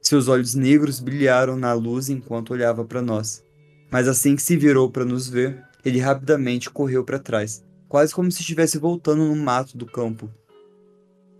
Seus 0.00 0.28
olhos 0.28 0.54
negros 0.54 1.00
brilharam 1.00 1.56
na 1.56 1.72
luz 1.72 2.08
enquanto 2.08 2.52
olhava 2.52 2.84
para 2.84 3.00
nós. 3.00 3.44
Mas 3.90 4.08
assim 4.08 4.36
que 4.36 4.42
se 4.42 4.56
virou 4.56 4.90
para 4.90 5.04
nos 5.04 5.28
ver, 5.28 5.62
ele 5.84 5.98
rapidamente 5.98 6.70
correu 6.70 7.04
para 7.04 7.18
trás, 7.18 7.64
quase 7.94 8.12
como 8.12 8.28
se 8.28 8.40
estivesse 8.40 8.76
voltando 8.76 9.24
no 9.24 9.36
mato 9.36 9.78
do 9.78 9.86
campo. 9.86 10.28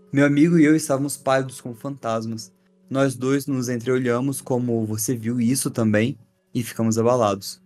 Meu 0.09 0.25
amigo 0.25 0.57
e 0.57 0.63
eu 0.63 0.73
estávamos 0.73 1.17
pálidos 1.17 1.59
como 1.59 1.75
fantasmas, 1.75 2.49
Nós 2.89 3.13
dois 3.13 3.45
nos 3.45 3.67
entreolhamos 3.67 4.39
como 4.39 4.85
você 4.85 5.17
viu 5.17 5.41
isso 5.41 5.69
também 5.69 6.17
e 6.53 6.63
ficamos 6.63 6.97
abalados. 6.97 7.61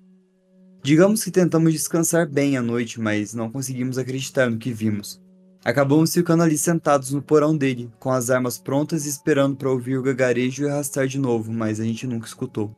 Digamos 0.82 1.24
que 1.24 1.30
tentamos 1.30 1.72
descansar 1.72 2.28
bem 2.28 2.58
à 2.58 2.64
noite, 2.64 3.00
mas 3.00 3.32
não 3.32 3.52
conseguimos 3.52 4.00
acreditar 4.00 4.50
no 4.50 4.58
que 4.58 4.74
vimos. 4.74 5.22
Acabamos 5.64 6.12
ficando 6.12 6.42
ali 6.42 6.58
sentados 6.58 7.12
no 7.12 7.22
porão 7.22 7.56
dele, 7.56 7.92
com 8.00 8.10
as 8.10 8.32
armas 8.32 8.58
prontas 8.58 9.06
e 9.06 9.10
esperando 9.10 9.56
para 9.56 9.70
ouvir 9.70 10.00
o 10.00 10.02
gagarejo 10.02 10.64
e 10.64 10.68
arrastar 10.68 11.06
de 11.06 11.20
novo, 11.20 11.54
mas 11.54 11.80
a 11.80 11.84
gente 11.84 12.08
nunca 12.08 12.26
escutou. 12.26 12.76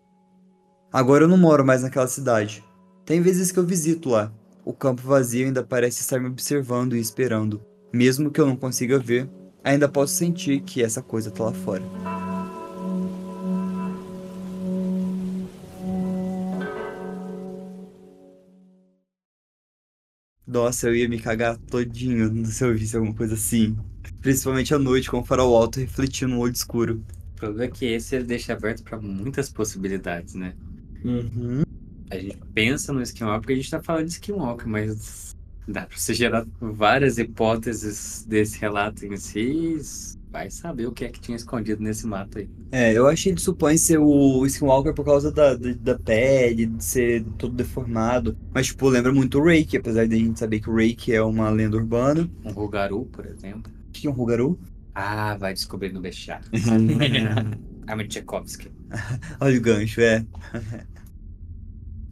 Agora 0.91 1.23
eu 1.23 1.29
não 1.29 1.37
moro 1.37 1.65
mais 1.65 1.83
naquela 1.83 2.07
cidade. 2.07 2.65
Tem 3.05 3.21
vezes 3.21 3.49
que 3.49 3.59
eu 3.59 3.65
visito 3.65 4.09
lá. 4.09 4.29
O 4.63 4.73
campo 4.73 5.01
vazio 5.01 5.47
ainda 5.47 5.63
parece 5.63 6.01
estar 6.01 6.19
me 6.19 6.27
observando 6.27 6.95
e 6.95 6.99
esperando. 6.99 7.61
Mesmo 7.91 8.29
que 8.29 8.39
eu 8.39 8.45
não 8.45 8.55
consiga 8.55 8.99
ver, 8.99 9.27
ainda 9.63 9.89
posso 9.89 10.13
sentir 10.13 10.61
que 10.61 10.83
essa 10.83 11.01
coisa 11.01 11.31
tá 11.31 11.45
lá 11.45 11.53
fora. 11.53 11.83
Nossa, 20.45 20.87
eu 20.87 20.95
ia 20.95 21.09
me 21.09 21.19
cagar 21.19 21.57
todinho 21.57 22.45
se 22.45 22.63
eu 22.63 22.75
visse 22.75 22.95
alguma 22.95 23.15
coisa 23.15 23.33
assim. 23.33 23.75
Principalmente 24.21 24.73
à 24.75 24.77
noite, 24.77 25.09
com 25.09 25.19
o 25.19 25.25
farol 25.25 25.55
alto 25.55 25.79
refletindo 25.79 26.35
no 26.35 26.39
olho 26.39 26.53
escuro. 26.53 27.03
O 27.33 27.35
problema 27.35 27.63
é 27.63 27.67
que 27.67 27.85
esse 27.85 28.15
ele 28.15 28.25
deixa 28.25 28.53
aberto 28.53 28.83
para 28.83 28.99
muitas 29.01 29.49
possibilidades, 29.49 30.35
né? 30.35 30.53
Uhum. 31.03 31.63
A 32.11 32.17
gente 32.17 32.37
pensa 32.53 32.91
no 32.91 33.01
Skinwalker 33.01 33.39
porque 33.41 33.53
a 33.53 33.55
gente 33.55 33.71
tá 33.71 33.81
falando 33.81 34.05
de 34.05 34.11
Skinwalker, 34.11 34.67
mas 34.67 35.33
dá 35.65 35.85
pra 35.85 35.97
você 35.97 36.13
gerar 36.13 36.45
várias 36.59 37.17
hipóteses 37.17 38.25
desse 38.27 38.59
relato 38.59 39.05
em 39.05 39.15
si. 39.15 39.77
Vai 40.29 40.49
saber 40.49 40.87
o 40.87 40.91
que 40.91 41.05
é 41.05 41.09
que 41.09 41.21
tinha 41.21 41.37
escondido 41.37 41.81
nesse 41.81 42.05
mato 42.05 42.37
aí. 42.37 42.49
É, 42.69 42.91
eu 42.93 43.07
achei 43.07 43.33
que 43.33 43.41
supõe 43.41 43.77
ser 43.77 43.97
o 43.97 44.45
Skinwalker 44.45 44.93
por 44.93 45.05
causa 45.05 45.31
da, 45.31 45.55
da, 45.55 45.73
da 45.73 45.99
pele, 45.99 46.65
de 46.65 46.83
ser 46.83 47.23
todo 47.37 47.53
deformado. 47.53 48.37
Mas, 48.53 48.67
tipo, 48.67 48.89
lembra 48.89 49.13
muito 49.13 49.39
o 49.39 49.45
Rake, 49.45 49.77
apesar 49.77 50.05
de 50.05 50.15
a 50.15 50.19
gente 50.19 50.37
saber 50.37 50.59
que 50.59 50.69
o 50.69 50.75
Rake 50.75 51.13
é 51.13 51.21
uma 51.21 51.49
lenda 51.49 51.77
urbana. 51.77 52.29
Um 52.43 52.51
Rugaru, 52.51 53.05
por 53.05 53.25
exemplo. 53.25 53.71
O 53.87 53.91
que 53.91 54.07
é 54.07 54.09
um 54.09 54.13
Rugaru? 54.13 54.59
Ah, 54.93 55.37
vai 55.37 55.53
descobrir 55.53 55.93
no. 55.93 56.01
Arma 57.87 58.03
de 58.03 58.09
Tchaikovsky. 58.09 58.69
Olha 59.39 59.57
o 59.57 59.61
gancho, 59.61 60.01
é. 60.01 60.25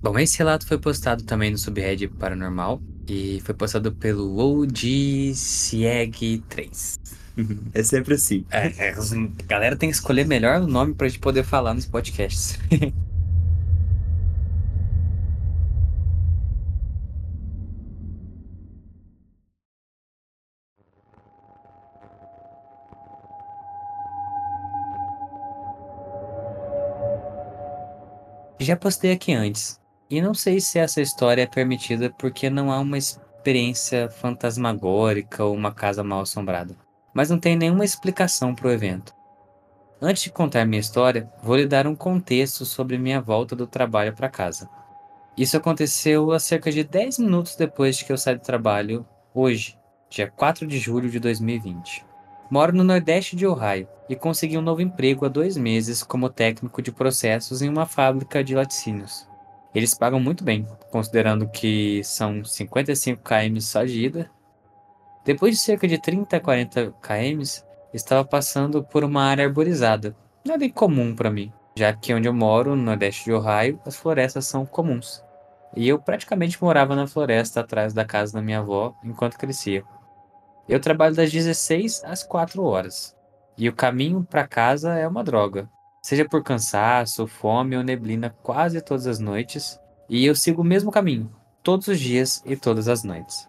Bom, 0.01 0.17
esse 0.17 0.37
relato 0.37 0.65
foi 0.65 0.77
postado 0.77 1.23
também 1.23 1.51
no 1.51 1.57
subreddit 1.57 2.13
Paranormal 2.15 2.81
e 3.07 3.41
foi 3.43 3.53
postado 3.53 3.91
pelo 3.93 4.37
OGCIEG3. 4.37 6.99
É 7.73 7.83
sempre 7.83 8.15
assim. 8.15 8.45
É, 8.51 8.89
é, 8.89 8.91
a 8.91 8.95
galera 9.47 9.77
tem 9.77 9.89
que 9.89 9.95
escolher 9.95 10.25
melhor 10.25 10.61
o 10.61 10.67
nome 10.67 10.93
pra 10.93 11.07
gente 11.07 11.19
poder 11.19 11.43
falar 11.43 11.73
nos 11.73 11.85
podcasts. 11.85 12.59
Já 28.59 28.75
postei 28.75 29.13
aqui 29.13 29.31
antes, 29.31 29.79
e 30.09 30.21
não 30.21 30.33
sei 30.33 30.59
se 30.59 30.79
essa 30.79 31.01
história 31.01 31.43
é 31.43 31.45
permitida 31.45 32.09
porque 32.17 32.49
não 32.49 32.71
há 32.71 32.79
uma 32.79 32.97
experiência 32.97 34.09
fantasmagórica 34.09 35.43
ou 35.43 35.53
uma 35.53 35.71
casa 35.71 36.03
mal 36.03 36.21
assombrada, 36.21 36.75
mas 37.13 37.29
não 37.29 37.39
tem 37.39 37.55
nenhuma 37.55 37.85
explicação 37.85 38.55
para 38.55 38.67
o 38.67 38.71
evento. 38.71 39.13
Antes 40.01 40.23
de 40.23 40.31
contar 40.31 40.65
minha 40.65 40.79
história, 40.79 41.29
vou 41.43 41.57
lhe 41.57 41.67
dar 41.67 41.85
um 41.85 41.95
contexto 41.95 42.65
sobre 42.65 42.97
minha 42.97 43.21
volta 43.21 43.55
do 43.55 43.67
trabalho 43.67 44.15
para 44.15 44.29
casa. 44.29 44.69
Isso 45.37 45.57
aconteceu 45.57 46.31
há 46.31 46.39
cerca 46.39 46.71
de 46.71 46.83
10 46.83 47.19
minutos 47.19 47.55
depois 47.55 47.97
de 47.97 48.05
que 48.05 48.11
eu 48.11 48.17
saí 48.17 48.35
do 48.35 48.41
trabalho, 48.41 49.05
hoje, 49.33 49.77
dia 50.09 50.27
4 50.29 50.65
de 50.65 50.79
julho 50.79 51.09
de 51.09 51.19
2020. 51.19 52.03
Moro 52.49 52.75
no 52.75 52.83
Nordeste 52.83 53.35
de 53.35 53.45
Ohio 53.45 53.87
e 54.09 54.15
consegui 54.15 54.57
um 54.57 54.61
novo 54.61 54.81
emprego 54.81 55.25
há 55.25 55.29
dois 55.29 55.55
meses 55.55 56.01
como 56.01 56.29
técnico 56.29 56.81
de 56.81 56.91
processos 56.91 57.61
em 57.61 57.69
uma 57.69 57.85
fábrica 57.85 58.43
de 58.43 58.55
laticínios. 58.55 59.28
Eles 59.73 59.93
pagam 59.93 60.19
muito 60.19 60.43
bem, 60.43 60.67
considerando 60.91 61.47
que 61.47 62.03
são 62.03 62.43
55 62.43 63.21
km 63.23 63.59
só 63.61 63.83
de 63.83 64.05
ida. 64.05 64.31
Depois 65.23 65.55
de 65.55 65.61
cerca 65.61 65.87
de 65.87 65.99
30 65.99 66.37
a 66.37 66.39
40 66.39 66.93
km, 67.01 67.63
estava 67.93 68.25
passando 68.25 68.83
por 68.83 69.03
uma 69.03 69.23
área 69.23 69.45
arborizada, 69.45 70.15
nada 70.45 70.65
incomum 70.65 71.15
para 71.15 71.29
mim, 71.29 71.53
já 71.75 71.93
que 71.93 72.13
onde 72.13 72.27
eu 72.27 72.33
moro, 72.33 72.75
no 72.75 72.83
Nordeste 72.83 73.25
de 73.25 73.33
Ohio, 73.33 73.79
as 73.85 73.95
florestas 73.95 74.47
são 74.47 74.65
comuns. 74.65 75.23
E 75.75 75.87
eu 75.87 75.99
praticamente 75.99 76.61
morava 76.61 76.95
na 76.95 77.05
floresta 77.05 77.59
atrás 77.59 77.93
da 77.93 78.03
casa 78.03 78.33
da 78.33 78.41
minha 78.41 78.59
avó 78.59 78.95
enquanto 79.03 79.37
crescia. 79.37 79.83
Eu 80.67 80.79
trabalho 80.79 81.15
das 81.15 81.31
16 81.31 82.03
às 82.03 82.23
4 82.23 82.63
horas. 82.63 83.15
E 83.57 83.69
o 83.69 83.75
caminho 83.75 84.23
para 84.23 84.47
casa 84.47 84.93
é 84.97 85.07
uma 85.07 85.23
droga. 85.23 85.69
Seja 86.09 86.27
por 86.27 86.41
cansaço, 86.41 87.27
fome 87.27 87.77
ou 87.77 87.83
neblina 87.83 88.35
quase 88.41 88.81
todas 88.81 89.05
as 89.05 89.19
noites. 89.19 89.79
E 90.09 90.25
eu 90.25 90.33
sigo 90.33 90.63
o 90.63 90.65
mesmo 90.65 90.89
caminho, 90.89 91.31
todos 91.61 91.87
os 91.87 91.99
dias 91.99 92.41
e 92.47 92.55
todas 92.55 92.87
as 92.87 93.03
noites. 93.03 93.47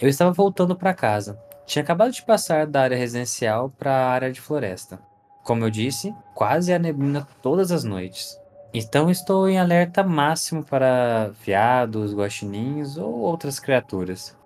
Eu 0.00 0.08
estava 0.08 0.32
voltando 0.32 0.74
para 0.74 0.92
casa. 0.92 1.40
Tinha 1.64 1.84
acabado 1.84 2.10
de 2.10 2.20
passar 2.24 2.66
da 2.66 2.82
área 2.82 2.96
residencial 2.96 3.70
para 3.78 3.92
a 3.92 4.10
área 4.10 4.32
de 4.32 4.40
floresta. 4.40 4.98
Como 5.44 5.64
eu 5.64 5.70
disse, 5.70 6.12
quase 6.34 6.72
a 6.72 6.80
neblina 6.80 7.28
todas 7.40 7.70
as 7.70 7.84
noites. 7.84 8.36
Então 8.74 9.08
estou 9.08 9.48
em 9.48 9.60
alerta 9.60 10.02
máximo 10.02 10.64
para 10.64 11.30
veados, 11.44 12.12
guaxininhos 12.12 12.96
ou 12.98 13.20
outras 13.20 13.60
criaturas. 13.60 14.36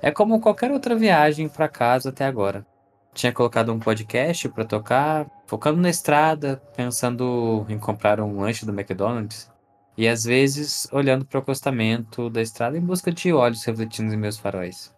É 0.00 0.12
como 0.12 0.40
qualquer 0.40 0.70
outra 0.70 0.94
viagem 0.94 1.48
para 1.48 1.66
casa 1.66 2.10
até 2.10 2.24
agora. 2.24 2.64
Tinha 3.12 3.32
colocado 3.32 3.72
um 3.72 3.80
podcast 3.80 4.48
para 4.50 4.64
tocar, 4.64 5.26
focando 5.52 5.82
na 5.82 5.90
estrada, 5.90 6.62
pensando 6.74 7.66
em 7.68 7.78
comprar 7.78 8.18
um 8.22 8.40
lanche 8.40 8.64
do 8.64 8.72
McDonald's, 8.72 9.50
e 9.98 10.08
às 10.08 10.24
vezes 10.24 10.88
olhando 10.90 11.26
para 11.26 11.38
o 11.38 11.42
acostamento 11.42 12.30
da 12.30 12.40
estrada 12.40 12.78
em 12.78 12.80
busca 12.80 13.12
de 13.12 13.34
olhos 13.34 13.62
refletindo 13.62 14.14
em 14.14 14.16
meus 14.16 14.38
faróis. 14.38 14.94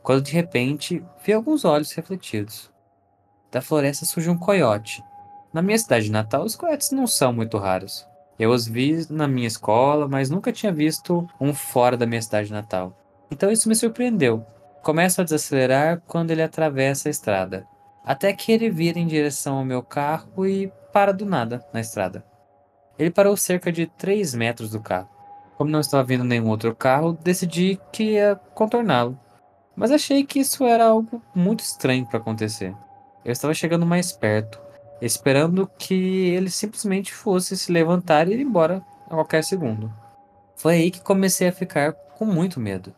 Quando 0.00 0.22
de 0.22 0.30
repente 0.30 1.04
vi 1.26 1.32
alguns 1.32 1.64
olhos 1.64 1.90
refletidos. 1.90 2.70
Da 3.50 3.60
floresta 3.60 4.06
surgiu 4.06 4.32
um 4.32 4.38
coiote. 4.38 5.02
Na 5.52 5.60
minha 5.60 5.76
cidade 5.76 6.08
natal, 6.08 6.44
os 6.44 6.54
coiotes 6.54 6.92
não 6.92 7.08
são 7.08 7.32
muito 7.32 7.58
raros. 7.58 8.06
Eu 8.38 8.50
os 8.50 8.68
vi 8.68 9.04
na 9.10 9.26
minha 9.26 9.48
escola, 9.48 10.06
mas 10.06 10.30
nunca 10.30 10.52
tinha 10.52 10.72
visto 10.72 11.26
um 11.40 11.52
fora 11.52 11.96
da 11.96 12.06
minha 12.06 12.22
cidade 12.22 12.52
natal. 12.52 12.96
Então 13.28 13.50
isso 13.50 13.68
me 13.68 13.74
surpreendeu. 13.74 14.46
Começo 14.84 15.20
a 15.20 15.24
desacelerar 15.24 16.00
quando 16.06 16.30
ele 16.30 16.42
atravessa 16.42 17.08
a 17.08 17.10
estrada, 17.10 17.66
até 18.10 18.32
que 18.32 18.50
ele 18.50 18.68
vira 18.68 18.98
em 18.98 19.06
direção 19.06 19.58
ao 19.58 19.64
meu 19.64 19.84
carro 19.84 20.44
e 20.44 20.66
para 20.92 21.12
do 21.12 21.24
nada 21.24 21.64
na 21.72 21.80
estrada. 21.80 22.24
Ele 22.98 23.08
parou 23.08 23.36
cerca 23.36 23.70
de 23.70 23.86
3 23.86 24.34
metros 24.34 24.72
do 24.72 24.80
carro. 24.80 25.08
Como 25.56 25.70
não 25.70 25.78
estava 25.78 26.02
vindo 26.02 26.24
nenhum 26.24 26.48
outro 26.48 26.74
carro, 26.74 27.12
decidi 27.12 27.78
que 27.92 28.14
ia 28.14 28.34
contorná-lo. 28.52 29.16
Mas 29.76 29.92
achei 29.92 30.24
que 30.24 30.40
isso 30.40 30.64
era 30.64 30.86
algo 30.86 31.22
muito 31.32 31.60
estranho 31.60 32.04
para 32.04 32.18
acontecer. 32.18 32.74
Eu 33.24 33.30
estava 33.30 33.54
chegando 33.54 33.86
mais 33.86 34.10
perto, 34.10 34.60
esperando 35.00 35.70
que 35.78 36.30
ele 36.30 36.50
simplesmente 36.50 37.14
fosse 37.14 37.56
se 37.56 37.70
levantar 37.70 38.26
e 38.26 38.32
ir 38.32 38.40
embora 38.40 38.84
a 39.06 39.10
qualquer 39.10 39.44
segundo. 39.44 39.88
Foi 40.56 40.74
aí 40.74 40.90
que 40.90 41.00
comecei 41.00 41.46
a 41.46 41.52
ficar 41.52 41.92
com 41.92 42.24
muito 42.24 42.58
medo. 42.58 42.92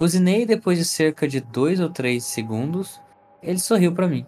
Buzinei 0.00 0.44
depois 0.44 0.78
de 0.78 0.84
cerca 0.84 1.28
de 1.28 1.40
dois 1.40 1.78
ou 1.78 1.88
três 1.88 2.24
segundos, 2.24 3.00
ele 3.42 3.58
sorriu 3.58 3.92
para 3.92 4.08
mim. 4.08 4.26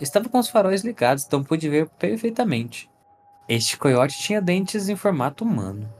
Estava 0.00 0.28
com 0.28 0.38
os 0.38 0.48
faróis 0.48 0.82
ligados, 0.82 1.24
então 1.24 1.42
pude 1.42 1.68
ver 1.68 1.88
perfeitamente. 1.98 2.88
Este 3.48 3.76
coiote 3.76 4.18
tinha 4.18 4.40
dentes 4.40 4.88
em 4.88 4.94
formato 4.94 5.44
humano. 5.44 5.92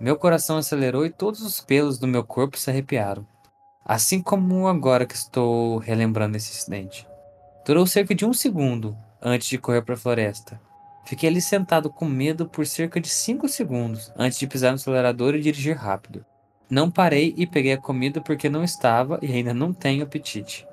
Meu 0.00 0.16
coração 0.16 0.56
acelerou 0.56 1.04
e 1.04 1.10
todos 1.10 1.42
os 1.42 1.60
pelos 1.60 1.98
do 1.98 2.06
meu 2.06 2.24
corpo 2.24 2.58
se 2.58 2.70
arrepiaram. 2.70 3.26
Assim 3.84 4.22
como 4.22 4.68
agora 4.68 5.06
que 5.06 5.14
estou 5.14 5.78
relembrando 5.78 6.36
esse 6.36 6.50
incidente. 6.50 7.06
Durou 7.66 7.86
cerca 7.86 8.14
de 8.14 8.24
um 8.24 8.32
segundo 8.32 8.96
antes 9.20 9.48
de 9.48 9.58
correr 9.58 9.82
para 9.82 9.94
a 9.94 9.98
floresta. 9.98 10.60
Fiquei 11.04 11.28
ali 11.28 11.40
sentado 11.40 11.90
com 11.90 12.04
medo 12.04 12.46
por 12.46 12.66
cerca 12.66 13.00
de 13.00 13.08
cinco 13.08 13.48
segundos 13.48 14.12
antes 14.16 14.38
de 14.38 14.46
pisar 14.46 14.70
no 14.70 14.76
acelerador 14.76 15.34
e 15.34 15.40
dirigir 15.40 15.76
rápido. 15.76 16.24
Não 16.68 16.90
parei 16.90 17.32
e 17.36 17.46
peguei 17.46 17.72
a 17.72 17.80
comida 17.80 18.20
porque 18.20 18.48
não 18.48 18.64
estava 18.64 19.18
e 19.22 19.32
ainda 19.32 19.54
não 19.54 19.72
tenho 19.72 20.02
apetite. 20.02 20.66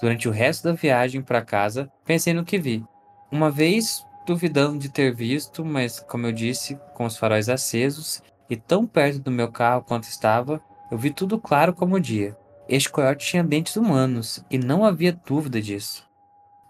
Durante 0.00 0.28
o 0.28 0.32
resto 0.32 0.64
da 0.64 0.74
viagem 0.74 1.22
para 1.22 1.42
casa, 1.42 1.90
pensei 2.04 2.32
no 2.32 2.44
que 2.44 2.58
vi. 2.58 2.84
Uma 3.30 3.50
vez, 3.50 4.04
duvidando 4.26 4.78
de 4.78 4.88
ter 4.88 5.14
visto, 5.14 5.64
mas 5.64 6.00
como 6.00 6.26
eu 6.26 6.32
disse, 6.32 6.78
com 6.94 7.04
os 7.04 7.16
faróis 7.16 7.48
acesos 7.48 8.22
e 8.48 8.56
tão 8.56 8.86
perto 8.86 9.18
do 9.18 9.30
meu 9.30 9.50
carro 9.50 9.82
quanto 9.82 10.04
estava, 10.04 10.60
eu 10.90 10.96
vi 10.96 11.10
tudo 11.10 11.38
claro 11.38 11.74
como 11.74 11.96
o 11.96 12.00
dia. 12.00 12.36
Este 12.68 12.90
coiote 12.90 13.26
tinha 13.26 13.42
dentes 13.42 13.76
humanos 13.76 14.44
e 14.50 14.58
não 14.58 14.84
havia 14.84 15.18
dúvida 15.26 15.60
disso. 15.60 16.06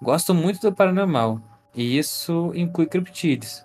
Gosto 0.01 0.33
muito 0.33 0.61
do 0.61 0.73
paranormal, 0.73 1.41
E 1.75 1.99
isso 1.99 2.53
inclui 2.55 2.87
criptídeos. 2.87 3.65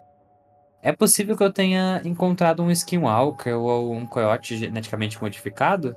É 0.81 0.91
possível 0.91 1.37
que 1.37 1.43
eu 1.43 1.53
tenha 1.53 2.01
encontrado 2.03 2.61
um 2.61 2.69
skinwalker 2.69 3.57
ou 3.57 3.93
um 3.93 4.05
coiote 4.05 4.57
geneticamente 4.57 5.21
modificado? 5.21 5.95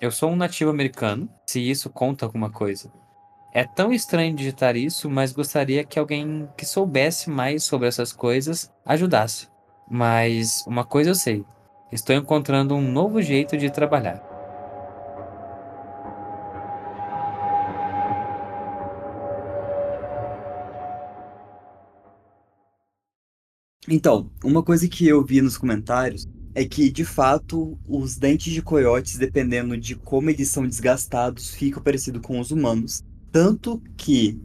Eu 0.00 0.10
sou 0.10 0.30
um 0.30 0.36
nativo 0.36 0.70
americano, 0.70 1.28
se 1.46 1.60
isso 1.60 1.90
conta 1.90 2.24
alguma 2.24 2.50
coisa. 2.50 2.90
É 3.52 3.64
tão 3.64 3.92
estranho 3.92 4.34
digitar 4.34 4.76
isso, 4.76 5.10
mas 5.10 5.32
gostaria 5.32 5.84
que 5.84 5.98
alguém 5.98 6.48
que 6.56 6.64
soubesse 6.64 7.28
mais 7.28 7.64
sobre 7.64 7.88
essas 7.88 8.12
coisas 8.12 8.70
ajudasse. 8.86 9.48
Mas 9.90 10.64
uma 10.68 10.84
coisa 10.84 11.10
eu 11.10 11.14
sei: 11.16 11.44
estou 11.90 12.14
encontrando 12.14 12.76
um 12.76 12.92
novo 12.92 13.20
jeito 13.20 13.56
de 13.56 13.68
trabalhar. 13.70 14.22
Então, 23.88 24.30
uma 24.44 24.62
coisa 24.62 24.88
que 24.88 25.08
eu 25.08 25.24
vi 25.24 25.42
nos 25.42 25.58
comentários 25.58 26.28
é 26.54 26.64
que, 26.64 26.90
de 26.92 27.04
fato, 27.04 27.76
os 27.88 28.16
dentes 28.16 28.52
de 28.52 28.62
coiotes, 28.62 29.18
dependendo 29.18 29.76
de 29.76 29.96
como 29.96 30.30
eles 30.30 30.48
são 30.48 30.64
desgastados, 30.64 31.50
ficam 31.50 31.82
parecidos 31.82 32.20
com 32.22 32.38
os 32.38 32.52
humanos. 32.52 33.02
Tanto 33.32 33.82
que, 33.96 34.38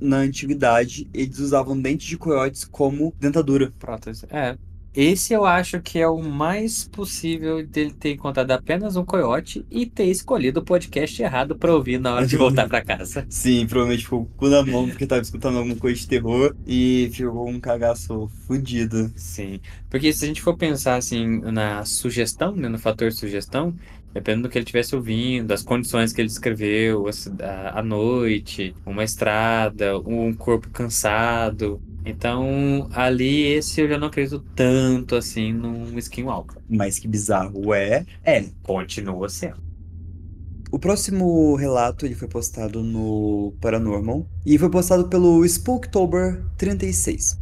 na 0.00 0.18
antiguidade, 0.18 1.08
eles 1.12 1.38
usavam 1.38 1.80
dentes 1.80 2.06
de 2.06 2.16
coiotes 2.16 2.64
como 2.64 3.14
dentadura. 3.18 3.72
Prótese. 3.78 4.26
É, 4.30 4.56
esse 5.00 5.32
eu 5.32 5.44
acho 5.44 5.80
que 5.80 5.98
é 5.98 6.08
o 6.08 6.20
mais 6.20 6.88
possível 6.88 7.64
dele 7.64 7.92
ter 7.92 8.12
encontrado 8.14 8.50
apenas 8.50 8.96
um 8.96 9.04
coiote 9.04 9.64
e 9.70 9.86
ter 9.86 10.06
escolhido 10.06 10.58
o 10.58 10.64
podcast 10.64 11.22
errado 11.22 11.56
para 11.56 11.72
ouvir 11.72 12.00
na 12.00 12.14
hora 12.14 12.26
de 12.26 12.34
voltar 12.38 12.68
para 12.68 12.84
casa. 12.84 13.24
Sim, 13.28 13.66
provavelmente 13.66 14.02
ficou 14.02 14.24
com 14.24 14.32
o 14.32 14.36
cu 14.36 14.48
na 14.48 14.64
mão 14.64 14.88
porque 14.88 15.06
tava 15.06 15.22
escutando 15.22 15.58
alguma 15.58 15.76
coisa 15.76 16.00
de 16.00 16.08
terror 16.08 16.56
e 16.66 17.10
ficou 17.12 17.48
um 17.48 17.60
cagaço 17.60 18.28
fudido. 18.46 19.12
Sim, 19.14 19.60
porque 19.88 20.12
se 20.12 20.24
a 20.24 20.28
gente 20.28 20.42
for 20.42 20.56
pensar 20.56 20.96
assim 20.96 21.42
na 21.42 21.84
sugestão, 21.84 22.56
né, 22.56 22.68
no 22.68 22.78
fator 22.78 23.12
sugestão, 23.12 23.76
dependendo 24.12 24.44
do 24.44 24.50
que 24.50 24.58
ele 24.58 24.64
estivesse 24.64 24.94
ouvindo, 24.94 25.52
as 25.52 25.62
condições 25.62 26.12
que 26.12 26.20
ele 26.20 26.28
descreveu, 26.28 27.06
a, 27.42 27.80
a 27.80 27.82
noite, 27.82 28.74
uma 28.84 29.04
estrada, 29.04 29.98
um 29.98 30.32
corpo 30.34 30.68
cansado, 30.70 31.80
então, 32.08 32.88
ali, 32.92 33.42
esse 33.48 33.82
eu 33.82 33.88
já 33.88 33.98
não 33.98 34.06
acredito 34.06 34.42
tanto 34.56 35.14
assim 35.14 35.52
num 35.52 35.98
Skinwalker. 35.98 36.56
Mas 36.66 36.98
que 36.98 37.06
bizarro 37.06 37.74
é. 37.74 38.06
É. 38.24 38.46
Continua 38.62 39.28
sendo. 39.28 39.68
O 40.70 40.78
próximo 40.78 41.54
relato 41.54 42.06
ele 42.06 42.14
foi 42.14 42.28
postado 42.28 42.82
no 42.82 43.54
Paranormal 43.60 44.26
e 44.44 44.58
foi 44.58 44.70
postado 44.70 45.08
pelo 45.08 45.44
Spooktober 45.44 46.42
36. 46.56 47.38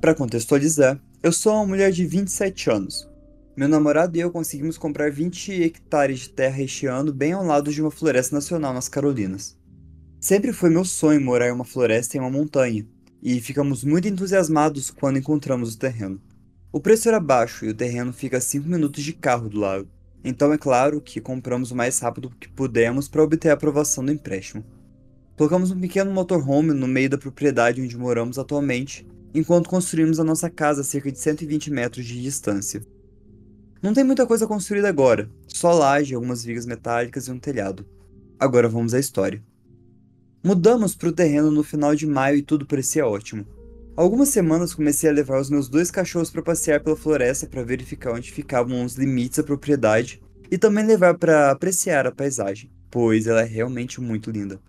Para 0.00 0.14
contextualizar, 0.14 1.00
eu 1.24 1.32
sou 1.32 1.54
uma 1.54 1.66
mulher 1.66 1.90
de 1.90 2.06
27 2.06 2.70
anos. 2.70 3.10
Meu 3.56 3.68
namorado 3.68 4.16
e 4.16 4.20
eu 4.20 4.30
conseguimos 4.30 4.78
comprar 4.78 5.10
20 5.10 5.60
hectares 5.60 6.20
de 6.20 6.30
terra 6.30 6.62
este 6.62 6.86
ano 6.86 7.12
bem 7.12 7.32
ao 7.32 7.44
lado 7.44 7.72
de 7.72 7.82
uma 7.82 7.90
floresta 7.90 8.36
nacional 8.36 8.72
nas 8.72 8.88
Carolinas. 8.88 9.58
Sempre 10.20 10.52
foi 10.52 10.70
meu 10.70 10.84
sonho 10.84 11.20
morar 11.20 11.48
em 11.48 11.52
uma 11.52 11.64
floresta 11.64 12.16
em 12.16 12.20
uma 12.20 12.30
montanha, 12.30 12.86
e 13.20 13.40
ficamos 13.40 13.82
muito 13.82 14.06
entusiasmados 14.06 14.88
quando 14.88 15.18
encontramos 15.18 15.74
o 15.74 15.78
terreno. 15.78 16.22
O 16.70 16.78
preço 16.78 17.08
era 17.08 17.18
baixo 17.18 17.64
e 17.64 17.70
o 17.70 17.74
terreno 17.74 18.12
fica 18.12 18.36
a 18.36 18.40
5 18.40 18.68
minutos 18.68 19.02
de 19.02 19.12
carro 19.12 19.48
do 19.48 19.58
lago, 19.58 19.88
então 20.22 20.52
é 20.52 20.58
claro 20.58 21.00
que 21.00 21.20
compramos 21.20 21.72
o 21.72 21.76
mais 21.76 21.98
rápido 21.98 22.30
que 22.38 22.48
pudemos 22.48 23.08
para 23.08 23.24
obter 23.24 23.50
a 23.50 23.54
aprovação 23.54 24.04
do 24.04 24.12
empréstimo. 24.12 24.64
Colocamos 25.36 25.72
um 25.72 25.80
pequeno 25.80 26.12
motorhome 26.12 26.72
no 26.72 26.86
meio 26.86 27.10
da 27.10 27.18
propriedade 27.18 27.82
onde 27.82 27.98
moramos 27.98 28.38
atualmente 28.38 29.04
enquanto 29.34 29.68
construímos 29.68 30.18
a 30.18 30.24
nossa 30.24 30.48
casa 30.48 30.80
a 30.80 30.84
cerca 30.84 31.12
de 31.12 31.18
120 31.18 31.70
metros 31.70 32.04
de 32.04 32.20
distância. 32.22 32.82
Não 33.82 33.94
tem 33.94 34.02
muita 34.02 34.26
coisa 34.26 34.46
construída 34.46 34.88
agora, 34.88 35.30
só 35.46 35.72
laje, 35.72 36.14
algumas 36.14 36.44
vigas 36.44 36.66
metálicas 36.66 37.28
e 37.28 37.30
um 37.30 37.38
telhado. 37.38 37.86
Agora 38.38 38.68
vamos 38.68 38.94
à 38.94 38.98
história. 38.98 39.42
Mudamos 40.42 40.94
para 40.94 41.08
o 41.08 41.12
terreno 41.12 41.50
no 41.50 41.62
final 41.62 41.94
de 41.94 42.06
maio 42.06 42.38
e 42.38 42.42
tudo 42.42 42.66
parecia 42.66 43.06
ótimo. 43.06 43.46
Algumas 43.96 44.28
semanas 44.28 44.72
comecei 44.72 45.10
a 45.10 45.12
levar 45.12 45.40
os 45.40 45.50
meus 45.50 45.68
dois 45.68 45.90
cachorros 45.90 46.30
para 46.30 46.42
passear 46.42 46.80
pela 46.80 46.96
floresta 46.96 47.48
para 47.48 47.64
verificar 47.64 48.12
onde 48.12 48.30
ficavam 48.30 48.84
os 48.84 48.94
limites 48.94 49.38
da 49.38 49.42
propriedade 49.42 50.22
e 50.50 50.56
também 50.56 50.86
levar 50.86 51.18
para 51.18 51.50
apreciar 51.50 52.06
a 52.06 52.12
paisagem, 52.12 52.70
pois 52.90 53.26
ela 53.26 53.42
é 53.42 53.44
realmente 53.44 54.00
muito 54.00 54.30
linda. 54.30 54.60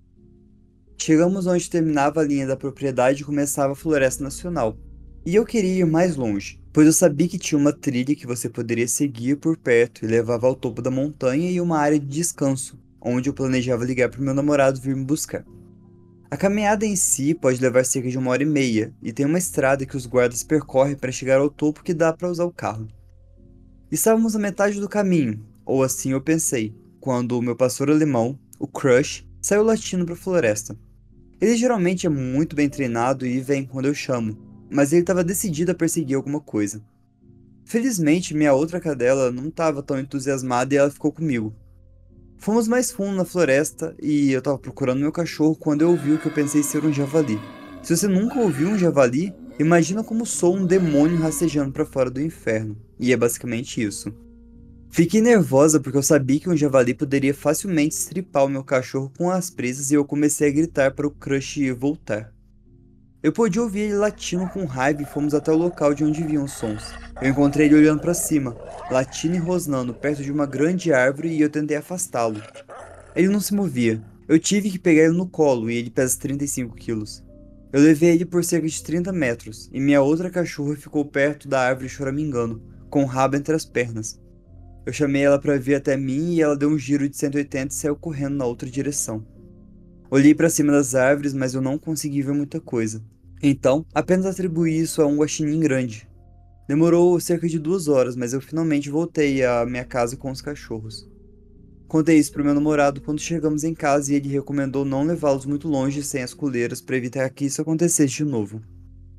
Chegamos 1.01 1.47
onde 1.47 1.69
terminava 1.69 2.19
a 2.19 2.23
linha 2.23 2.45
da 2.45 2.57
propriedade 2.57 3.21
e 3.21 3.25
começava 3.25 3.71
a 3.71 3.75
Floresta 3.75 4.21
Nacional. 4.21 4.77
E 5.25 5.33
eu 5.33 5.45
queria 5.45 5.79
ir 5.79 5.85
mais 5.85 6.17
longe, 6.17 6.61
pois 6.73 6.85
eu 6.85 6.93
sabia 6.93 7.27
que 7.27 7.39
tinha 7.39 7.57
uma 7.57 7.71
trilha 7.71 8.13
que 8.13 8.27
você 8.27 8.49
poderia 8.49 8.87
seguir 8.87 9.37
por 9.37 9.57
perto 9.57 10.03
e 10.03 10.07
levava 10.07 10.45
ao 10.45 10.53
topo 10.53 10.81
da 10.81 10.91
montanha 10.91 11.49
e 11.49 11.61
uma 11.61 11.79
área 11.79 11.97
de 11.97 12.05
descanso, 12.05 12.77
onde 13.01 13.29
eu 13.29 13.33
planejava 13.33 13.85
ligar 13.85 14.09
para 14.09 14.19
o 14.19 14.23
meu 14.23 14.33
namorado 14.33 14.81
vir 14.81 14.93
me 14.93 15.05
buscar. 15.05 15.45
A 16.29 16.35
caminhada 16.35 16.85
em 16.85 16.97
si 16.97 17.33
pode 17.33 17.61
levar 17.61 17.85
cerca 17.85 18.09
de 18.09 18.17
uma 18.17 18.31
hora 18.31 18.43
e 18.43 18.45
meia, 18.45 18.93
e 19.01 19.13
tem 19.13 19.25
uma 19.25 19.39
estrada 19.39 19.85
que 19.85 19.97
os 19.97 20.05
guardas 20.05 20.43
percorrem 20.43 20.95
para 20.95 21.13
chegar 21.13 21.39
ao 21.39 21.49
topo 21.49 21.81
que 21.81 21.93
dá 21.93 22.11
para 22.11 22.29
usar 22.29 22.45
o 22.45 22.53
carro. 22.53 22.87
Estávamos 23.89 24.33
na 24.33 24.39
metade 24.39 24.79
do 24.79 24.89
caminho, 24.89 25.43
ou 25.65 25.81
assim 25.81 26.11
eu 26.11 26.21
pensei, 26.21 26.75
quando 26.99 27.37
o 27.37 27.41
meu 27.41 27.55
pastor 27.55 27.89
alemão, 27.89 28.37
o 28.59 28.67
Crush, 28.67 29.25
saiu 29.41 29.63
latindo 29.63 30.05
para 30.05 30.13
a 30.13 30.17
floresta. 30.17 30.77
Ele 31.41 31.55
geralmente 31.55 32.05
é 32.05 32.09
muito 32.09 32.55
bem 32.55 32.67
treinado 32.67 33.25
e 33.25 33.39
vem 33.39 33.65
quando 33.65 33.85
eu 33.85 33.93
chamo, 33.93 34.37
mas 34.69 34.91
ele 34.91 35.01
estava 35.01 35.23
decidido 35.23 35.71
a 35.71 35.75
perseguir 35.75 36.17
alguma 36.17 36.41
coisa. 36.41 36.81
Felizmente, 37.63 38.33
minha 38.33 38.53
outra 38.53 38.79
cadela 38.79 39.31
não 39.31 39.47
estava 39.47 39.81
tão 39.81 39.99
entusiasmada 39.99 40.73
e 40.73 40.77
ela 40.77 40.91
ficou 40.91 41.11
comigo. 41.11 41.55
Fomos 42.37 42.67
mais 42.67 42.91
fundo 42.91 43.15
na 43.15 43.23
floresta 43.23 43.95
e 44.01 44.31
eu 44.31 44.39
estava 44.39 44.57
procurando 44.57 44.99
meu 44.99 45.11
cachorro 45.11 45.55
quando 45.55 45.81
eu 45.81 45.91
ouvi 45.91 46.13
o 46.13 46.17
que 46.17 46.25
eu 46.25 46.33
pensei 46.33 46.63
ser 46.63 46.83
um 46.83 46.91
javali. 46.91 47.39
Se 47.81 47.95
você 47.95 48.07
nunca 48.07 48.39
ouviu 48.39 48.69
um 48.69 48.77
javali, 48.77 49.33
imagina 49.57 50.03
como 50.03 50.25
sou 50.25 50.55
um 50.55 50.65
demônio 50.65 51.17
rastejando 51.17 51.71
para 51.71 51.85
fora 51.85 52.09
do 52.09 52.21
inferno. 52.21 52.77
E 52.99 53.13
é 53.13 53.17
basicamente 53.17 53.81
isso. 53.81 54.13
Fiquei 54.91 55.21
nervosa 55.21 55.79
porque 55.79 55.97
eu 55.97 56.03
sabia 56.03 56.39
que 56.39 56.49
um 56.49 56.57
javali 56.57 56.95
poderia 56.95 57.33
facilmente 57.33 57.95
estripar 57.95 58.43
o 58.43 58.49
meu 58.49 58.63
cachorro 58.63 59.11
com 59.15 59.29
as 59.29 59.49
presas 59.49 59.91
e 59.91 59.93
eu 59.93 60.03
comecei 60.03 60.49
a 60.49 60.51
gritar 60.51 60.91
para 60.91 61.07
o 61.07 61.11
crush 61.11 61.71
voltar. 61.71 62.33
Eu 63.21 63.31
podia 63.31 63.61
ouvir 63.61 63.81
ele 63.81 63.95
latindo 63.95 64.47
com 64.47 64.65
raiva 64.65 65.03
e 65.03 65.05
fomos 65.05 65.33
até 65.33 65.51
o 65.51 65.57
local 65.57 65.93
de 65.93 66.03
onde 66.03 66.23
vinham 66.23 66.43
os 66.43 66.53
sons. 66.53 66.91
Eu 67.21 67.29
encontrei 67.29 67.67
ele 67.67 67.75
olhando 67.75 68.01
para 68.01 68.13
cima, 68.15 68.57
latindo 68.89 69.35
e 69.35 69.39
rosnando 69.39 69.93
perto 69.93 70.23
de 70.23 70.31
uma 70.31 70.45
grande 70.45 70.91
árvore 70.91 71.29
e 71.29 71.41
eu 71.41 71.49
tentei 71.49 71.77
afastá-lo. 71.77 72.41
Ele 73.15 73.27
não 73.27 73.39
se 73.39 73.53
movia. 73.53 74.01
Eu 74.27 74.39
tive 74.39 74.71
que 74.71 74.79
pegar 74.79 75.03
ele 75.03 75.17
no 75.17 75.27
colo 75.27 75.69
e 75.69 75.75
ele 75.75 75.89
pesa 75.91 76.17
35 76.17 76.75
quilos. 76.75 77.23
Eu 77.71 77.81
levei 77.81 78.11
ele 78.11 78.25
por 78.25 78.43
cerca 78.43 78.67
de 78.67 78.83
30 78.83 79.11
metros 79.11 79.69
e 79.71 79.79
minha 79.79 80.01
outra 80.01 80.31
cachorra 80.31 80.75
ficou 80.75 81.05
perto 81.05 81.47
da 81.47 81.61
árvore 81.61 81.89
choramingando, 81.89 82.63
com 82.89 83.03
o 83.03 83.07
rabo 83.07 83.35
entre 83.35 83.53
as 83.53 83.65
pernas. 83.65 84.19
Eu 84.85 84.93
chamei 84.93 85.23
ela 85.23 85.39
para 85.39 85.57
vir 85.57 85.75
até 85.75 85.95
mim 85.95 86.33
e 86.33 86.41
ela 86.41 86.57
deu 86.57 86.69
um 86.69 86.77
giro 86.77 87.07
de 87.07 87.15
180 87.15 87.73
e 87.73 87.75
saiu 87.75 87.95
correndo 87.95 88.35
na 88.35 88.45
outra 88.45 88.69
direção. 88.69 89.25
Olhei 90.09 90.33
para 90.33 90.49
cima 90.49 90.71
das 90.71 90.95
árvores, 90.95 91.33
mas 91.33 91.53
eu 91.53 91.61
não 91.61 91.77
consegui 91.77 92.21
ver 92.21 92.33
muita 92.33 92.59
coisa. 92.59 93.03
Então, 93.41 93.85
apenas 93.93 94.25
atribuí 94.25 94.79
isso 94.79 95.01
a 95.01 95.05
um 95.05 95.17
guaxinim 95.17 95.59
grande. 95.59 96.09
Demorou 96.67 97.19
cerca 97.19 97.47
de 97.47 97.59
duas 97.59 97.87
horas, 97.87 98.15
mas 98.15 98.33
eu 98.33 98.41
finalmente 98.41 98.89
voltei 98.89 99.43
à 99.43 99.65
minha 99.65 99.85
casa 99.85 100.17
com 100.17 100.31
os 100.31 100.41
cachorros. 100.41 101.09
Contei 101.87 102.17
isso 102.17 102.31
pro 102.31 102.43
meu 102.43 102.53
namorado 102.53 103.01
quando 103.01 103.19
chegamos 103.19 103.63
em 103.63 103.73
casa 103.73 104.13
e 104.13 104.15
ele 104.15 104.29
recomendou 104.29 104.85
não 104.85 105.03
levá-los 105.03 105.45
muito 105.45 105.67
longe 105.67 106.03
sem 106.03 106.21
as 106.21 106.33
coleiras 106.33 106.81
para 106.81 106.97
evitar 106.97 107.29
que 107.31 107.45
isso 107.45 107.61
acontecesse 107.61 108.13
de 108.13 108.23
novo. 108.23 108.61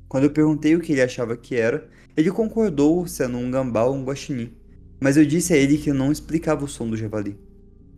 Quando 0.07 0.23
eu 0.23 0.31
perguntei 0.31 0.75
o 0.75 0.79
que 0.79 0.93
ele 0.93 1.01
achava 1.01 1.35
que 1.35 1.55
era, 1.55 1.89
ele 2.15 2.31
concordou 2.31 3.05
sendo 3.07 3.37
um 3.37 3.51
gambá 3.51 3.83
ou 3.83 3.95
um 3.95 4.05
guaxinim. 4.05 4.53
Mas 5.01 5.17
eu 5.17 5.25
disse 5.25 5.51
a 5.51 5.57
ele 5.57 5.79
que 5.79 5.89
eu 5.89 5.95
não 5.95 6.11
explicava 6.11 6.63
o 6.63 6.67
som 6.67 6.87
do 6.87 6.95
javali. 6.95 7.35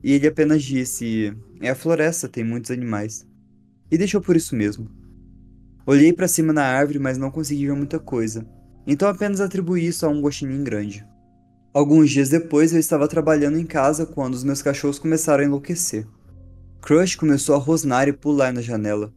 E 0.02 0.14
ele 0.14 0.26
apenas 0.26 0.64
disse: 0.64 1.36
É 1.60 1.70
a 1.70 1.76
floresta, 1.76 2.30
tem 2.30 2.46
muitos 2.46 2.72
animais. 2.72 3.28
E 3.92 3.98
deixou 3.98 4.22
por 4.22 4.38
isso 4.38 4.56
mesmo. 4.56 4.90
Olhei 5.86 6.14
para 6.14 6.30
cima 6.30 6.54
na 6.54 6.64
árvore, 6.64 7.00
mas 7.00 7.18
não 7.18 7.30
consegui 7.30 7.68
ver 7.68 7.76
muita 7.76 8.00
coisa. 8.00 8.48
Então 8.88 9.10
apenas 9.10 9.42
atribuí 9.42 9.86
isso 9.86 10.06
a 10.06 10.10
um 10.10 10.22
guaxinim 10.22 10.64
grande. 10.64 11.06
Alguns 11.74 12.10
dias 12.10 12.30
depois 12.30 12.72
eu 12.72 12.80
estava 12.80 13.08
trabalhando 13.08 13.58
em 13.58 13.66
casa 13.66 14.06
quando 14.06 14.34
os 14.36 14.44
meus 14.44 14.62
cachorros 14.62 14.98
começaram 14.98 15.44
a 15.44 15.46
enlouquecer. 15.46 16.08
Crush 16.82 17.16
começou 17.16 17.56
a 17.56 17.58
rosnar 17.58 18.08
e 18.08 18.14
pular 18.14 18.54
na 18.54 18.62
janela. 18.62 19.14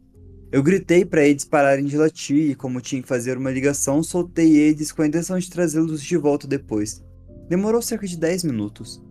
Eu 0.51 0.63
gritei 0.63 1.05
para 1.05 1.25
eles 1.25 1.45
pararem 1.45 1.85
de 1.85 1.97
latir 1.97 2.51
e, 2.51 2.55
como 2.55 2.81
tinha 2.81 3.03
que 3.03 3.09
fazer 3.09 3.37
uma 3.37 3.51
ligação, 3.51 4.03
soltei 4.03 4.57
eles 4.57 4.91
com 4.91 5.03
a 5.03 5.07
intenção 5.07 5.39
de 5.39 5.51
trazê-los 5.51 6.03
de 6.03 6.17
volta 6.17 6.49
depois. 6.49 7.06
Demorou 7.49 7.81
cerca 7.81 8.07
de 8.07 8.17
10 8.17 8.45
minutos. 8.45 9.03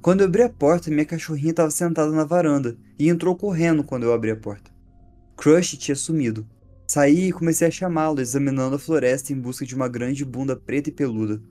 Quando 0.00 0.20
eu 0.20 0.26
abri 0.26 0.42
a 0.42 0.48
porta, 0.48 0.90
minha 0.90 1.04
cachorrinha 1.04 1.50
estava 1.50 1.70
sentada 1.70 2.12
na 2.12 2.24
varanda 2.24 2.76
e 2.98 3.08
entrou 3.08 3.34
correndo 3.34 3.82
quando 3.82 4.04
eu 4.04 4.12
abri 4.12 4.30
a 4.30 4.36
porta. 4.36 4.70
Crush 5.36 5.76
tinha 5.76 5.96
sumido. 5.96 6.46
Saí 6.86 7.28
e 7.28 7.32
comecei 7.32 7.66
a 7.66 7.70
chamá-lo, 7.70 8.20
examinando 8.20 8.76
a 8.76 8.78
floresta 8.78 9.32
em 9.32 9.40
busca 9.40 9.64
de 9.64 9.74
uma 9.74 9.88
grande 9.88 10.24
bunda 10.24 10.54
preta 10.54 10.90
e 10.90 10.92
peluda. 10.92 11.42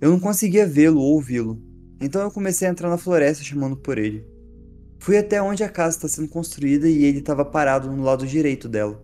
Eu 0.00 0.10
não 0.10 0.18
conseguia 0.18 0.66
vê-lo 0.66 1.00
ou 1.00 1.14
ouvi-lo, 1.14 1.62
então 2.00 2.20
eu 2.20 2.30
comecei 2.30 2.66
a 2.66 2.70
entrar 2.70 2.90
na 2.90 2.98
floresta 2.98 3.44
chamando 3.44 3.76
por 3.76 3.96
ele. 3.96 4.26
Fui 4.98 5.16
até 5.16 5.40
onde 5.40 5.64
a 5.64 5.68
casa 5.68 5.96
está 5.96 6.08
sendo 6.08 6.28
construída 6.28 6.88
e 6.88 7.04
ele 7.04 7.20
estava 7.20 7.44
parado 7.44 7.90
no 7.90 8.02
lado 8.02 8.26
direito 8.26 8.68
dela. 8.68 9.02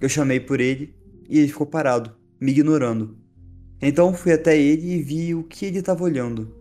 Eu 0.00 0.08
chamei 0.08 0.40
por 0.40 0.60
ele 0.60 0.94
e 1.28 1.38
ele 1.38 1.48
ficou 1.48 1.66
parado, 1.66 2.12
me 2.40 2.50
ignorando. 2.50 3.19
Então 3.80 4.12
fui 4.14 4.32
até 4.32 4.58
ele 4.58 4.94
e 4.94 5.02
vi 5.02 5.34
o 5.34 5.42
que 5.42 5.66
ele 5.66 5.78
estava 5.78 6.04
olhando. 6.04 6.54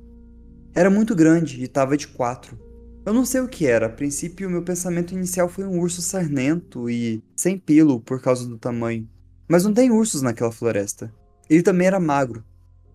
Era 0.73 0.89
muito 0.89 1.15
grande 1.15 1.59
e 1.59 1.63
estava 1.63 1.97
de 1.97 2.07
quatro. 2.07 2.57
Eu 3.05 3.13
não 3.13 3.25
sei 3.25 3.41
o 3.41 3.47
que 3.47 3.65
era, 3.65 3.87
a 3.87 3.89
princípio 3.89 4.49
meu 4.49 4.63
pensamento 4.63 5.13
inicial 5.13 5.49
foi 5.49 5.65
um 5.65 5.79
urso 5.79 6.01
sarnento 6.01 6.89
e 6.89 7.23
sem 7.35 7.57
pelo 7.57 7.99
por 7.99 8.21
causa 8.21 8.47
do 8.47 8.57
tamanho. 8.57 9.09
Mas 9.47 9.63
não 9.63 9.73
tem 9.73 9.91
ursos 9.91 10.21
naquela 10.21 10.51
floresta. 10.51 11.13
Ele 11.49 11.63
também 11.63 11.87
era 11.87 11.99
magro, 11.99 12.43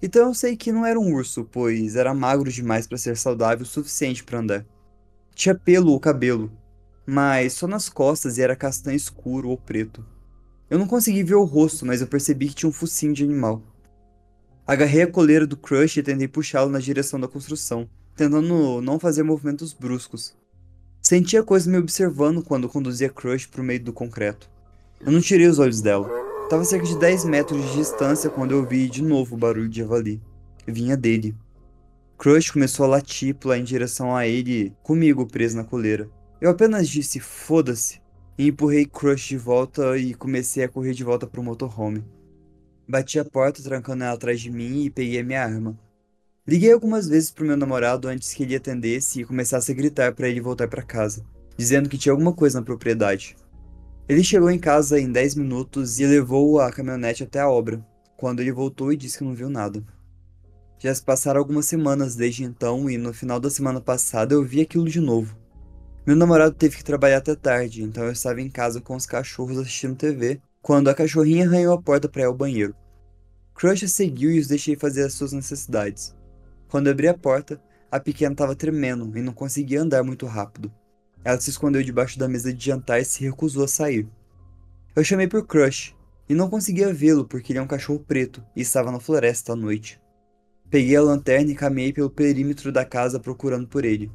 então 0.04 0.28
eu 0.28 0.34
sei 0.34 0.54
que 0.54 0.70
não 0.70 0.84
era 0.84 1.00
um 1.00 1.14
urso, 1.14 1.48
pois 1.50 1.96
era 1.96 2.12
magro 2.12 2.52
demais 2.52 2.86
para 2.86 2.98
ser 2.98 3.16
saudável 3.16 3.62
o 3.62 3.66
suficiente 3.66 4.22
para 4.22 4.38
andar. 4.38 4.66
Tinha 5.34 5.54
pelo 5.54 5.92
ou 5.92 5.98
cabelo, 5.98 6.52
mas 7.06 7.54
só 7.54 7.66
nas 7.66 7.88
costas 7.88 8.36
e 8.36 8.42
era 8.42 8.54
castanho 8.54 8.96
escuro 8.96 9.48
ou 9.48 9.56
preto. 9.56 10.04
Eu 10.68 10.78
não 10.78 10.86
consegui 10.86 11.22
ver 11.22 11.36
o 11.36 11.44
rosto, 11.44 11.86
mas 11.86 12.02
eu 12.02 12.06
percebi 12.06 12.48
que 12.48 12.54
tinha 12.54 12.68
um 12.68 12.72
focinho 12.72 13.14
de 13.14 13.24
animal. 13.24 13.62
Agarrei 14.66 15.02
a 15.02 15.06
coleira 15.06 15.46
do 15.46 15.58
Crush 15.58 15.98
e 15.98 16.02
tentei 16.02 16.26
puxá-lo 16.26 16.70
na 16.70 16.78
direção 16.78 17.20
da 17.20 17.28
construção, 17.28 17.86
tentando 18.16 18.80
não 18.80 18.98
fazer 18.98 19.22
movimentos 19.22 19.74
bruscos. 19.74 20.34
Senti 21.02 21.36
a 21.36 21.42
coisa 21.42 21.70
me 21.70 21.76
observando 21.76 22.42
quando 22.42 22.66
conduzia 22.66 23.10
Crush 23.10 23.46
para 23.46 23.60
o 23.60 23.64
meio 23.64 23.84
do 23.84 23.92
concreto. 23.92 24.48
Eu 25.04 25.12
não 25.12 25.20
tirei 25.20 25.46
os 25.46 25.58
olhos 25.58 25.82
dela. 25.82 26.08
Tava 26.48 26.62
a 26.62 26.64
cerca 26.64 26.86
de 26.86 26.98
10 26.98 27.26
metros 27.26 27.62
de 27.62 27.74
distância 27.74 28.30
quando 28.30 28.52
eu 28.52 28.64
vi 28.64 28.88
de 28.88 29.02
novo 29.02 29.34
o 29.34 29.38
barulho 29.38 29.68
de 29.68 29.80
javali. 29.80 30.22
Vinha 30.66 30.96
dele. 30.96 31.34
Crush 32.16 32.50
começou 32.50 32.86
a 32.86 32.88
latir 32.88 33.34
pular 33.34 33.58
em 33.58 33.64
direção 33.64 34.16
a 34.16 34.26
ele, 34.26 34.72
comigo 34.82 35.26
preso 35.26 35.58
na 35.58 35.64
coleira. 35.64 36.08
Eu 36.40 36.50
apenas 36.50 36.88
disse 36.88 37.20
foda-se 37.20 38.00
e 38.38 38.48
empurrei 38.48 38.86
Crush 38.86 39.28
de 39.28 39.36
volta 39.36 39.98
e 39.98 40.14
comecei 40.14 40.64
a 40.64 40.68
correr 40.70 40.94
de 40.94 41.04
volta 41.04 41.26
pro 41.26 41.42
motorhome. 41.42 42.02
Bati 42.86 43.18
a 43.18 43.24
porta 43.24 43.62
trancando 43.62 44.04
ela 44.04 44.12
atrás 44.12 44.40
de 44.40 44.50
mim 44.50 44.84
e 44.84 44.90
peguei 44.90 45.20
a 45.20 45.24
minha 45.24 45.42
arma. 45.42 45.78
Liguei 46.46 46.70
algumas 46.70 47.08
vezes 47.08 47.30
pro 47.30 47.46
meu 47.46 47.56
namorado 47.56 48.08
antes 48.08 48.34
que 48.34 48.42
ele 48.42 48.54
atendesse 48.54 49.20
e 49.20 49.24
começasse 49.24 49.72
a 49.72 49.74
gritar 49.74 50.14
para 50.14 50.28
ele 50.28 50.40
voltar 50.40 50.68
para 50.68 50.82
casa, 50.82 51.24
dizendo 51.56 51.88
que 51.88 51.96
tinha 51.96 52.12
alguma 52.12 52.34
coisa 52.34 52.60
na 52.60 52.66
propriedade. 52.66 53.34
Ele 54.06 54.22
chegou 54.22 54.50
em 54.50 54.58
casa 54.58 55.00
em 55.00 55.10
10 55.10 55.36
minutos 55.36 55.98
e 55.98 56.06
levou 56.06 56.60
a 56.60 56.70
caminhonete 56.70 57.22
até 57.22 57.40
a 57.40 57.48
obra, 57.48 57.82
quando 58.18 58.40
ele 58.40 58.52
voltou 58.52 58.92
e 58.92 58.96
disse 58.96 59.16
que 59.16 59.24
não 59.24 59.34
viu 59.34 59.48
nada. 59.48 59.82
Já 60.78 60.94
se 60.94 61.02
passaram 61.02 61.40
algumas 61.40 61.64
semanas 61.64 62.14
desde 62.14 62.44
então 62.44 62.90
e 62.90 62.98
no 62.98 63.14
final 63.14 63.40
da 63.40 63.48
semana 63.48 63.80
passada 63.80 64.34
eu 64.34 64.44
vi 64.44 64.60
aquilo 64.60 64.90
de 64.90 65.00
novo. 65.00 65.34
Meu 66.06 66.14
namorado 66.14 66.54
teve 66.54 66.76
que 66.76 66.84
trabalhar 66.84 67.16
até 67.16 67.34
tarde, 67.34 67.82
então 67.82 68.04
eu 68.04 68.12
estava 68.12 68.42
em 68.42 68.50
casa 68.50 68.82
com 68.82 68.94
os 68.94 69.06
cachorros 69.06 69.56
assistindo 69.56 69.96
TV, 69.96 70.42
quando 70.64 70.88
a 70.88 70.94
cachorrinha 70.94 71.46
arranhou 71.46 71.74
a 71.74 71.82
porta 71.82 72.08
para 72.08 72.22
ir 72.22 72.24
ao 72.24 72.32
banheiro. 72.32 72.74
Crush 73.54 73.86
seguiu 73.86 74.30
e 74.30 74.38
os 74.38 74.46
deixei 74.46 74.74
fazer 74.74 75.02
as 75.04 75.12
suas 75.12 75.30
necessidades. 75.30 76.16
Quando 76.68 76.88
abri 76.88 77.06
a 77.06 77.12
porta, 77.12 77.60
a 77.90 78.00
pequena 78.00 78.32
estava 78.32 78.56
tremendo 78.56 79.12
e 79.14 79.20
não 79.20 79.34
conseguia 79.34 79.82
andar 79.82 80.02
muito 80.02 80.24
rápido. 80.24 80.72
Ela 81.22 81.38
se 81.38 81.50
escondeu 81.50 81.82
debaixo 81.82 82.18
da 82.18 82.26
mesa 82.26 82.50
de 82.50 82.64
jantar 82.64 82.98
e 82.98 83.04
se 83.04 83.22
recusou 83.22 83.64
a 83.64 83.68
sair. 83.68 84.08
Eu 84.96 85.04
chamei 85.04 85.28
por 85.28 85.46
Crush, 85.46 85.94
e 86.30 86.34
não 86.34 86.48
conseguia 86.48 86.94
vê-lo 86.94 87.26
porque 87.26 87.52
ele 87.52 87.58
é 87.58 87.62
um 87.62 87.66
cachorro 87.66 88.00
preto 88.00 88.42
e 88.56 88.62
estava 88.62 88.90
na 88.90 88.98
floresta 88.98 89.52
à 89.52 89.56
noite. 89.56 90.00
Peguei 90.70 90.96
a 90.96 91.02
lanterna 91.02 91.52
e 91.52 91.54
caminhei 91.54 91.92
pelo 91.92 92.08
perímetro 92.08 92.72
da 92.72 92.86
casa 92.86 93.20
procurando 93.20 93.68
por 93.68 93.84
ele. 93.84 94.10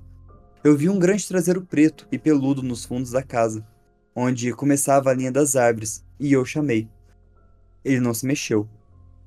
Eu 0.63 0.75
vi 0.75 0.89
um 0.89 0.97
grande 0.97 1.27
traseiro 1.27 1.61
preto 1.61 2.07
e 2.11 2.17
peludo 2.17 2.63
nos 2.63 2.85
fundos 2.85 3.11
da 3.11 3.21
casa, 3.21 3.63
onde 4.19 4.51
começava 4.53 5.09
a 5.09 5.13
linha 5.13 5.31
das 5.31 5.55
árvores, 5.55 6.03
e 6.19 6.33
eu 6.33 6.43
chamei. 6.43 6.89
Ele 7.83 8.01
não 8.01 8.13
se 8.13 8.25
mexeu. 8.25 8.67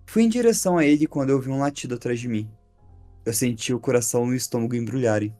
Fui 0.04 0.22
em 0.22 0.28
direção 0.28 0.76
a 0.76 0.84
ele 0.84 1.06
quando 1.06 1.30
eu 1.30 1.40
vi 1.40 1.48
um 1.48 1.60
latido 1.60 1.94
atrás 1.94 2.20
de 2.20 2.28
mim. 2.28 2.48
Eu 3.24 3.32
senti 3.32 3.72
o 3.72 3.80
coração 3.80 4.26
e 4.26 4.30
o 4.32 4.34
estômago 4.34 4.74
embrulharem. 4.74 5.34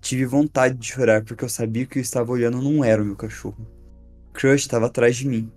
Tive 0.00 0.26
vontade 0.26 0.74
de 0.74 0.86
chorar 0.86 1.24
porque 1.24 1.42
eu 1.42 1.48
sabia 1.48 1.86
que 1.86 1.98
eu 1.98 2.02
estava 2.02 2.30
olhando 2.30 2.60
não 2.60 2.84
era 2.84 3.02
o 3.02 3.04
meu 3.06 3.16
cachorro. 3.16 3.66
Crush 4.34 4.62
estava 4.62 4.86
atrás 4.86 5.16
de 5.16 5.26
mim. 5.26 5.50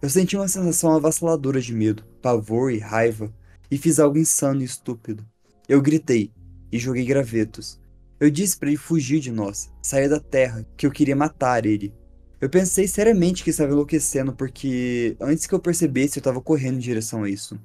Eu 0.00 0.08
senti 0.08 0.36
uma 0.36 0.48
sensação 0.48 0.92
avassaladora 0.92 1.60
de 1.60 1.74
medo, 1.74 2.04
pavor 2.22 2.72
e 2.72 2.78
raiva, 2.78 3.32
e 3.70 3.76
fiz 3.76 3.98
algo 3.98 4.16
insano 4.16 4.62
e 4.62 4.64
estúpido. 4.64 5.26
Eu 5.68 5.82
gritei 5.82 6.32
e 6.72 6.78
joguei 6.78 7.04
gravetos. 7.04 7.78
Eu 8.18 8.30
disse 8.30 8.56
para 8.56 8.68
ele 8.68 8.78
fugir 8.78 9.20
de 9.20 9.30
nós, 9.30 9.70
sair 9.82 10.08
da 10.08 10.18
terra, 10.18 10.66
que 10.76 10.86
eu 10.86 10.90
queria 10.90 11.14
matar 11.14 11.66
ele. 11.66 11.92
Eu 12.38 12.50
pensei 12.50 12.86
seriamente 12.86 13.42
que 13.42 13.48
estava 13.48 13.72
enlouquecendo 13.72 14.30
porque 14.30 15.16
antes 15.18 15.46
que 15.46 15.54
eu 15.54 15.58
percebesse 15.58 16.18
eu 16.18 16.20
estava 16.20 16.40
correndo 16.40 16.76
em 16.76 16.80
direção 16.80 17.24
a 17.24 17.30
isso. 17.30 17.58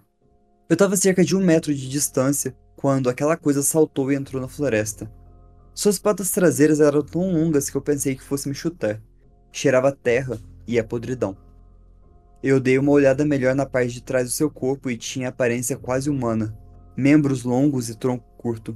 Eu 0.69 0.73
estava 0.75 0.93
a 0.93 0.97
cerca 0.97 1.25
de 1.25 1.35
um 1.35 1.43
metro 1.43 1.75
de 1.75 1.89
distância 1.89 2.55
quando 2.77 3.09
aquela 3.09 3.35
coisa 3.35 3.61
saltou 3.61 4.11
e 4.11 4.15
entrou 4.15 4.41
na 4.41 4.47
floresta. 4.47 5.11
Suas 5.73 5.99
patas 5.99 6.31
traseiras 6.31 6.79
eram 6.79 7.01
tão 7.01 7.33
longas 7.33 7.69
que 7.69 7.75
eu 7.75 7.81
pensei 7.81 8.15
que 8.15 8.23
fosse 8.23 8.47
me 8.47 8.55
chutar. 8.55 9.01
Cheirava 9.51 9.91
terra 9.91 10.39
e 10.65 10.79
a 10.79 10.83
podridão. 10.83 11.35
Eu 12.41 12.57
dei 12.57 12.77
uma 12.79 12.91
olhada 12.91 13.25
melhor 13.25 13.53
na 13.53 13.65
parte 13.65 13.91
de 13.93 14.01
trás 14.01 14.25
do 14.25 14.31
seu 14.31 14.49
corpo 14.49 14.89
e 14.89 14.97
tinha 14.97 15.27
aparência 15.27 15.75
quase 15.75 16.09
humana, 16.09 16.57
membros 16.95 17.43
longos 17.43 17.89
e 17.89 17.95
tronco 17.95 18.25
curto. 18.37 18.75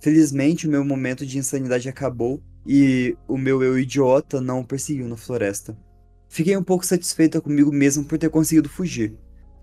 Felizmente, 0.00 0.66
o 0.66 0.70
meu 0.70 0.84
momento 0.84 1.26
de 1.26 1.38
insanidade 1.38 1.88
acabou 1.88 2.42
e 2.66 3.16
o 3.26 3.36
meu 3.36 3.62
eu 3.62 3.78
idiota 3.78 4.40
não 4.40 4.60
o 4.60 4.66
perseguiu 4.66 5.08
na 5.08 5.16
floresta. 5.16 5.76
Fiquei 6.28 6.56
um 6.56 6.62
pouco 6.62 6.86
satisfeita 6.86 7.40
comigo 7.40 7.70
mesmo 7.70 8.04
por 8.04 8.18
ter 8.18 8.30
conseguido 8.30 8.68
fugir. 8.68 9.14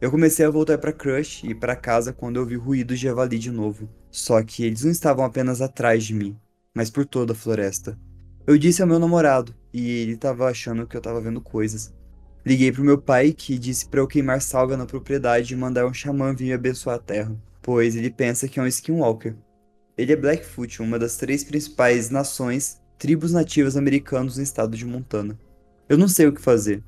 Eu 0.02 0.12
comecei 0.12 0.46
a 0.46 0.50
voltar 0.50 0.78
para 0.78 0.94
Crush 0.94 1.44
e 1.44 1.54
para 1.54 1.76
casa 1.76 2.14
quando 2.14 2.38
eu 2.38 2.46
vi 2.46 2.56
ruídos 2.56 3.00
de 3.00 3.06
javali 3.06 3.38
de 3.38 3.52
novo. 3.52 3.90
Só 4.10 4.42
que 4.44 4.64
eles 4.64 4.84
não 4.84 4.92
estavam 4.92 5.26
apenas 5.26 5.62
atrás 5.62 6.04
de 6.04 6.14
mim, 6.14 6.38
mas 6.74 6.90
por 6.90 7.06
toda 7.06 7.34
a 7.34 7.36
floresta. 7.36 8.00
Eu 8.48 8.58
disse 8.58 8.82
ao 8.82 8.88
meu 8.88 8.98
namorado, 8.98 9.54
e 9.74 9.90
ele 9.90 10.14
estava 10.14 10.48
achando 10.48 10.88
que 10.88 10.96
eu 10.96 11.00
estava 11.00 11.20
vendo 11.20 11.42
coisas. 11.42 11.94
Liguei 12.46 12.72
pro 12.72 12.84
meu 12.84 12.98
pai, 12.98 13.34
que 13.34 13.60
disse 13.60 13.88
para 13.88 14.00
eu 14.00 14.08
queimar 14.08 14.42
salga 14.42 14.78
na 14.78 14.86
propriedade 14.86 15.54
e 15.54 15.58
mandar 15.58 15.86
um 15.86 15.94
xamã 15.94 16.34
vir 16.34 16.54
abençoar 16.54 16.96
a 16.96 17.00
terra, 17.00 17.36
pois 17.62 17.96
ele 17.96 18.10
pensa 18.10 18.48
que 18.48 18.60
é 18.60 18.64
um 18.64 18.68
skinwalker. 18.68 19.36
Ele 19.98 20.14
é 20.14 20.16
Blackfoot, 20.16 20.82
uma 20.82 20.98
das 20.98 21.18
três 21.18 21.44
principais 21.44 22.10
nações, 22.10 22.80
tribos 23.00 23.32
nativas 23.32 23.78
americanos 23.78 24.36
no 24.36 24.44
estado 24.44 24.76
de 24.76 24.86
Montana. 24.86 25.40
Eu 25.88 25.98
não 25.98 26.10
sei 26.10 26.28
o 26.28 26.34
que 26.34 26.42
fazer. 26.42 26.84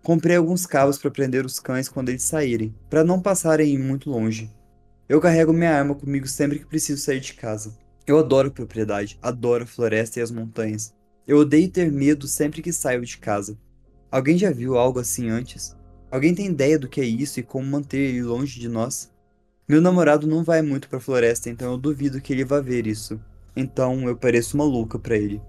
Comprei 0.00 0.36
alguns 0.36 0.64
cabos 0.64 0.96
para 0.96 1.10
prender 1.10 1.44
os 1.44 1.58
cães 1.58 1.88
quando 1.88 2.08
eles 2.08 2.22
saírem, 2.22 2.72
para 2.88 3.02
não 3.02 3.20
passarem 3.20 3.76
muito 3.76 4.08
longe. 4.08 4.48
Eu 5.08 5.20
carrego 5.20 5.52
minha 5.52 5.76
arma 5.76 5.96
comigo 5.96 6.28
sempre 6.28 6.60
que 6.60 6.66
preciso 6.66 7.02
sair 7.02 7.18
de 7.18 7.34
casa. 7.34 7.76
Eu 8.06 8.16
adoro 8.16 8.52
propriedade, 8.52 9.18
adoro 9.20 9.64
a 9.64 9.66
floresta 9.66 10.20
e 10.20 10.22
as 10.22 10.30
montanhas. 10.30 10.94
Eu 11.26 11.38
odeio 11.38 11.68
ter 11.68 11.90
medo 11.90 12.28
sempre 12.28 12.62
que 12.62 12.72
saio 12.72 13.04
de 13.04 13.18
casa. 13.18 13.58
Alguém 14.08 14.38
já 14.38 14.52
viu 14.52 14.78
algo 14.78 15.00
assim 15.00 15.28
antes? 15.30 15.76
Alguém 16.12 16.32
tem 16.32 16.46
ideia 16.46 16.78
do 16.78 16.88
que 16.88 17.00
é 17.00 17.04
isso 17.04 17.40
e 17.40 17.42
como 17.42 17.66
manter 17.66 17.98
ele 17.98 18.22
longe 18.22 18.60
de 18.60 18.68
nós? 18.68 19.10
Meu 19.68 19.80
namorado 19.80 20.28
não 20.28 20.44
vai 20.44 20.62
muito 20.62 20.88
pra 20.88 21.00
floresta, 21.00 21.50
então 21.50 21.72
eu 21.72 21.76
duvido 21.76 22.20
que 22.20 22.32
ele 22.32 22.44
vá 22.44 22.60
ver 22.60 22.86
isso. 22.86 23.20
Então 23.56 24.06
eu 24.06 24.16
pareço 24.16 24.56
maluca 24.56 24.96
para 24.96 25.16
ele. 25.16 25.42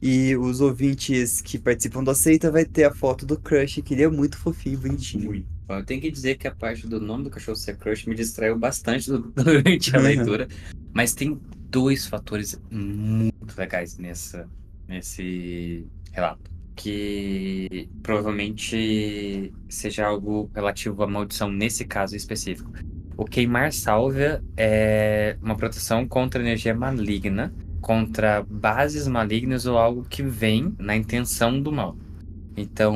E 0.00 0.36
os 0.36 0.60
ouvintes 0.60 1.40
que 1.40 1.58
participam 1.58 2.04
do 2.04 2.10
Aceita 2.10 2.50
vai 2.50 2.64
ter 2.64 2.84
a 2.84 2.94
foto 2.94 3.26
do 3.26 3.38
Crush, 3.38 3.82
que 3.82 3.94
ele 3.94 4.04
é 4.04 4.08
muito 4.08 4.38
fofinho 4.38 4.74
e 4.74 4.76
bonitinho. 4.76 5.46
Eu 5.68 5.84
tenho 5.84 6.00
que 6.00 6.10
dizer 6.10 6.36
que 6.38 6.46
a 6.46 6.54
parte 6.54 6.86
do 6.86 7.00
nome 7.00 7.24
do 7.24 7.30
cachorro 7.30 7.56
ser 7.56 7.76
Crush 7.76 8.06
me 8.06 8.14
distraiu 8.14 8.56
bastante 8.56 9.10
durante 9.34 9.94
a 9.94 10.00
leitura. 10.00 10.48
Mas 10.94 11.14
tem 11.14 11.38
dois 11.68 12.06
fatores 12.06 12.60
muito 12.70 13.58
legais 13.58 13.98
nessa, 13.98 14.48
nesse 14.86 15.86
relato. 16.12 16.50
Que 16.76 17.90
provavelmente 18.02 19.52
seja 19.68 20.06
algo 20.06 20.48
relativo 20.54 21.02
à 21.02 21.08
maldição 21.08 21.50
nesse 21.50 21.84
caso 21.84 22.14
específico. 22.14 22.72
O 23.16 23.24
queimar 23.24 23.72
sálvia 23.72 24.42
é 24.56 25.36
uma 25.42 25.56
proteção 25.56 26.06
contra 26.06 26.40
energia 26.40 26.72
maligna, 26.72 27.52
contra 27.88 28.42
bases 28.42 29.08
malignas 29.08 29.64
ou 29.64 29.78
algo 29.78 30.04
que 30.04 30.22
vem 30.22 30.74
na 30.78 30.94
intenção 30.94 31.58
do 31.58 31.72
mal. 31.72 31.96
Então, 32.54 32.94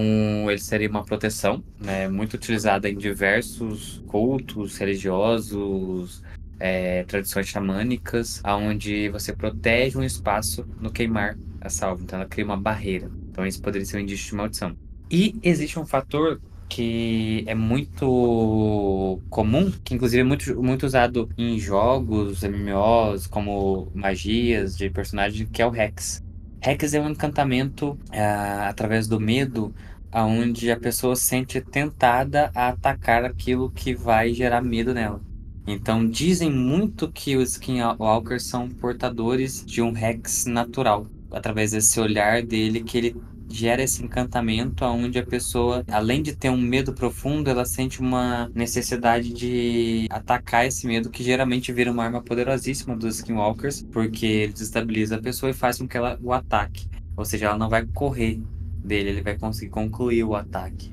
ele 0.51 0.59
seria 0.59 0.91
uma 0.91 1.03
proteção, 1.03 1.65
né, 1.81 2.09
muito 2.09 2.35
utilizada 2.35 2.91
em 2.91 2.99
diversos 2.99 4.05
cultos 4.07 4.77
religiosos, 4.77 6.23
é, 6.61 7.05
tradições 7.05 7.49
xamânicas, 7.49 8.43
onde 8.45 9.09
você 9.09 9.33
protege 9.33 9.97
um 9.97 10.05
espaço 10.05 10.69
no 10.79 10.93
queimar 10.93 11.39
a 11.59 11.71
salva. 11.71 12.03
Então, 12.03 12.19
ela 12.19 12.29
cria 12.29 12.45
uma 12.45 12.59
barreira. 12.59 13.11
Então, 13.31 13.47
isso 13.47 13.63
poderia 13.63 13.87
ser 13.87 13.97
um 13.97 14.01
indício 14.01 14.29
de 14.29 14.35
maldição. 14.35 14.77
E 15.11 15.35
existe 15.43 15.79
um 15.79 15.87
fator 15.87 16.39
que 16.73 17.45
é 17.47 17.55
muito 17.55 19.21
comum, 19.29 19.71
que 19.85 19.95
inclusive 19.95 20.23
é 20.23 20.25
muito, 20.25 20.63
muito 20.63 20.87
usado 20.87 21.29
em 21.37 21.59
jogos, 21.59 22.43
MMOs, 22.43 23.27
como 23.27 23.89
magias 23.95 24.75
de 24.75 24.89
personagem, 24.89 25.47
que 25.47 25.61
é 25.61 25.67
o 25.67 25.77
Hex. 25.77 26.25
Hex 26.65 26.95
é 26.95 27.01
um 27.01 27.11
encantamento 27.11 27.91
uh, 27.91 28.69
através 28.69 29.07
do 29.07 29.21
medo, 29.21 29.75
onde 30.15 30.71
a 30.71 30.77
pessoa 30.79 31.15
se 31.15 31.27
sente 31.27 31.61
tentada 31.61 32.51
a 32.55 32.69
atacar 32.69 33.23
aquilo 33.23 33.71
que 33.71 33.95
vai 33.95 34.33
gerar 34.33 34.63
medo 34.63 34.95
nela. 34.95 35.21
Então 35.67 36.09
dizem 36.09 36.51
muito 36.51 37.13
que 37.13 37.37
os 37.37 37.51
Skinwalkers 37.53 38.45
são 38.45 38.67
portadores 38.67 39.63
de 39.63 39.83
um 39.83 39.95
Hex 39.95 40.47
natural, 40.47 41.07
através 41.31 41.73
desse 41.73 42.01
olhar 42.01 42.43
dele 42.43 42.83
que 42.83 42.97
ele 42.97 43.17
gera 43.53 43.83
esse 43.83 44.03
encantamento 44.03 44.85
onde 44.85 45.19
a 45.19 45.27
pessoa, 45.27 45.85
além 45.91 46.23
de 46.23 46.35
ter 46.35 46.51
um 46.51 46.57
medo 46.57 46.93
profundo, 46.93 47.51
ela 47.51 47.65
sente 47.65 48.01
uma 48.01 48.51
necessidade 48.55 49.33
de 49.33 50.07
atacar 50.11 50.67
esse 50.67 50.87
medo, 50.87 51.11
que 51.11 51.23
geralmente 51.23 51.73
vira 51.73 51.93
uma 51.93 52.05
arma 52.05 52.23
poderosíssima 52.23 52.97
dos 52.97 53.17
Skinwalkers, 53.17 53.83
porque 53.93 54.27
ele 54.27 54.53
desestabiliza 54.53 55.17
a 55.17 55.23
pessoa 55.23 55.51
e 55.51 55.55
faz 55.55 55.79
com 55.79 55.87
que 55.87 55.97
ela 55.97 56.19
o 56.23 56.33
ataque. 56.33 56.89
Ou 57.17 57.25
seja, 57.25 57.47
ela 57.47 57.59
não 57.59 57.69
vai 57.69 57.87
correr 57.87 58.41
dele, 58.85 59.11
ele 59.11 59.23
vai 59.23 59.39
conseguir 59.39 59.71
concluir 59.71 60.25
o 60.25 60.35
ataque. 60.35 60.93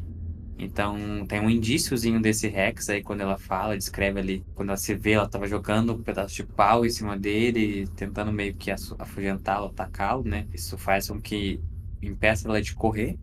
Então, 0.62 1.26
tem 1.26 1.40
um 1.40 1.50
indíciozinho 1.50 2.22
desse 2.22 2.50
Rex 2.50 2.90
aí, 2.90 3.02
quando 3.02 3.22
ela 3.22 3.38
fala, 3.38 3.78
descreve 3.78 4.20
ali, 4.20 4.46
quando 4.54 4.70
ela 4.70 4.78
se 4.78 4.94
vê, 4.94 5.12
ela 5.12 5.28
tava 5.28 5.48
jogando 5.48 5.94
um 5.94 6.04
pedaço 6.04 6.36
de 6.36 6.44
pau 6.44 6.86
em 6.86 6.90
cima 6.90 7.18
dele, 7.18 7.88
tentando 7.96 8.34
meio 8.34 8.54
que 8.54 8.70
afugentá-lo, 8.70 9.68
atacá-lo, 9.68 10.24
né? 10.26 10.46
Isso 10.54 10.78
faz 10.78 11.08
com 11.08 11.22
que 11.22 11.62
impeça 12.02 12.48
ela 12.48 12.62
de 12.62 12.74
correr. 12.74 13.18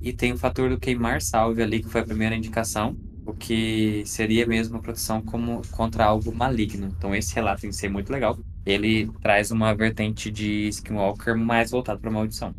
E 0.00 0.12
tem 0.12 0.32
o 0.32 0.38
fator 0.38 0.70
do 0.70 0.78
queimar 0.78 1.20
salve 1.20 1.62
ali, 1.62 1.82
que 1.82 1.88
foi 1.88 2.00
a 2.00 2.04
primeira 2.04 2.34
indicação, 2.34 2.96
o 3.26 3.34
que 3.34 4.02
seria 4.06 4.46
mesmo 4.46 4.76
uma 4.76 4.82
proteção 4.82 5.20
como 5.20 5.60
contra 5.70 6.04
algo 6.04 6.34
maligno. 6.34 6.92
Então 6.96 7.14
esse 7.14 7.34
relato 7.34 7.66
em 7.66 7.72
si 7.72 7.86
é 7.86 7.88
muito 7.88 8.10
legal. 8.10 8.38
Ele 8.64 9.10
traz 9.20 9.50
uma 9.50 9.74
vertente 9.74 10.30
de 10.30 10.68
Skinwalker 10.68 11.36
mais 11.36 11.70
voltado 11.70 12.00
para 12.00 12.10
maldição. 12.10 12.54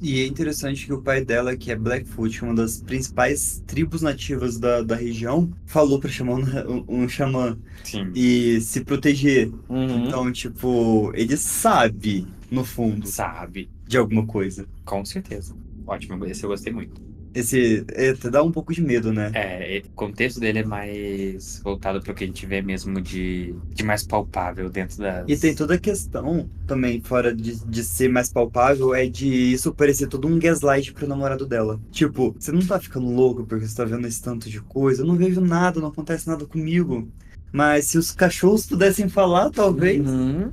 E 0.00 0.20
é 0.20 0.26
interessante 0.26 0.86
que 0.86 0.92
o 0.92 1.02
pai 1.02 1.24
dela, 1.24 1.56
que 1.56 1.72
é 1.72 1.76
Blackfoot, 1.76 2.44
uma 2.44 2.54
das 2.54 2.80
principais 2.80 3.62
tribos 3.66 4.00
nativas 4.00 4.56
da, 4.56 4.80
da 4.80 4.94
região, 4.94 5.50
falou 5.66 5.98
para 5.98 6.08
chamar 6.08 6.34
um, 6.36 6.84
um 6.88 7.08
xamã 7.08 7.58
Sim. 7.82 8.12
e 8.14 8.60
se 8.60 8.84
proteger. 8.84 9.50
Uhum. 9.68 10.06
Então, 10.06 10.30
tipo, 10.30 11.10
ele 11.14 11.36
sabe, 11.36 12.28
no 12.48 12.64
fundo, 12.64 13.08
Sabe, 13.08 13.68
de 13.88 13.96
alguma 13.96 14.26
coisa. 14.26 14.66
com 14.84 15.04
certeza. 15.04 15.56
Ótimo, 15.86 16.24
esse 16.26 16.44
eu 16.44 16.50
gostei 16.50 16.72
muito. 16.72 17.08
Esse 17.34 17.84
é, 17.92 18.12
te 18.14 18.30
dá 18.30 18.42
um 18.42 18.50
pouco 18.50 18.72
de 18.72 18.82
medo, 18.82 19.12
né? 19.12 19.30
É, 19.34 19.82
o 19.86 19.90
contexto 19.90 20.40
dele 20.40 20.60
é 20.60 20.64
mais 20.64 21.60
voltado 21.62 22.00
para 22.00 22.12
o 22.12 22.14
que 22.14 22.24
a 22.24 22.26
gente 22.26 22.44
vê 22.46 22.60
mesmo 22.60 23.00
de, 23.00 23.54
de 23.70 23.84
mais 23.84 24.06
palpável 24.06 24.68
dentro 24.68 24.98
das. 24.98 25.24
E 25.28 25.36
tem 25.36 25.54
toda 25.54 25.74
a 25.74 25.78
questão 25.78 26.48
também, 26.66 27.00
fora 27.00 27.34
de, 27.34 27.64
de 27.64 27.84
ser 27.84 28.08
mais 28.08 28.32
palpável, 28.32 28.94
é 28.94 29.06
de 29.06 29.28
isso 29.28 29.72
parecer 29.74 30.08
todo 30.08 30.26
um 30.26 30.38
gaslight 30.38 30.92
pro 30.92 31.06
namorado 31.06 31.46
dela. 31.46 31.78
Tipo, 31.90 32.34
você 32.38 32.50
não 32.50 32.66
tá 32.66 32.80
ficando 32.80 33.08
louco 33.08 33.46
porque 33.46 33.66
você 33.66 33.76
tá 33.76 33.84
vendo 33.84 34.06
esse 34.06 34.22
tanto 34.22 34.48
de 34.48 34.60
coisa. 34.60 35.02
Eu 35.02 35.06
não 35.06 35.14
vejo 35.14 35.40
nada, 35.40 35.80
não 35.80 35.88
acontece 35.88 36.26
nada 36.28 36.44
comigo. 36.46 37.08
Mas 37.52 37.86
se 37.86 37.98
os 37.98 38.10
cachorros 38.10 38.66
pudessem 38.66 39.08
falar, 39.08 39.50
talvez. 39.50 40.06
Uhum. 40.06 40.52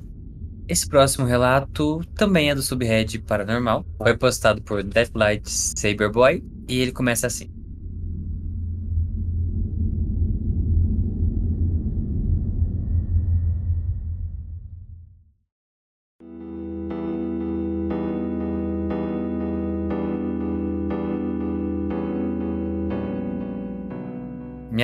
Esse 0.67 0.87
próximo 0.87 1.27
relato 1.27 2.01
também 2.15 2.49
é 2.49 2.55
do 2.55 2.61
subhead 2.61 3.19
Paranormal. 3.19 3.85
Foi 3.97 4.17
postado 4.17 4.61
por 4.61 4.83
Deathlight 4.83 5.43
Saberboy 5.49 6.43
e 6.67 6.81
ele 6.81 6.91
começa 6.91 7.27
assim. 7.27 7.54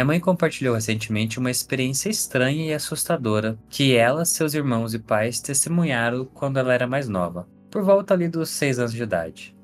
Minha 0.02 0.08
mãe 0.08 0.20
compartilhou 0.20 0.74
recentemente 0.74 1.38
uma 1.38 1.52
experiência 1.52 2.10
estranha 2.10 2.66
e 2.66 2.74
assustadora 2.74 3.56
que 3.70 3.96
ela, 3.96 4.26
seus 4.26 4.56
irmãos 4.56 4.96
e 4.96 5.00
pais 5.00 5.40
testemunharam 5.40 6.26
quando 6.26 6.58
ela 6.58 6.74
era 6.74 6.88
mais 6.88 7.08
nova, 7.08 7.48
por 7.70 7.84
volta 7.84 8.16
ali 8.16 8.28
dos 8.28 8.50
6 8.50 8.80
anos 8.80 8.94
de 8.94 9.04
idade. 9.04 9.56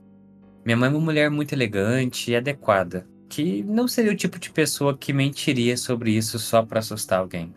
Minha 0.64 0.78
mãe 0.78 0.90
é 0.90 0.92
uma 0.92 1.00
mulher 1.00 1.32
muito 1.32 1.54
elegante 1.54 2.30
e 2.30 2.36
adequada, 2.36 3.08
que 3.28 3.64
não 3.64 3.88
seria 3.88 4.12
o 4.12 4.16
tipo 4.16 4.38
de 4.38 4.52
pessoa 4.52 4.96
que 4.96 5.12
mentiria 5.12 5.76
sobre 5.76 6.12
isso 6.12 6.38
só 6.38 6.62
para 6.62 6.82
assustar 6.82 7.18
alguém. 7.18 7.52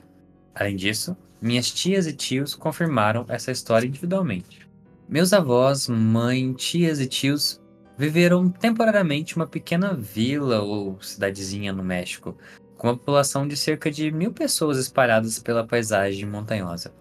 Além 0.54 0.74
disso, 0.74 1.14
minhas 1.38 1.70
tias 1.70 2.06
e 2.06 2.14
tios 2.14 2.54
confirmaram 2.54 3.26
essa 3.28 3.50
história 3.52 3.86
individualmente. 3.86 4.66
Meus 5.06 5.34
avós, 5.34 5.86
mãe, 5.86 6.54
tias 6.54 6.98
e 6.98 7.06
tios 7.06 7.60
viveram 7.98 8.48
temporariamente 8.48 9.36
uma 9.36 9.46
pequena 9.46 9.92
vila 9.92 10.62
ou 10.62 10.98
cidadezinha 11.02 11.70
no 11.70 11.84
México, 11.84 12.34
com 12.80 12.86
uma 12.86 12.96
população 12.96 13.46
de 13.46 13.58
cerca 13.58 13.90
de 13.90 14.10
mil 14.10 14.32
pessoas 14.32 14.78
espalhadas 14.78 15.38
pela 15.38 15.66
paisagem 15.66 16.24
montanhosa. 16.24 16.94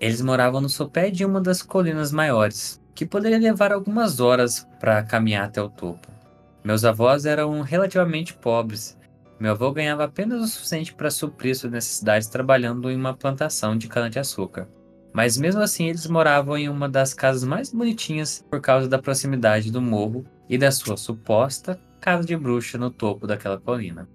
Eles 0.00 0.22
moravam 0.22 0.62
no 0.62 0.68
sopé 0.70 1.10
de 1.10 1.26
uma 1.26 1.42
das 1.42 1.60
colinas 1.60 2.10
maiores, 2.10 2.80
que 2.94 3.04
poderia 3.04 3.38
levar 3.38 3.70
algumas 3.70 4.18
horas 4.18 4.66
para 4.80 5.02
caminhar 5.02 5.44
até 5.44 5.60
o 5.60 5.68
topo. 5.68 6.08
Meus 6.64 6.86
avós 6.86 7.26
eram 7.26 7.60
relativamente 7.60 8.32
pobres. 8.32 8.98
Meu 9.38 9.50
avô 9.50 9.70
ganhava 9.72 10.04
apenas 10.04 10.40
o 10.42 10.46
suficiente 10.46 10.94
para 10.94 11.10
suprir 11.10 11.54
suas 11.54 11.70
necessidades 11.70 12.26
trabalhando 12.26 12.90
em 12.90 12.96
uma 12.96 13.12
plantação 13.12 13.76
de 13.76 13.88
cana-de-açúcar. 13.88 14.68
Mas 15.12 15.36
mesmo 15.36 15.60
assim, 15.60 15.84
eles 15.84 16.06
moravam 16.06 16.56
em 16.56 16.70
uma 16.70 16.88
das 16.88 17.12
casas 17.12 17.44
mais 17.44 17.70
bonitinhas 17.70 18.42
por 18.50 18.62
causa 18.62 18.88
da 18.88 18.98
proximidade 18.98 19.70
do 19.70 19.82
morro 19.82 20.24
e 20.48 20.56
da 20.56 20.72
sua 20.72 20.96
suposta 20.96 21.78
casa 22.00 22.26
de 22.26 22.34
bruxa 22.34 22.78
no 22.78 22.88
topo 22.90 23.26
daquela 23.26 23.60
colina. 23.60 24.08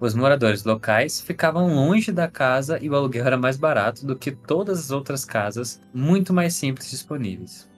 Os 0.00 0.14
moradores 0.14 0.64
locais 0.64 1.20
ficavam 1.20 1.74
longe 1.74 2.10
da 2.10 2.28
casa 2.28 2.78
e 2.82 2.90
o 2.90 2.94
aluguel 2.94 3.26
era 3.26 3.36
mais 3.36 3.56
barato 3.56 4.04
do 4.04 4.16
que 4.16 4.32
todas 4.32 4.78
as 4.78 4.90
outras 4.90 5.24
casas, 5.24 5.80
muito 5.92 6.32
mais 6.32 6.54
simples 6.54 6.90
disponíveis. 6.90 7.68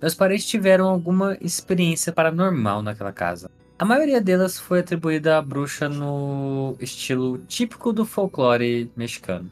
Meus 0.00 0.14
parentes 0.14 0.46
tiveram 0.46 0.86
alguma 0.86 1.36
experiência 1.40 2.12
paranormal 2.12 2.82
naquela 2.82 3.12
casa. 3.12 3.50
A 3.78 3.84
maioria 3.84 4.20
delas 4.20 4.58
foi 4.58 4.80
atribuída 4.80 5.36
à 5.36 5.42
bruxa 5.42 5.88
no 5.88 6.76
estilo 6.78 7.38
típico 7.38 7.92
do 7.92 8.04
folclore 8.04 8.90
mexicano. 8.96 9.50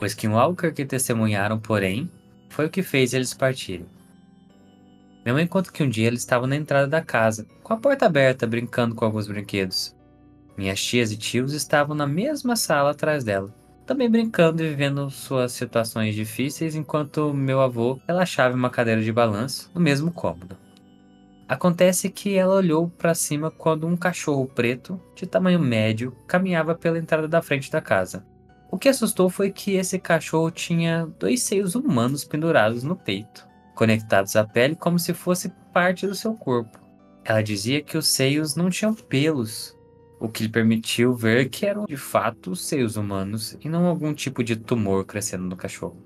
O 0.00 0.04
skinwalker 0.04 0.74
que 0.74 0.84
testemunharam, 0.84 1.58
porém, 1.58 2.10
foi 2.50 2.66
o 2.66 2.70
que 2.70 2.82
fez 2.82 3.14
eles 3.14 3.32
partirem. 3.32 3.86
Mãe 5.24 5.46
conta 5.46 5.72
que 5.72 5.82
um 5.82 5.88
dia 5.88 6.06
eles 6.06 6.20
estavam 6.20 6.46
na 6.46 6.56
entrada 6.56 6.86
da 6.86 7.00
casa, 7.00 7.46
com 7.62 7.72
a 7.72 7.76
porta 7.78 8.04
aberta, 8.04 8.46
brincando 8.46 8.94
com 8.94 9.06
alguns 9.06 9.26
brinquedos. 9.26 9.96
Minhas 10.56 10.82
tias 10.82 11.10
e 11.10 11.16
tios 11.16 11.52
estavam 11.52 11.96
na 11.96 12.06
mesma 12.06 12.54
sala 12.54 12.90
atrás 12.90 13.24
dela, 13.24 13.52
também 13.84 14.08
brincando 14.08 14.62
e 14.62 14.68
vivendo 14.68 15.10
suas 15.10 15.52
situações 15.52 16.14
difíceis 16.14 16.74
enquanto 16.74 17.34
meu 17.34 17.60
avô 17.60 17.98
relaxava 18.06 18.54
em 18.54 18.58
uma 18.58 18.70
cadeira 18.70 19.02
de 19.02 19.12
balanço 19.12 19.70
no 19.74 19.80
mesmo 19.80 20.12
cômodo. 20.12 20.56
Acontece 21.46 22.08
que 22.08 22.34
ela 22.34 22.54
olhou 22.54 22.88
para 22.88 23.14
cima 23.14 23.50
quando 23.50 23.86
um 23.86 23.96
cachorro 23.96 24.46
preto, 24.46 25.00
de 25.14 25.26
tamanho 25.26 25.58
médio, 25.58 26.16
caminhava 26.26 26.74
pela 26.74 26.98
entrada 26.98 27.28
da 27.28 27.42
frente 27.42 27.70
da 27.70 27.82
casa. 27.82 28.24
O 28.70 28.78
que 28.78 28.88
assustou 28.88 29.28
foi 29.28 29.50
que 29.50 29.74
esse 29.74 29.98
cachorro 29.98 30.50
tinha 30.50 31.06
dois 31.18 31.42
seios 31.42 31.74
humanos 31.74 32.24
pendurados 32.24 32.82
no 32.82 32.96
peito, 32.96 33.46
conectados 33.74 34.36
à 34.36 34.44
pele 34.44 34.74
como 34.74 34.98
se 34.98 35.12
fosse 35.12 35.52
parte 35.72 36.06
do 36.06 36.14
seu 36.14 36.34
corpo. 36.34 36.78
Ela 37.24 37.42
dizia 37.42 37.82
que 37.82 37.98
os 37.98 38.06
seios 38.06 38.56
não 38.56 38.70
tinham 38.70 38.94
pelos, 38.94 39.73
o 40.24 40.28
que 40.30 40.44
lhe 40.44 40.48
permitiu 40.48 41.14
ver 41.14 41.50
que 41.50 41.66
eram 41.66 41.84
de 41.84 41.98
fato 41.98 42.56
seios 42.56 42.96
humanos 42.96 43.58
e 43.60 43.68
não 43.68 43.84
algum 43.84 44.14
tipo 44.14 44.42
de 44.42 44.56
tumor 44.56 45.04
crescendo 45.04 45.44
no 45.44 45.54
cachorro. 45.54 46.02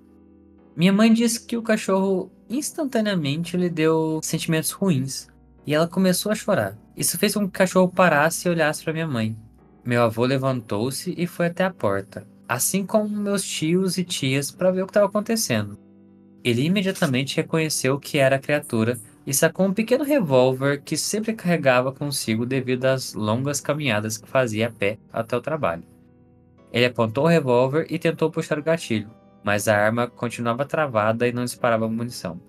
Minha 0.77 0.93
mãe 0.93 1.13
disse 1.13 1.47
que 1.47 1.57
o 1.57 1.63
cachorro 1.63 2.29
instantaneamente 2.51 3.57
lhe 3.57 3.71
deu 3.71 4.19
sentimentos 4.21 4.73
ruins 4.73 5.29
e 5.65 5.73
ela 5.73 5.87
começou 5.87 6.33
a 6.33 6.35
chorar. 6.35 6.77
Isso 6.97 7.17
fez 7.17 7.35
com 7.35 7.43
que 7.43 7.47
o 7.47 7.51
cachorro 7.51 7.89
parasse 7.89 8.49
e 8.49 8.51
olhasse 8.51 8.83
para 8.83 8.93
minha 8.93 9.07
mãe. 9.07 9.37
meu 9.85 10.03
avô 10.03 10.25
levantou-se 10.25 11.15
e 11.17 11.25
foi 11.25 11.47
até 11.47 11.65
a 11.65 11.73
porta, 11.73 12.27
assim 12.49 12.85
como 12.85 13.09
meus 13.09 13.45
tios 13.45 13.99
e 13.99 14.05
tias, 14.05 14.51
para 14.51 14.73
ver 14.73 14.83
o 14.83 14.87
que 14.87 14.91
estava 14.91 15.07
acontecendo. 15.07 15.79
Ele 16.43 16.65
imediatamente 16.65 17.37
reconheceu 17.37 18.01
que 18.01 18.19
era 18.19 18.35
a 18.35 18.41
criatura 18.41 18.99
e 19.29 19.35
sacou 19.35 19.67
um 19.67 19.75
pequeno 19.75 20.05
revólver 20.05 20.81
que 20.83 20.97
sempre 20.97 21.35
carregava 21.35 21.93
consigo 21.93 22.47
devido 22.47 22.87
às 22.87 23.13
longas 23.13 23.61
caminhadas 23.61 24.17
que 24.17 24.27
fazia 24.27 24.69
a 24.69 24.73
pé 24.73 24.99
até 25.13 25.37
o 25.37 25.41
trabalho. 25.43 25.83
Ele 26.73 26.87
apontou 26.87 27.25
o 27.25 27.29
revólver 27.29 27.87
e 27.91 27.99
tentou 27.99 28.31
puxar 28.31 28.59
o 28.59 28.63
gatilho, 28.63 29.11
mas 29.45 29.69
a 29.69 29.77
arma 29.77 30.07
continuava 30.07 30.65
travada 30.65 31.29
e 31.29 31.33
não 31.33 31.45
disparava 31.45 31.87
munição. 31.87 32.41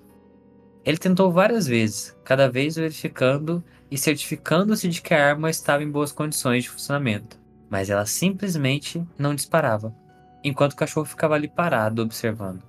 Ele 0.86 0.98
tentou 0.98 1.30
várias 1.30 1.68
vezes, 1.68 2.16
cada 2.24 2.50
vez 2.50 2.78
verificando 2.78 3.62
e 3.92 3.98
certificando-se 3.98 4.88
de 4.88 5.02
que 5.02 5.14
a 5.14 5.32
arma 5.32 5.50
estava 5.50 5.84
em 5.84 5.92
boas 5.92 6.14
condições 6.14 6.64
de 6.64 6.70
funcionamento, 6.70 7.38
mas 7.70 7.90
ela 7.90 8.06
simplesmente 8.06 9.06
não 9.18 9.36
disparava, 9.36 9.94
enquanto 10.42 10.72
o 10.72 10.78
cachorro 10.78 11.06
ficava 11.06 11.36
ali 11.36 11.50
parado 11.50 12.02
observando. 12.02 12.69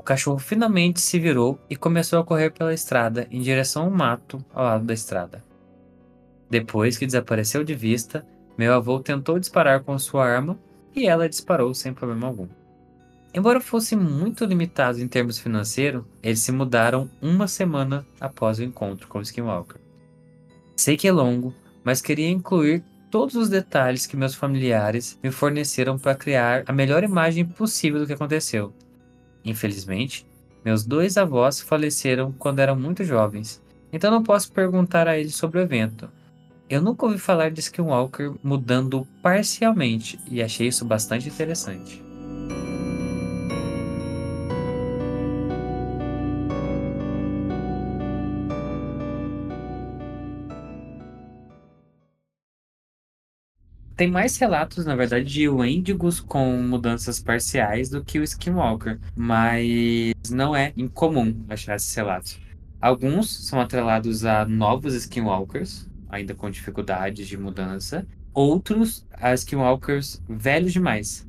O 0.00 0.02
cachorro 0.02 0.38
finalmente 0.38 0.98
se 0.98 1.18
virou 1.18 1.60
e 1.68 1.76
começou 1.76 2.18
a 2.18 2.24
correr 2.24 2.48
pela 2.52 2.72
estrada 2.72 3.28
em 3.30 3.38
direção 3.38 3.82
ao 3.82 3.90
mato 3.90 4.42
ao 4.50 4.64
lado 4.64 4.86
da 4.86 4.94
estrada. 4.94 5.44
Depois 6.48 6.96
que 6.96 7.04
desapareceu 7.04 7.62
de 7.62 7.74
vista, 7.74 8.26
meu 8.56 8.72
avô 8.72 8.98
tentou 8.98 9.38
disparar 9.38 9.80
com 9.80 9.98
sua 9.98 10.24
arma 10.24 10.58
e 10.96 11.06
ela 11.06 11.28
disparou 11.28 11.74
sem 11.74 11.92
problema 11.92 12.26
algum. 12.28 12.48
Embora 13.34 13.60
fosse 13.60 13.94
muito 13.94 14.46
limitado 14.46 14.98
em 14.98 15.06
termos 15.06 15.38
financeiros, 15.38 16.02
eles 16.22 16.40
se 16.40 16.50
mudaram 16.50 17.10
uma 17.20 17.46
semana 17.46 18.06
após 18.18 18.58
o 18.58 18.64
encontro 18.64 19.06
com 19.06 19.18
o 19.18 19.22
Skinwalker. 19.22 19.82
Sei 20.78 20.96
que 20.96 21.08
é 21.08 21.12
longo, 21.12 21.54
mas 21.84 22.00
queria 22.00 22.30
incluir 22.30 22.82
todos 23.10 23.34
os 23.34 23.50
detalhes 23.50 24.06
que 24.06 24.16
meus 24.16 24.34
familiares 24.34 25.18
me 25.22 25.30
forneceram 25.30 25.98
para 25.98 26.14
criar 26.14 26.64
a 26.66 26.72
melhor 26.72 27.04
imagem 27.04 27.44
possível 27.44 28.00
do 28.00 28.06
que 28.06 28.14
aconteceu. 28.14 28.72
Infelizmente, 29.44 30.26
meus 30.64 30.84
dois 30.84 31.16
avós 31.16 31.60
faleceram 31.60 32.32
quando 32.32 32.58
eram 32.58 32.76
muito 32.76 33.04
jovens, 33.04 33.62
então 33.92 34.10
não 34.10 34.22
posso 34.22 34.52
perguntar 34.52 35.08
a 35.08 35.18
eles 35.18 35.34
sobre 35.34 35.58
o 35.58 35.62
evento. 35.62 36.08
Eu 36.68 36.80
nunca 36.80 37.06
ouvi 37.06 37.18
falar 37.18 37.50
de 37.50 37.60
Skinwalker 37.60 38.32
mudando 38.42 39.06
parcialmente 39.22 40.18
e 40.30 40.42
achei 40.42 40.68
isso 40.68 40.84
bastante 40.84 41.28
interessante. 41.28 42.09
Tem 54.00 54.10
mais 54.10 54.38
relatos, 54.38 54.86
na 54.86 54.96
verdade, 54.96 55.26
de 55.26 55.46
Wendigos 55.46 56.20
com 56.20 56.56
mudanças 56.62 57.20
parciais 57.20 57.90
do 57.90 58.02
que 58.02 58.18
o 58.18 58.24
Skinwalker, 58.24 58.98
mas 59.14 60.14
não 60.30 60.56
é 60.56 60.72
incomum 60.74 61.44
achar 61.50 61.76
esses 61.76 61.94
relatos. 61.94 62.40
Alguns 62.80 63.46
são 63.46 63.60
atrelados 63.60 64.24
a 64.24 64.46
novos 64.46 64.94
Skinwalkers, 64.94 65.86
ainda 66.08 66.34
com 66.34 66.50
dificuldades 66.50 67.28
de 67.28 67.36
mudança, 67.36 68.06
outros 68.32 69.06
a 69.12 69.34
Skinwalkers 69.34 70.22
velhos 70.26 70.72
demais, 70.72 71.28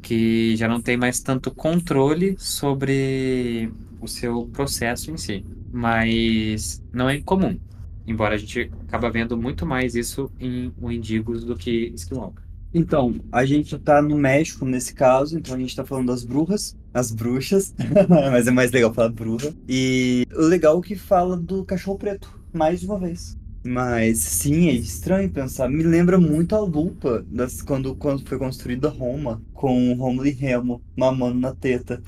que 0.00 0.54
já 0.54 0.68
não 0.68 0.80
tem 0.80 0.96
mais 0.96 1.18
tanto 1.18 1.52
controle 1.52 2.36
sobre 2.38 3.72
o 4.00 4.06
seu 4.06 4.46
processo 4.52 5.10
em 5.10 5.16
si. 5.16 5.44
Mas 5.72 6.80
não 6.92 7.10
é 7.10 7.16
incomum. 7.16 7.58
Embora 8.06 8.34
a 8.34 8.38
gente 8.38 8.70
acaba 8.86 9.10
vendo 9.10 9.36
muito 9.36 9.64
mais 9.64 9.94
isso 9.94 10.30
em 10.38 10.72
Wendigos 10.80 11.44
do 11.44 11.56
que 11.56 11.92
Skinwalker. 11.94 12.44
Então, 12.74 13.14
a 13.30 13.44
gente 13.44 13.78
tá 13.78 14.02
no 14.02 14.18
México 14.18 14.64
nesse 14.64 14.94
caso, 14.94 15.38
então 15.38 15.54
a 15.54 15.58
gente 15.58 15.76
tá 15.76 15.84
falando 15.84 16.08
das 16.08 16.24
bruxas, 16.24 16.76
as 16.92 17.12
bruxas, 17.12 17.72
mas 18.08 18.48
é 18.48 18.50
mais 18.50 18.72
legal 18.72 18.92
falar 18.92 19.10
bruxa. 19.10 19.54
E 19.68 20.26
o 20.34 20.42
legal 20.42 20.80
é 20.80 20.82
que 20.82 20.96
fala 20.96 21.36
do 21.36 21.64
cachorro 21.64 21.98
preto, 21.98 22.36
mais 22.52 22.82
uma 22.82 22.98
vez. 22.98 23.36
Mas 23.64 24.18
sim, 24.18 24.68
é 24.68 24.72
estranho 24.72 25.30
pensar. 25.30 25.70
Me 25.70 25.82
lembra 25.82 26.18
muito 26.18 26.54
a 26.54 26.60
lupa 26.60 27.24
das, 27.30 27.62
quando, 27.62 27.94
quando 27.94 28.26
foi 28.28 28.36
construída 28.36 28.90
Roma, 28.90 29.40
com 29.54 29.92
o 29.92 29.94
Romulo 29.94 30.26
e 30.26 30.32
Remo 30.32 30.82
mamando 30.96 31.38
na 31.40 31.54
teta. 31.54 32.02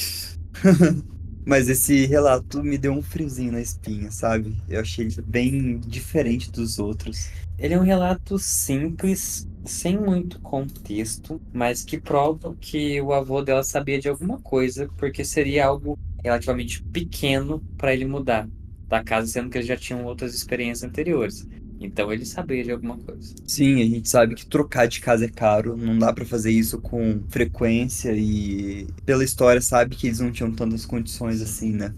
Mas 1.46 1.68
esse 1.68 2.06
relato 2.06 2.60
me 2.60 2.76
deu 2.76 2.92
um 2.92 3.00
friozinho 3.00 3.52
na 3.52 3.60
espinha, 3.60 4.10
sabe? 4.10 4.56
Eu 4.68 4.80
achei 4.80 5.06
ele 5.06 5.22
bem 5.22 5.78
diferente 5.78 6.50
dos 6.50 6.80
outros. 6.80 7.30
Ele 7.56 7.72
é 7.72 7.78
um 7.78 7.84
relato 7.84 8.36
simples, 8.36 9.46
sem 9.64 9.96
muito 9.96 10.40
contexto, 10.40 11.40
mas 11.54 11.84
que 11.84 11.98
prova 12.00 12.54
que 12.60 13.00
o 13.00 13.12
avô 13.12 13.42
dela 13.42 13.62
sabia 13.62 14.00
de 14.00 14.08
alguma 14.08 14.40
coisa, 14.40 14.90
porque 14.96 15.24
seria 15.24 15.66
algo 15.66 15.96
relativamente 16.22 16.82
pequeno 16.82 17.62
para 17.78 17.94
ele 17.94 18.04
mudar 18.04 18.48
da 18.88 19.02
casa, 19.04 19.28
sendo 19.28 19.48
que 19.48 19.56
eles 19.58 19.68
já 19.68 19.76
tinham 19.76 20.04
outras 20.04 20.34
experiências 20.34 20.82
anteriores. 20.88 21.46
Então 21.80 22.12
ele 22.12 22.24
sabia 22.24 22.64
de 22.64 22.70
alguma 22.70 22.96
coisa. 22.96 23.34
Sim, 23.46 23.82
a 23.82 23.84
gente 23.84 24.08
sabe 24.08 24.34
que 24.34 24.46
trocar 24.46 24.86
de 24.86 25.00
casa 25.00 25.26
é 25.26 25.28
caro, 25.28 25.76
não 25.76 25.98
dá 25.98 26.12
para 26.12 26.24
fazer 26.24 26.50
isso 26.50 26.80
com 26.80 27.20
frequência 27.28 28.12
e 28.16 28.86
pela 29.04 29.24
história 29.24 29.60
sabe 29.60 29.94
que 29.94 30.06
eles 30.06 30.20
não 30.20 30.32
tinham 30.32 30.50
tantas 30.52 30.86
condições 30.86 31.42
assim, 31.42 31.72
né? 31.72 31.94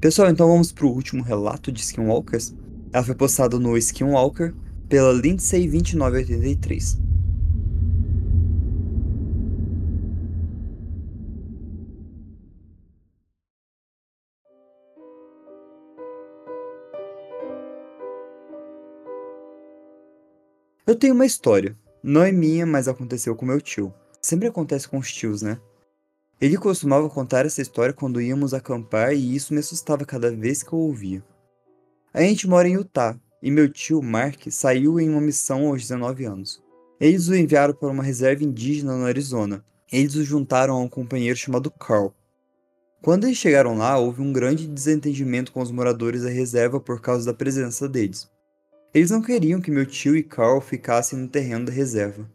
Pessoal, 0.00 0.28
então 0.30 0.48
vamos 0.48 0.72
pro 0.72 0.88
último 0.88 1.22
relato 1.22 1.72
de 1.72 1.80
Skinwalkers. 1.80 2.54
Ela 2.92 3.04
foi 3.04 3.14
postada 3.14 3.58
no 3.58 3.76
Skinwalker 3.78 4.54
pela 4.88 5.12
Lindsay2983. 5.14 6.98
Eu 20.86 20.94
tenho 20.94 21.14
uma 21.14 21.26
história. 21.26 21.76
Não 22.00 22.22
é 22.22 22.30
minha, 22.30 22.64
mas 22.64 22.86
aconteceu 22.86 23.34
com 23.34 23.44
meu 23.44 23.60
tio. 23.60 23.92
Sempre 24.22 24.46
acontece 24.46 24.88
com 24.88 24.98
os 24.98 25.12
tios, 25.12 25.42
né? 25.42 25.58
Ele 26.40 26.56
costumava 26.56 27.10
contar 27.10 27.44
essa 27.44 27.60
história 27.60 27.92
quando 27.92 28.20
íamos 28.20 28.54
acampar 28.54 29.12
e 29.12 29.34
isso 29.34 29.52
me 29.52 29.58
assustava 29.58 30.04
cada 30.04 30.30
vez 30.30 30.62
que 30.62 30.72
eu 30.72 30.78
ouvia. 30.78 31.24
A 32.14 32.20
gente 32.20 32.46
mora 32.46 32.68
em 32.68 32.74
Utah 32.74 33.18
e 33.42 33.50
meu 33.50 33.68
tio, 33.68 34.00
Mark, 34.00 34.46
saiu 34.48 35.00
em 35.00 35.10
uma 35.10 35.20
missão 35.20 35.66
aos 35.66 35.82
19 35.82 36.24
anos. 36.24 36.62
Eles 37.00 37.26
o 37.26 37.34
enviaram 37.34 37.74
para 37.74 37.88
uma 37.88 38.04
reserva 38.04 38.44
indígena 38.44 38.96
no 38.96 39.06
Arizona. 39.06 39.64
Eles 39.90 40.14
o 40.14 40.22
juntaram 40.22 40.76
a 40.76 40.80
um 40.80 40.88
companheiro 40.88 41.36
chamado 41.36 41.68
Carl. 41.68 42.14
Quando 43.02 43.24
eles 43.24 43.38
chegaram 43.38 43.76
lá, 43.76 43.98
houve 43.98 44.22
um 44.22 44.32
grande 44.32 44.68
desentendimento 44.68 45.50
com 45.50 45.60
os 45.60 45.72
moradores 45.72 46.22
da 46.22 46.30
reserva 46.30 46.78
por 46.78 47.00
causa 47.00 47.26
da 47.26 47.34
presença 47.34 47.88
deles. 47.88 48.30
Eles 48.96 49.10
não 49.10 49.20
queriam 49.20 49.60
que 49.60 49.70
meu 49.70 49.84
tio 49.84 50.16
e 50.16 50.22
Carl 50.22 50.58
ficassem 50.58 51.18
no 51.18 51.28
terreno 51.28 51.66
da 51.66 51.70
reserva. 51.70 52.26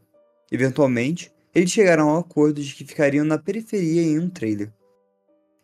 Eventualmente, 0.51 1.34
eles 1.55 1.72
chegaram 1.72 2.07
ao 2.07 2.20
acordo 2.20 2.62
de 2.62 2.76
que 2.76 2.86
ficariam 2.86 3.26
na 3.26 3.39
periferia 3.39 4.03
em 4.03 4.20
um 4.20 4.30
trailer. 4.30 4.72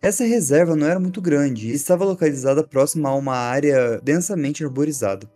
Essa 0.02 0.24
reserva 0.24 0.76
não 0.76 0.88
era 0.88 1.00
muito 1.00 1.22
grande 1.22 1.68
e 1.68 1.72
estava 1.72 2.04
localizada 2.04 2.64
próxima 2.64 3.10
a 3.10 3.16
uma 3.16 3.36
área 3.36 4.02
densamente 4.02 4.64
arborizada. 4.64 5.30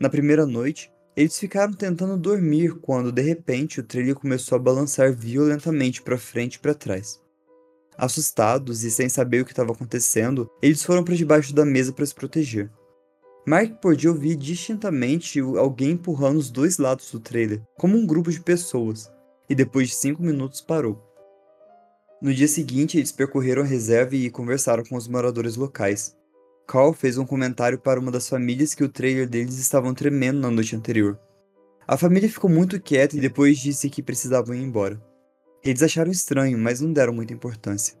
Na 0.00 0.08
primeira 0.08 0.46
noite, 0.46 0.90
eles 1.14 1.38
ficaram 1.38 1.74
tentando 1.74 2.16
dormir 2.16 2.72
quando, 2.76 3.12
de 3.12 3.20
repente, 3.20 3.80
o 3.80 3.84
trailer 3.84 4.14
começou 4.14 4.56
a 4.56 4.62
balançar 4.62 5.12
violentamente 5.12 6.00
para 6.00 6.16
frente 6.16 6.54
e 6.54 6.58
para 6.58 6.72
trás. 6.72 7.20
Assustados 7.98 8.82
e 8.82 8.90
sem 8.90 9.10
saber 9.10 9.42
o 9.42 9.44
que 9.44 9.52
estava 9.52 9.72
acontecendo, 9.72 10.50
eles 10.62 10.82
foram 10.82 11.04
para 11.04 11.14
debaixo 11.14 11.54
da 11.54 11.66
mesa 11.66 11.92
para 11.92 12.06
se 12.06 12.14
proteger. 12.14 12.70
Mark 13.46 13.80
podia 13.80 14.10
ouvir 14.10 14.36
distintamente 14.36 15.40
alguém 15.40 15.92
empurrando 15.92 16.38
os 16.38 16.50
dois 16.50 16.78
lados 16.78 17.10
do 17.10 17.18
trailer, 17.18 17.62
como 17.78 17.96
um 17.96 18.06
grupo 18.06 18.30
de 18.30 18.40
pessoas, 18.40 19.10
e 19.48 19.54
depois 19.54 19.88
de 19.88 19.94
cinco 19.94 20.22
minutos 20.22 20.60
parou. 20.60 21.02
No 22.20 22.34
dia 22.34 22.46
seguinte, 22.46 22.98
eles 22.98 23.12
percorreram 23.12 23.62
a 23.62 23.66
reserva 23.66 24.14
e 24.14 24.30
conversaram 24.30 24.84
com 24.84 24.94
os 24.94 25.08
moradores 25.08 25.56
locais. 25.56 26.14
Carl 26.66 26.92
fez 26.92 27.16
um 27.16 27.24
comentário 27.24 27.78
para 27.78 27.98
uma 27.98 28.12
das 28.12 28.28
famílias 28.28 28.74
que 28.74 28.84
o 28.84 28.88
trailer 28.88 29.28
deles 29.28 29.58
estavam 29.58 29.94
tremendo 29.94 30.38
na 30.38 30.50
noite 30.50 30.76
anterior. 30.76 31.18
A 31.88 31.96
família 31.96 32.28
ficou 32.28 32.48
muito 32.48 32.80
quieta 32.80 33.16
e 33.16 33.20
depois 33.20 33.58
disse 33.58 33.88
que 33.88 34.02
precisavam 34.02 34.54
ir 34.54 34.62
embora. 34.62 35.02
Eles 35.64 35.82
acharam 35.82 36.10
estranho, 36.10 36.58
mas 36.58 36.80
não 36.80 36.92
deram 36.92 37.12
muita 37.12 37.32
importância. 37.32 37.98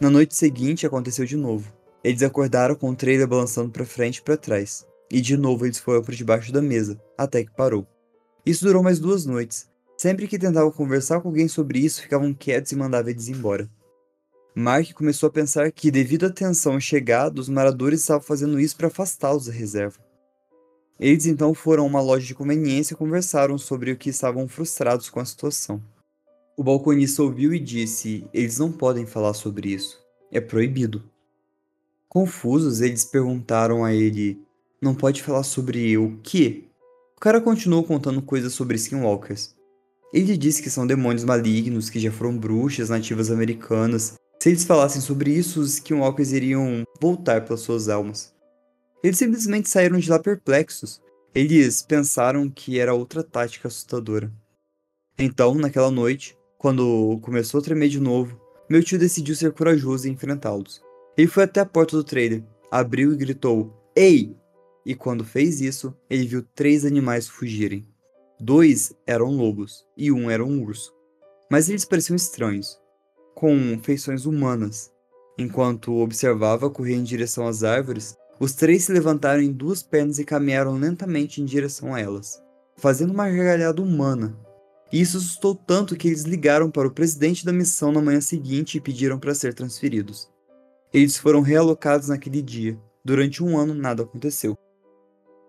Na 0.00 0.10
noite 0.10 0.34
seguinte 0.34 0.86
aconteceu 0.86 1.24
de 1.24 1.36
novo. 1.36 1.72
Eles 2.06 2.22
acordaram 2.22 2.76
com 2.76 2.90
o 2.90 2.94
trailer 2.94 3.26
balançando 3.26 3.68
para 3.72 3.84
frente 3.84 4.18
e 4.18 4.22
para 4.22 4.36
trás. 4.36 4.86
E 5.10 5.20
de 5.20 5.36
novo 5.36 5.66
eles 5.66 5.80
foram 5.80 6.04
por 6.04 6.14
debaixo 6.14 6.52
da 6.52 6.62
mesa, 6.62 7.02
até 7.18 7.42
que 7.42 7.50
parou. 7.50 7.84
Isso 8.46 8.64
durou 8.64 8.80
mais 8.80 9.00
duas 9.00 9.26
noites. 9.26 9.68
Sempre 9.98 10.28
que 10.28 10.38
tentavam 10.38 10.70
conversar 10.70 11.20
com 11.20 11.26
alguém 11.26 11.48
sobre 11.48 11.80
isso, 11.80 12.00
ficavam 12.00 12.32
quietos 12.32 12.70
e 12.70 12.76
mandavam 12.76 13.10
eles 13.10 13.26
embora. 13.26 13.68
Mark 14.54 14.92
começou 14.92 15.26
a 15.26 15.32
pensar 15.32 15.72
que, 15.72 15.90
devido 15.90 16.26
à 16.26 16.30
tensão 16.30 16.78
chegada, 16.78 17.40
os 17.40 17.48
moradores 17.48 18.02
estavam 18.02 18.22
fazendo 18.22 18.60
isso 18.60 18.76
para 18.76 18.86
afastá-los 18.86 19.46
da 19.46 19.52
reserva. 19.52 19.98
Eles 21.00 21.26
então 21.26 21.54
foram 21.54 21.82
a 21.82 21.86
uma 21.88 22.00
loja 22.00 22.24
de 22.24 22.36
conveniência 22.36 22.94
e 22.94 22.96
conversaram 22.96 23.58
sobre 23.58 23.90
o 23.90 23.96
que 23.96 24.10
estavam 24.10 24.46
frustrados 24.46 25.10
com 25.10 25.18
a 25.18 25.24
situação. 25.24 25.82
O 26.56 26.62
balconista 26.62 27.24
ouviu 27.24 27.52
e 27.52 27.58
disse: 27.58 28.24
Eles 28.32 28.60
não 28.60 28.70
podem 28.70 29.06
falar 29.06 29.34
sobre 29.34 29.70
isso. 29.70 29.98
É 30.30 30.40
proibido. 30.40 31.02
Confusos, 32.16 32.80
eles 32.80 33.04
perguntaram 33.04 33.84
a 33.84 33.92
ele: 33.92 34.40
Não 34.80 34.94
pode 34.94 35.22
falar 35.22 35.42
sobre 35.42 35.98
o 35.98 36.18
quê? 36.22 36.64
O 37.14 37.20
cara 37.20 37.42
continuou 37.42 37.84
contando 37.84 38.22
coisas 38.22 38.54
sobre 38.54 38.76
skinwalkers. 38.76 39.54
Ele 40.14 40.34
disse 40.34 40.62
que 40.62 40.70
são 40.70 40.86
demônios 40.86 41.24
malignos, 41.24 41.90
que 41.90 42.00
já 42.00 42.10
foram 42.10 42.34
bruxas 42.34 42.88
nativas 42.88 43.30
americanas. 43.30 44.14
Se 44.42 44.48
eles 44.48 44.64
falassem 44.64 45.02
sobre 45.02 45.30
isso, 45.30 45.60
os 45.60 45.74
skinwalkers 45.74 46.32
iriam 46.32 46.84
voltar 46.98 47.44
pelas 47.44 47.60
suas 47.60 47.86
almas. 47.90 48.32
Eles 49.04 49.18
simplesmente 49.18 49.68
saíram 49.68 49.98
de 49.98 50.08
lá 50.08 50.18
perplexos. 50.18 51.02
Eles 51.34 51.82
pensaram 51.82 52.48
que 52.48 52.78
era 52.78 52.94
outra 52.94 53.22
tática 53.22 53.68
assustadora. 53.68 54.32
Então, 55.18 55.54
naquela 55.54 55.90
noite, 55.90 56.34
quando 56.56 57.18
começou 57.20 57.60
a 57.60 57.62
tremer 57.62 57.90
de 57.90 58.00
novo, 58.00 58.40
meu 58.70 58.82
tio 58.82 58.98
decidiu 58.98 59.36
ser 59.36 59.52
corajoso 59.52 60.08
e 60.08 60.10
enfrentá-los. 60.10 60.85
Ele 61.16 61.26
foi 61.26 61.44
até 61.44 61.60
a 61.60 61.66
porta 61.66 61.96
do 61.96 62.04
trailer, 62.04 62.44
abriu 62.70 63.12
e 63.12 63.16
gritou: 63.16 63.72
Ei! 63.94 64.36
E 64.84 64.94
quando 64.94 65.24
fez 65.24 65.60
isso, 65.60 65.94
ele 66.08 66.26
viu 66.26 66.42
três 66.54 66.84
animais 66.84 67.26
fugirem. 67.26 67.86
Dois 68.38 68.92
eram 69.06 69.30
lobos 69.30 69.84
e 69.96 70.12
um 70.12 70.30
era 70.30 70.44
um 70.44 70.62
urso. 70.62 70.94
Mas 71.50 71.68
eles 71.68 71.84
pareciam 71.84 72.14
estranhos, 72.14 72.78
com 73.34 73.78
feições 73.82 74.26
humanas. 74.26 74.92
Enquanto 75.38 75.94
observava 75.96 76.70
correr 76.70 76.94
em 76.94 77.02
direção 77.02 77.46
às 77.46 77.64
árvores, 77.64 78.16
os 78.38 78.52
três 78.52 78.84
se 78.84 78.92
levantaram 78.92 79.42
em 79.42 79.52
duas 79.52 79.82
pernas 79.82 80.18
e 80.18 80.24
caminharam 80.24 80.74
lentamente 80.74 81.40
em 81.40 81.44
direção 81.44 81.94
a 81.94 82.00
elas, 82.00 82.40
fazendo 82.76 83.12
uma 83.12 83.28
gargalhada 83.28 83.82
humana 83.82 84.36
e 84.92 85.00
isso 85.00 85.16
assustou 85.16 85.54
tanto 85.54 85.96
que 85.96 86.08
eles 86.08 86.22
ligaram 86.22 86.70
para 86.70 86.86
o 86.86 86.92
presidente 86.92 87.44
da 87.44 87.52
missão 87.52 87.90
na 87.90 88.00
manhã 88.00 88.20
seguinte 88.20 88.76
e 88.76 88.80
pediram 88.80 89.18
para 89.18 89.34
ser 89.34 89.52
transferidos. 89.54 90.28
Eles 90.96 91.18
foram 91.18 91.42
realocados 91.42 92.08
naquele 92.08 92.40
dia. 92.40 92.80
Durante 93.04 93.44
um 93.44 93.58
ano, 93.58 93.74
nada 93.74 94.02
aconteceu. 94.02 94.56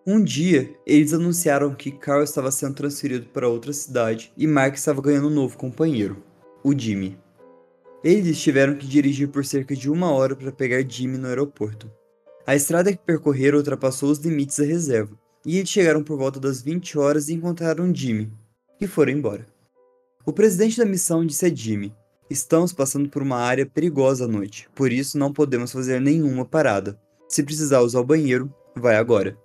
Um 0.06 0.22
dia, 0.22 0.76
eles 0.86 1.14
anunciaram 1.14 1.74
que 1.74 1.90
Carl 1.90 2.22
estava 2.22 2.52
sendo 2.52 2.76
transferido 2.76 3.28
para 3.28 3.48
outra 3.48 3.72
cidade 3.72 4.30
e 4.36 4.46
Mark 4.46 4.76
estava 4.76 5.02
ganhando 5.02 5.28
um 5.28 5.34
novo 5.34 5.58
companheiro, 5.58 6.22
o 6.62 6.78
Jimmy. 6.78 7.18
Eles 8.04 8.42
tiveram 8.42 8.76
que 8.76 8.86
dirigir 8.86 9.30
por 9.30 9.46
cerca 9.46 9.74
de 9.74 9.90
uma 9.90 10.12
hora 10.12 10.36
para 10.36 10.52
pegar 10.52 10.84
Jimmy 10.86 11.18
no 11.18 11.30
aeroporto. 11.30 11.90
A 12.46 12.54
estrada 12.54 12.92
que 12.92 13.00
percorreram 13.00 13.58
ultrapassou 13.58 14.12
os 14.12 14.20
limites 14.20 14.58
da 14.58 14.66
reserva, 14.66 15.18
e 15.46 15.60
eles 15.60 15.70
chegaram 15.70 16.04
por 16.04 16.18
volta 16.18 16.42
das 16.42 16.62
20 16.62 17.00
horas 17.00 17.30
e 17.30 17.34
encontraram 17.34 17.96
Jimmy, 17.96 18.30
e 18.82 18.86
foram 18.86 19.14
embora. 19.14 19.46
O 20.26 20.34
presidente 20.34 20.78
da 20.78 20.86
missão 20.86 21.26
disse 21.26 21.46
a 21.46 21.56
Jimmy: 21.56 21.96
Estamos 22.30 22.74
passando 22.74 23.08
por 23.08 23.22
uma 23.22 23.38
área 23.38 23.66
perigosa 23.66 24.26
à 24.26 24.28
noite, 24.28 24.68
por 24.76 24.92
isso 24.92 25.18
não 25.18 25.32
podemos 25.32 25.72
fazer 25.72 26.02
nenhuma 26.02 26.44
parada. 26.44 27.00
Se 27.30 27.42
precisar 27.42 27.80
usar 27.80 28.02
o 28.02 28.06
banheiro, 28.06 28.54
vai 28.76 28.98
agora. 28.98 29.38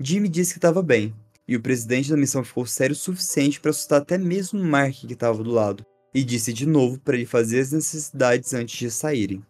Jimmy 0.00 0.28
disse 0.28 0.52
que 0.52 0.58
estava 0.58 0.82
bem, 0.82 1.14
e 1.46 1.54
o 1.54 1.60
presidente 1.60 2.10
da 2.10 2.16
missão 2.16 2.42
ficou 2.42 2.66
sério 2.66 2.94
o 2.94 2.98
suficiente 2.98 3.60
para 3.60 3.70
assustar 3.70 4.00
até 4.00 4.18
mesmo 4.18 4.62
Mark 4.62 4.94
que 4.94 5.12
estava 5.12 5.40
do 5.42 5.52
lado, 5.52 5.86
e 6.12 6.24
disse 6.24 6.52
de 6.52 6.66
novo 6.66 6.98
para 6.98 7.14
ele 7.14 7.26
fazer 7.26 7.60
as 7.60 7.70
necessidades 7.70 8.52
antes 8.54 8.76
de 8.76 8.90
saírem. 8.90 9.44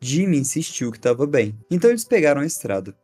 Jimmy 0.00 0.38
insistiu 0.38 0.92
que 0.92 0.98
estava 0.98 1.26
bem, 1.26 1.58
então 1.68 1.90
eles 1.90 2.04
pegaram 2.04 2.42
a 2.42 2.46
estrada. 2.46 2.96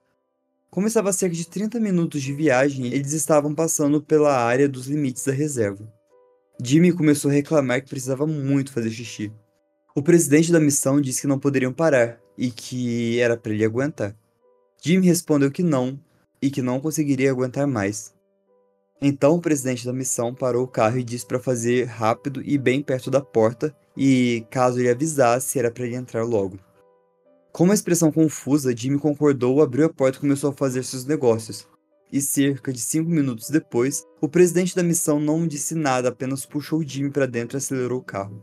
Como 0.71 0.87
estava 0.87 1.13
cerca 1.13 1.35
de 1.35 1.49
30 1.49 1.81
minutos 1.81 2.23
de 2.23 2.33
viagem, 2.33 2.87
eles 2.87 3.13
estavam 3.13 3.55
passando 3.55 4.01
pela 4.01 4.37
área 4.37 4.69
dos 4.69 4.87
limites 4.87 5.25
da 5.25 5.33
reserva. 5.33 5.93
Jimmy 6.61 6.93
começou 6.93 7.31
a 7.31 7.35
reclamar 7.35 7.81
que 7.81 7.89
precisava 7.89 8.27
muito 8.27 8.73
fazer 8.73 8.91
xixi. 8.91 9.33
O 9.95 10.03
presidente 10.03 10.51
da 10.51 10.59
missão 10.59 11.01
disse 11.01 11.21
que 11.21 11.27
não 11.29 11.39
poderiam 11.39 11.73
parar 11.73 12.21
e 12.37 12.51
que 12.51 13.21
era 13.21 13.37
para 13.37 13.53
ele 13.53 13.65
aguentar. 13.65 14.17
Jimmy 14.83 15.07
respondeu 15.07 15.53
que 15.53 15.63
não 15.63 15.99
e 16.43 16.51
que 16.51 16.61
não 16.61 16.81
conseguiria 16.81 17.31
aguentar 17.31 17.67
mais. 17.67 18.13
Então 19.01 19.37
o 19.37 19.41
presidente 19.41 19.87
da 19.87 19.93
missão 19.93 20.35
parou 20.35 20.65
o 20.65 20.69
carro 20.69 20.99
e 20.99 21.05
disse 21.05 21.25
para 21.25 21.39
fazer 21.39 21.85
rápido 21.85 22.43
e 22.45 22.59
bem 22.59 22.83
perto 22.83 23.09
da 23.09 23.21
porta 23.21 23.73
e, 23.97 24.45
caso 24.51 24.81
ele 24.81 24.91
avisasse, 24.91 25.61
era 25.61 25.71
para 25.71 25.85
ele 25.87 25.95
entrar 25.95 26.25
logo. 26.25 26.59
Com 27.53 27.65
uma 27.65 27.75
expressão 27.75 28.11
confusa, 28.11 28.77
Jimmy 28.77 28.99
concordou, 28.99 29.63
abriu 29.63 29.87
a 29.87 29.93
porta 29.93 30.19
e 30.19 30.21
começou 30.21 30.51
a 30.51 30.53
fazer 30.53 30.83
seus 30.83 31.05
negócios. 31.05 31.69
E 32.11 32.21
cerca 32.21 32.73
de 32.73 32.81
cinco 32.81 33.11
minutos 33.11 33.51
depois, 33.51 34.05
o 34.21 34.29
presidente 34.29 34.75
da 34.75 34.83
missão 34.83 35.21
não 35.21 35.47
disse 35.47 35.75
nada, 35.75 36.09
apenas 36.09 36.47
puxou 36.47 36.83
Jimmy 36.83 37.11
para 37.11 37.27
dentro 37.27 37.57
e 37.57 37.59
acelerou 37.59 37.99
o 37.99 38.05
carro. 38.05 38.43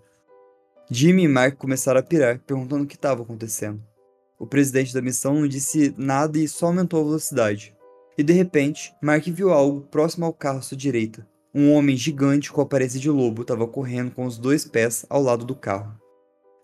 Jimmy 0.89 1.23
e 1.23 1.27
Mark 1.27 1.57
começaram 1.57 1.99
a 1.99 2.03
pirar, 2.03 2.39
perguntando 2.45 2.83
o 2.83 2.87
que 2.87 2.95
estava 2.95 3.23
acontecendo. 3.23 3.81
O 4.37 4.45
presidente 4.45 4.93
da 4.93 5.01
missão 5.01 5.33
não 5.33 5.47
disse 5.47 5.95
nada 5.97 6.37
e 6.37 6.47
só 6.47 6.67
aumentou 6.67 7.01
a 7.01 7.05
velocidade. 7.05 7.75
E 8.17 8.21
de 8.21 8.33
repente, 8.33 8.93
Mark 9.01 9.25
viu 9.25 9.49
algo 9.49 9.81
próximo 9.81 10.25
ao 10.25 10.33
carro 10.33 10.59
à 10.59 10.61
sua 10.61 10.77
direita. 10.77 11.27
Um 11.53 11.73
homem 11.73 11.97
gigante 11.97 12.51
com 12.51 12.61
aparência 12.61 12.99
de 12.99 13.09
lobo 13.09 13.41
estava 13.41 13.65
correndo 13.65 14.11
com 14.11 14.25
os 14.25 14.37
dois 14.37 14.65
pés 14.65 15.05
ao 15.09 15.23
lado 15.23 15.43
do 15.43 15.55
carro. 15.55 15.99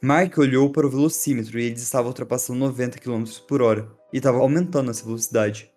Mark 0.04 0.38
olhou 0.38 0.70
para 0.70 0.86
o 0.86 0.90
velocímetro 0.90 1.60
e 1.60 1.66
eles 1.66 1.82
estavam 1.82 2.08
ultrapassando 2.08 2.60
90 2.60 3.00
km 3.00 3.24
por 3.48 3.62
hora, 3.62 3.90
e 4.12 4.18
estava 4.18 4.40
aumentando 4.40 4.92
essa 4.92 5.06
velocidade. 5.06 5.71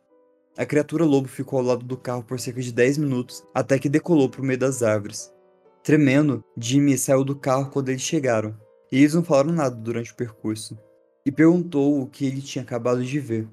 A 0.56 0.64
criatura 0.64 1.04
lobo 1.04 1.26
ficou 1.26 1.58
ao 1.58 1.64
lado 1.64 1.84
do 1.84 1.96
carro 1.96 2.22
por 2.22 2.38
cerca 2.38 2.60
de 2.60 2.72
10 2.72 2.98
minutos, 2.98 3.44
até 3.52 3.76
que 3.76 3.88
decolou 3.88 4.28
para 4.28 4.40
o 4.40 4.44
meio 4.44 4.58
das 4.58 4.84
árvores. 4.84 5.34
Tremendo, 5.82 6.44
Jimmy 6.56 6.96
saiu 6.96 7.24
do 7.24 7.34
carro 7.34 7.72
quando 7.72 7.88
eles 7.88 8.02
chegaram, 8.02 8.56
e 8.90 8.98
eles 8.98 9.14
não 9.14 9.24
falaram 9.24 9.50
nada 9.50 9.74
durante 9.74 10.12
o 10.12 10.16
percurso, 10.16 10.78
e 11.26 11.32
perguntou 11.32 12.00
o 12.00 12.06
que 12.06 12.24
ele 12.24 12.40
tinha 12.40 12.62
acabado 12.62 13.04
de 13.04 13.18
ver. 13.18 13.48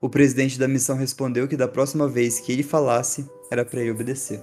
O 0.00 0.08
presidente 0.08 0.60
da 0.60 0.68
missão 0.68 0.96
respondeu 0.96 1.48
que 1.48 1.56
da 1.56 1.66
próxima 1.66 2.06
vez 2.06 2.38
que 2.38 2.52
ele 2.52 2.62
falasse, 2.62 3.28
era 3.50 3.64
para 3.64 3.80
ele 3.80 3.90
obedecer. 3.90 4.40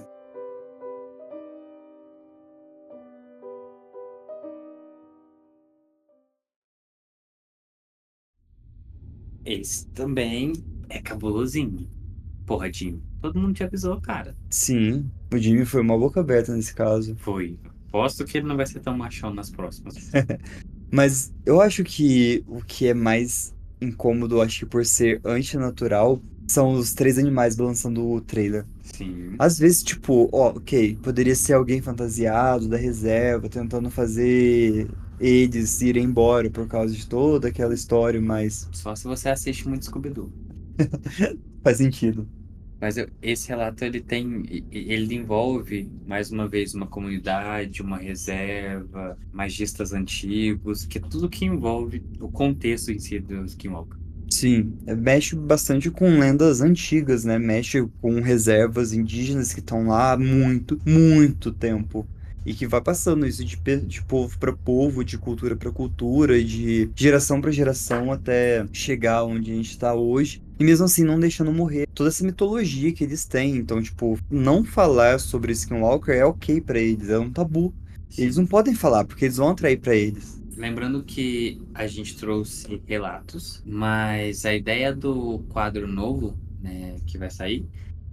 Esse 9.46 9.86
também 9.88 10.52
é 10.90 11.00
cabulosinho. 11.00 11.88
Porra, 12.44 12.70
Jimmy. 12.72 13.02
Todo 13.22 13.38
mundo 13.38 13.54
te 13.54 13.62
avisou, 13.62 14.00
cara. 14.00 14.36
Sim, 14.50 15.08
o 15.32 15.38
Jimmy 15.38 15.64
foi 15.64 15.80
uma 15.80 15.96
boca 15.96 16.20
aberta 16.20 16.54
nesse 16.54 16.74
caso. 16.74 17.14
Foi. 17.16 17.56
Posto 17.90 18.24
que 18.24 18.38
ele 18.38 18.46
não 18.46 18.56
vai 18.56 18.66
ser 18.66 18.80
tão 18.80 18.96
machão 18.96 19.32
nas 19.32 19.50
próximas. 19.50 20.10
Mas 20.90 21.32
eu 21.46 21.60
acho 21.60 21.84
que 21.84 22.44
o 22.48 22.60
que 22.60 22.88
é 22.88 22.94
mais 22.94 23.54
incômodo, 23.80 24.40
acho 24.40 24.60
que 24.60 24.66
por 24.66 24.84
ser 24.84 25.20
antinatural, 25.24 26.20
são 26.48 26.72
os 26.72 26.92
três 26.92 27.18
animais 27.18 27.54
balançando 27.54 28.04
o 28.08 28.20
trailer. 28.20 28.66
Sim. 28.82 29.34
Às 29.38 29.58
vezes, 29.58 29.82
tipo, 29.82 30.28
ó, 30.32 30.50
ok, 30.50 30.98
poderia 31.02 31.34
ser 31.36 31.52
alguém 31.52 31.80
fantasiado 31.80 32.68
da 32.68 32.76
reserva, 32.76 33.48
tentando 33.48 33.90
fazer 33.90 34.88
eles 35.20 35.80
irem 35.82 36.04
embora 36.04 36.50
por 36.50 36.66
causa 36.66 36.94
de 36.94 37.06
toda 37.06 37.48
aquela 37.48 37.74
história, 37.74 38.20
mas 38.20 38.68
Só 38.72 38.96
se 38.96 39.04
você 39.04 39.28
assiste 39.28 39.68
muito 39.68 39.84
Scooby-Doo. 39.84 40.32
faz 41.62 41.78
sentido. 41.78 42.28
Mas 42.80 42.96
eu- 42.96 43.08
esse 43.20 43.48
relato 43.48 43.84
ele 43.84 44.00
tem, 44.02 44.42
ele 44.70 45.14
envolve 45.14 45.90
mais 46.06 46.30
uma 46.30 46.48
vez 46.48 46.72
uma 46.74 46.86
comunidade, 46.88 47.82
uma 47.82 47.98
reserva, 47.98 49.18
magistas 49.30 49.92
antigos, 49.92 50.86
que 50.86 50.98
é 50.98 51.00
tudo 51.00 51.28
que 51.28 51.44
envolve 51.44 52.02
o 52.20 52.30
contexto 52.30 52.90
em 52.90 52.98
si 52.98 53.20
do 53.20 53.44
Skinwalker. 53.44 53.98
Sim, 54.32 54.78
é, 54.86 54.94
mexe 54.94 55.34
bastante 55.36 55.90
com 55.90 56.18
lendas 56.18 56.60
antigas, 56.60 57.24
né? 57.24 57.38
Mexe 57.38 57.86
com 58.00 58.20
reservas 58.20 58.92
indígenas 58.92 59.52
que 59.52 59.60
estão 59.60 59.86
lá 59.88 60.12
há 60.12 60.16
muito, 60.18 60.80
muito 60.86 61.52
tempo. 61.52 62.08
E 62.44 62.54
que 62.54 62.66
vai 62.66 62.80
passando 62.80 63.26
isso 63.26 63.44
de, 63.44 63.56
de 63.56 64.02
povo 64.02 64.38
para 64.38 64.52
povo, 64.52 65.04
de 65.04 65.18
cultura 65.18 65.54
para 65.56 65.70
cultura, 65.70 66.42
de 66.42 66.90
geração 66.94 67.40
para 67.40 67.50
geração 67.50 68.10
até 68.10 68.66
chegar 68.72 69.24
onde 69.24 69.52
a 69.52 69.54
gente 69.54 69.78
tá 69.78 69.94
hoje. 69.94 70.42
E 70.58 70.64
mesmo 70.64 70.84
assim 70.84 71.04
não 71.04 71.18
deixando 71.18 71.52
morrer 71.52 71.86
toda 71.94 72.08
essa 72.08 72.24
mitologia 72.24 72.92
que 72.92 73.04
eles 73.04 73.24
têm. 73.24 73.56
Então, 73.56 73.82
tipo, 73.82 74.18
não 74.30 74.64
falar 74.64 75.20
sobre 75.20 75.52
Skinwalker 75.52 76.14
é 76.14 76.24
ok 76.24 76.60
pra 76.60 76.78
eles, 76.78 77.08
é 77.08 77.18
um 77.18 77.30
tabu. 77.30 77.74
Eles 78.16 78.36
não 78.36 78.46
podem 78.46 78.74
falar, 78.74 79.04
porque 79.04 79.24
eles 79.24 79.36
vão 79.36 79.50
atrair 79.50 79.78
pra 79.78 79.94
eles. 79.94 80.40
Lembrando 80.56 81.02
que 81.02 81.62
a 81.72 81.86
gente 81.86 82.16
trouxe 82.16 82.82
relatos, 82.86 83.62
mas 83.64 84.44
a 84.44 84.54
ideia 84.54 84.94
do 84.94 85.38
quadro 85.48 85.86
novo, 85.86 86.36
né, 86.60 86.96
que 87.06 87.16
vai 87.16 87.30
sair, 87.30 87.64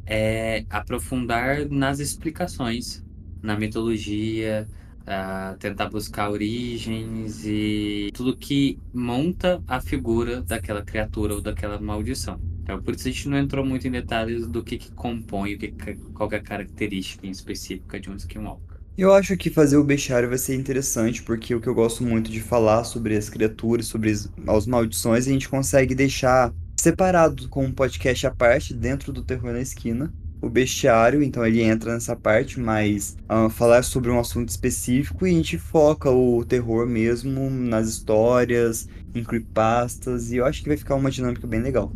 é 0.05 0.65
aprofundar 0.69 1.67
nas 1.69 1.99
explicações, 1.99 3.03
na 3.41 3.57
mitologia, 3.57 4.67
ah, 5.05 5.55
tentar 5.59 5.89
buscar 5.89 6.29
origens 6.29 7.45
e 7.45 8.09
tudo 8.13 8.35
que 8.35 8.77
monta 8.93 9.63
a 9.67 9.79
figura 9.79 10.41
daquela 10.41 10.81
criatura 10.81 11.35
ou 11.35 11.41
daquela 11.41 11.79
maldição. 11.79 12.39
Então, 12.61 12.81
por 12.81 12.93
isso 12.93 13.07
a 13.07 13.11
gente 13.11 13.29
não 13.29 13.37
entrou 13.37 13.65
muito 13.65 13.87
em 13.87 13.91
detalhes 13.91 14.45
do 14.45 14.61
que, 14.61 14.77
que 14.77 14.91
compõe, 14.91 15.55
o 15.55 15.57
que, 15.57 15.71
qual 16.13 16.29
é 16.33 16.35
a 16.35 16.41
característica 16.41 17.25
em 17.25 17.29
específica 17.29 17.97
de 17.97 18.09
um 18.09 18.15
Skinwalker. 18.15 18.77
Eu 18.97 19.13
acho 19.13 19.37
que 19.37 19.49
fazer 19.49 19.77
o 19.77 19.83
bestiário 19.83 20.27
vai 20.27 20.39
ser 20.39 20.55
interessante, 20.55 21.23
porque 21.23 21.55
o 21.55 21.61
que 21.61 21.67
eu 21.67 21.73
gosto 21.75 22.03
muito 22.03 22.29
de 22.29 22.41
falar 22.41 22.83
sobre 22.83 23.15
as 23.15 23.29
criaturas, 23.29 23.85
sobre 23.85 24.11
as 24.11 24.67
maldições, 24.67 25.27
a 25.27 25.31
gente 25.31 25.47
consegue 25.47 25.95
deixar 25.95 26.51
separado 26.75 27.47
com 27.47 27.63
um 27.63 27.71
podcast 27.71 28.27
à 28.27 28.31
parte 28.31 28.73
dentro 28.73 29.13
do 29.13 29.23
Terror 29.23 29.53
na 29.53 29.61
Esquina. 29.61 30.11
O 30.41 30.49
bestiário, 30.49 31.23
então 31.23 31.45
ele 31.45 31.61
entra 31.61 31.93
nessa 31.93 32.15
parte, 32.15 32.59
mas 32.59 33.17
uh, 33.29 33.49
falar 33.49 33.83
sobre 33.83 34.11
um 34.11 34.19
assunto 34.19 34.49
específico 34.49 35.25
e 35.25 35.31
a 35.31 35.33
gente 35.33 35.57
foca 35.57 36.11
o 36.11 36.45
terror 36.45 36.85
mesmo 36.87 37.49
nas 37.49 37.87
histórias, 37.87 38.87
em 39.15 39.23
creepypastas, 39.23 40.31
e 40.31 40.37
eu 40.37 40.45
acho 40.45 40.61
que 40.61 40.67
vai 40.69 40.77
ficar 40.77 40.95
uma 40.95 41.09
dinâmica 41.11 41.47
bem 41.47 41.61
legal. 41.61 41.91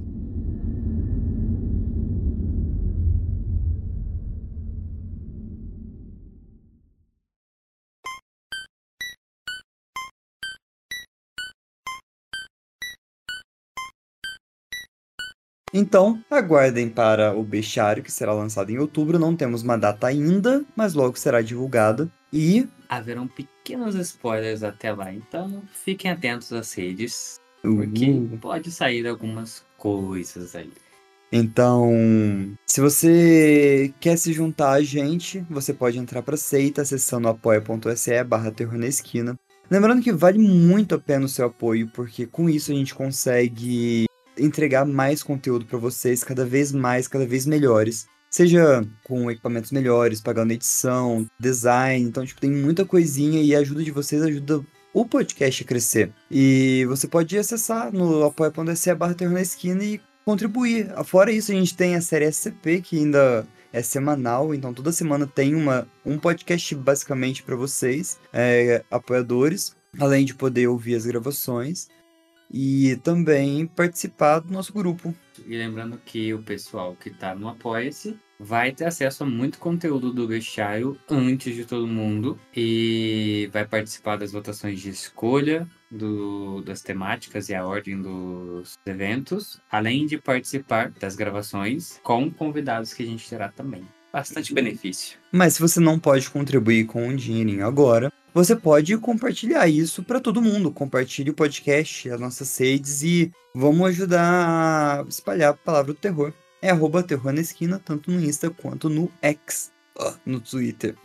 Então, 15.73 16.21
aguardem 16.29 16.89
para 16.89 17.33
o 17.33 17.43
bestiário 17.43 18.03
que 18.03 18.11
será 18.11 18.33
lançado 18.33 18.69
em 18.71 18.77
outubro. 18.77 19.17
Não 19.17 19.35
temos 19.35 19.63
uma 19.63 19.77
data 19.77 20.07
ainda, 20.07 20.63
mas 20.75 20.93
logo 20.93 21.17
será 21.17 21.41
divulgada. 21.41 22.09
E 22.33 22.67
haverão 22.89 23.27
pequenos 23.27 23.95
spoilers 23.95 24.63
até 24.63 24.91
lá, 24.91 25.13
então 25.13 25.63
fiquem 25.71 26.11
atentos 26.11 26.51
às 26.51 26.73
redes, 26.73 27.39
porque 27.61 28.09
uhum. 28.09 28.37
pode 28.37 28.69
sair 28.69 29.07
algumas 29.07 29.65
coisas 29.77 30.55
aí. 30.55 30.71
Então, 31.31 31.89
se 32.65 32.81
você 32.81 33.93
quer 34.01 34.17
se 34.17 34.33
juntar 34.33 34.71
a 34.71 34.81
gente, 34.81 35.39
você 35.49 35.73
pode 35.73 35.97
entrar 35.97 36.21
para 36.21 36.35
seita 36.35 36.81
acessando 36.81 37.29
apoia.se 37.29 38.23
barra 38.25 38.51
terror 38.51 38.77
na 38.77 38.87
esquina. 38.87 39.39
Lembrando 39.69 40.01
que 40.01 40.11
vale 40.11 40.37
muito 40.37 40.95
a 40.95 40.99
pena 40.99 41.25
o 41.25 41.29
seu 41.29 41.45
apoio, 41.45 41.89
porque 41.93 42.25
com 42.25 42.49
isso 42.49 42.73
a 42.73 42.75
gente 42.75 42.93
consegue 42.93 44.05
entregar 44.41 44.85
mais 44.85 45.21
conteúdo 45.21 45.65
para 45.65 45.77
vocês, 45.77 46.23
cada 46.23 46.45
vez 46.45 46.71
mais, 46.71 47.07
cada 47.07 47.25
vez 47.25 47.45
melhores. 47.45 48.07
Seja 48.29 48.85
com 49.03 49.29
equipamentos 49.29 49.71
melhores, 49.71 50.21
pagando 50.21 50.53
edição, 50.53 51.27
design. 51.39 52.05
Então, 52.05 52.25
tipo, 52.25 52.39
tem 52.39 52.49
muita 52.49 52.85
coisinha 52.85 53.41
e 53.41 53.53
a 53.53 53.59
ajuda 53.59 53.83
de 53.83 53.91
vocês 53.91 54.21
ajuda 54.21 54.61
o 54.93 55.05
podcast 55.05 55.63
a 55.63 55.67
crescer. 55.67 56.11
E 56.29 56.85
você 56.87 57.07
pode 57.07 57.37
acessar 57.37 57.91
no 57.93 58.23
apoia.se 58.23 58.93
barra 58.95 59.15
na 59.29 59.41
esquina 59.41 59.83
e 59.83 60.01
contribuir. 60.25 60.91
Fora 61.03 61.31
isso, 61.31 61.51
a 61.51 61.55
gente 61.55 61.75
tem 61.75 61.95
a 61.95 62.01
série 62.01 62.31
SCP, 62.31 62.81
que 62.81 62.97
ainda 62.97 63.45
é 63.73 63.81
semanal, 63.81 64.53
então 64.53 64.73
toda 64.73 64.91
semana 64.91 65.25
tem 65.25 65.55
uma, 65.55 65.87
um 66.05 66.17
podcast 66.17 66.75
basicamente 66.75 67.41
para 67.41 67.55
vocês, 67.55 68.19
é, 68.33 68.83
apoiadores, 68.91 69.75
além 69.97 70.25
de 70.25 70.33
poder 70.33 70.67
ouvir 70.67 70.95
as 70.95 71.05
gravações 71.05 71.87
e 72.51 72.97
também 72.97 73.65
participar 73.65 74.39
do 74.39 74.51
nosso 74.51 74.73
grupo. 74.73 75.15
E 75.45 75.57
lembrando 75.57 75.99
que 76.05 76.33
o 76.33 76.43
pessoal 76.43 76.95
que 76.99 77.09
está 77.09 77.33
no 77.33 77.47
Apoia-se 77.47 78.19
vai 78.39 78.71
ter 78.71 78.85
acesso 78.85 79.23
a 79.23 79.27
muito 79.27 79.59
conteúdo 79.59 80.11
do 80.11 80.27
Bestiário 80.27 80.97
antes 81.09 81.55
de 81.55 81.63
todo 81.63 81.87
mundo 81.87 82.39
e 82.55 83.49
vai 83.53 83.65
participar 83.65 84.17
das 84.17 84.31
votações 84.31 84.79
de 84.79 84.89
escolha 84.89 85.67
do, 85.89 86.61
das 86.61 86.81
temáticas 86.81 87.49
e 87.49 87.55
a 87.55 87.65
ordem 87.65 88.01
dos 88.01 88.77
eventos, 88.85 89.61
além 89.69 90.07
de 90.07 90.17
participar 90.17 90.91
das 90.99 91.15
gravações 91.15 91.99
com 92.03 92.31
convidados 92.31 92.93
que 92.93 93.03
a 93.03 93.05
gente 93.05 93.29
terá 93.29 93.49
também. 93.49 93.87
Bastante 94.11 94.53
benefício. 94.53 95.17
Mas 95.31 95.53
se 95.53 95.61
você 95.61 95.79
não 95.79 95.97
pode 95.97 96.29
contribuir 96.29 96.85
com 96.85 97.07
um 97.07 97.15
dinheirinho 97.15 97.65
agora, 97.65 98.11
você 98.33 98.55
pode 98.55 98.97
compartilhar 98.97 99.67
isso 99.67 100.03
para 100.03 100.21
todo 100.21 100.41
mundo. 100.41 100.71
Compartilhe 100.71 101.31
o 101.31 101.33
podcast, 101.33 102.09
as 102.09 102.19
nossas 102.19 102.57
redes 102.57 103.03
e 103.03 103.31
vamos 103.53 103.87
ajudar 103.87 105.01
a 105.01 105.05
espalhar 105.07 105.51
a 105.51 105.53
palavra 105.53 105.93
do 105.93 105.99
terror. 105.99 106.33
É 106.61 106.69
arroba 106.69 107.03
terror 107.03 107.33
na 107.33 107.41
esquina, 107.41 107.81
tanto 107.83 108.09
no 108.09 108.23
Insta 108.23 108.49
quanto 108.49 108.87
no 108.87 109.11
X, 109.21 109.71
no 110.25 110.39
Twitter. 110.39 110.95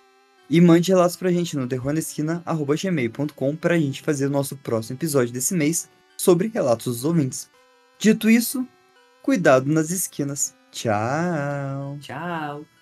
E 0.49 0.61
mande 0.61 0.93
relatos 0.93 1.17
pra 1.17 1.33
gente 1.33 1.57
no 1.57 1.67
terrornesquina.gmail.com 1.67 3.57
pra 3.57 3.79
gente 3.79 4.03
fazer 4.03 4.27
o 4.27 4.31
nosso 4.31 4.57
próximo 4.57 4.97
episódio 4.97 5.33
desse 5.33 5.55
mês 5.55 5.89
sobre 6.17 6.47
relatos 6.49 6.97
dos 6.97 7.05
ouvintes. 7.05 7.51
Dito 7.99 8.31
isso, 8.31 8.65
cuidado 9.23 9.67
nas 9.67 9.91
esquinas. 9.91 10.55
Tchau. 10.71 11.99
Tchau. 12.01 12.76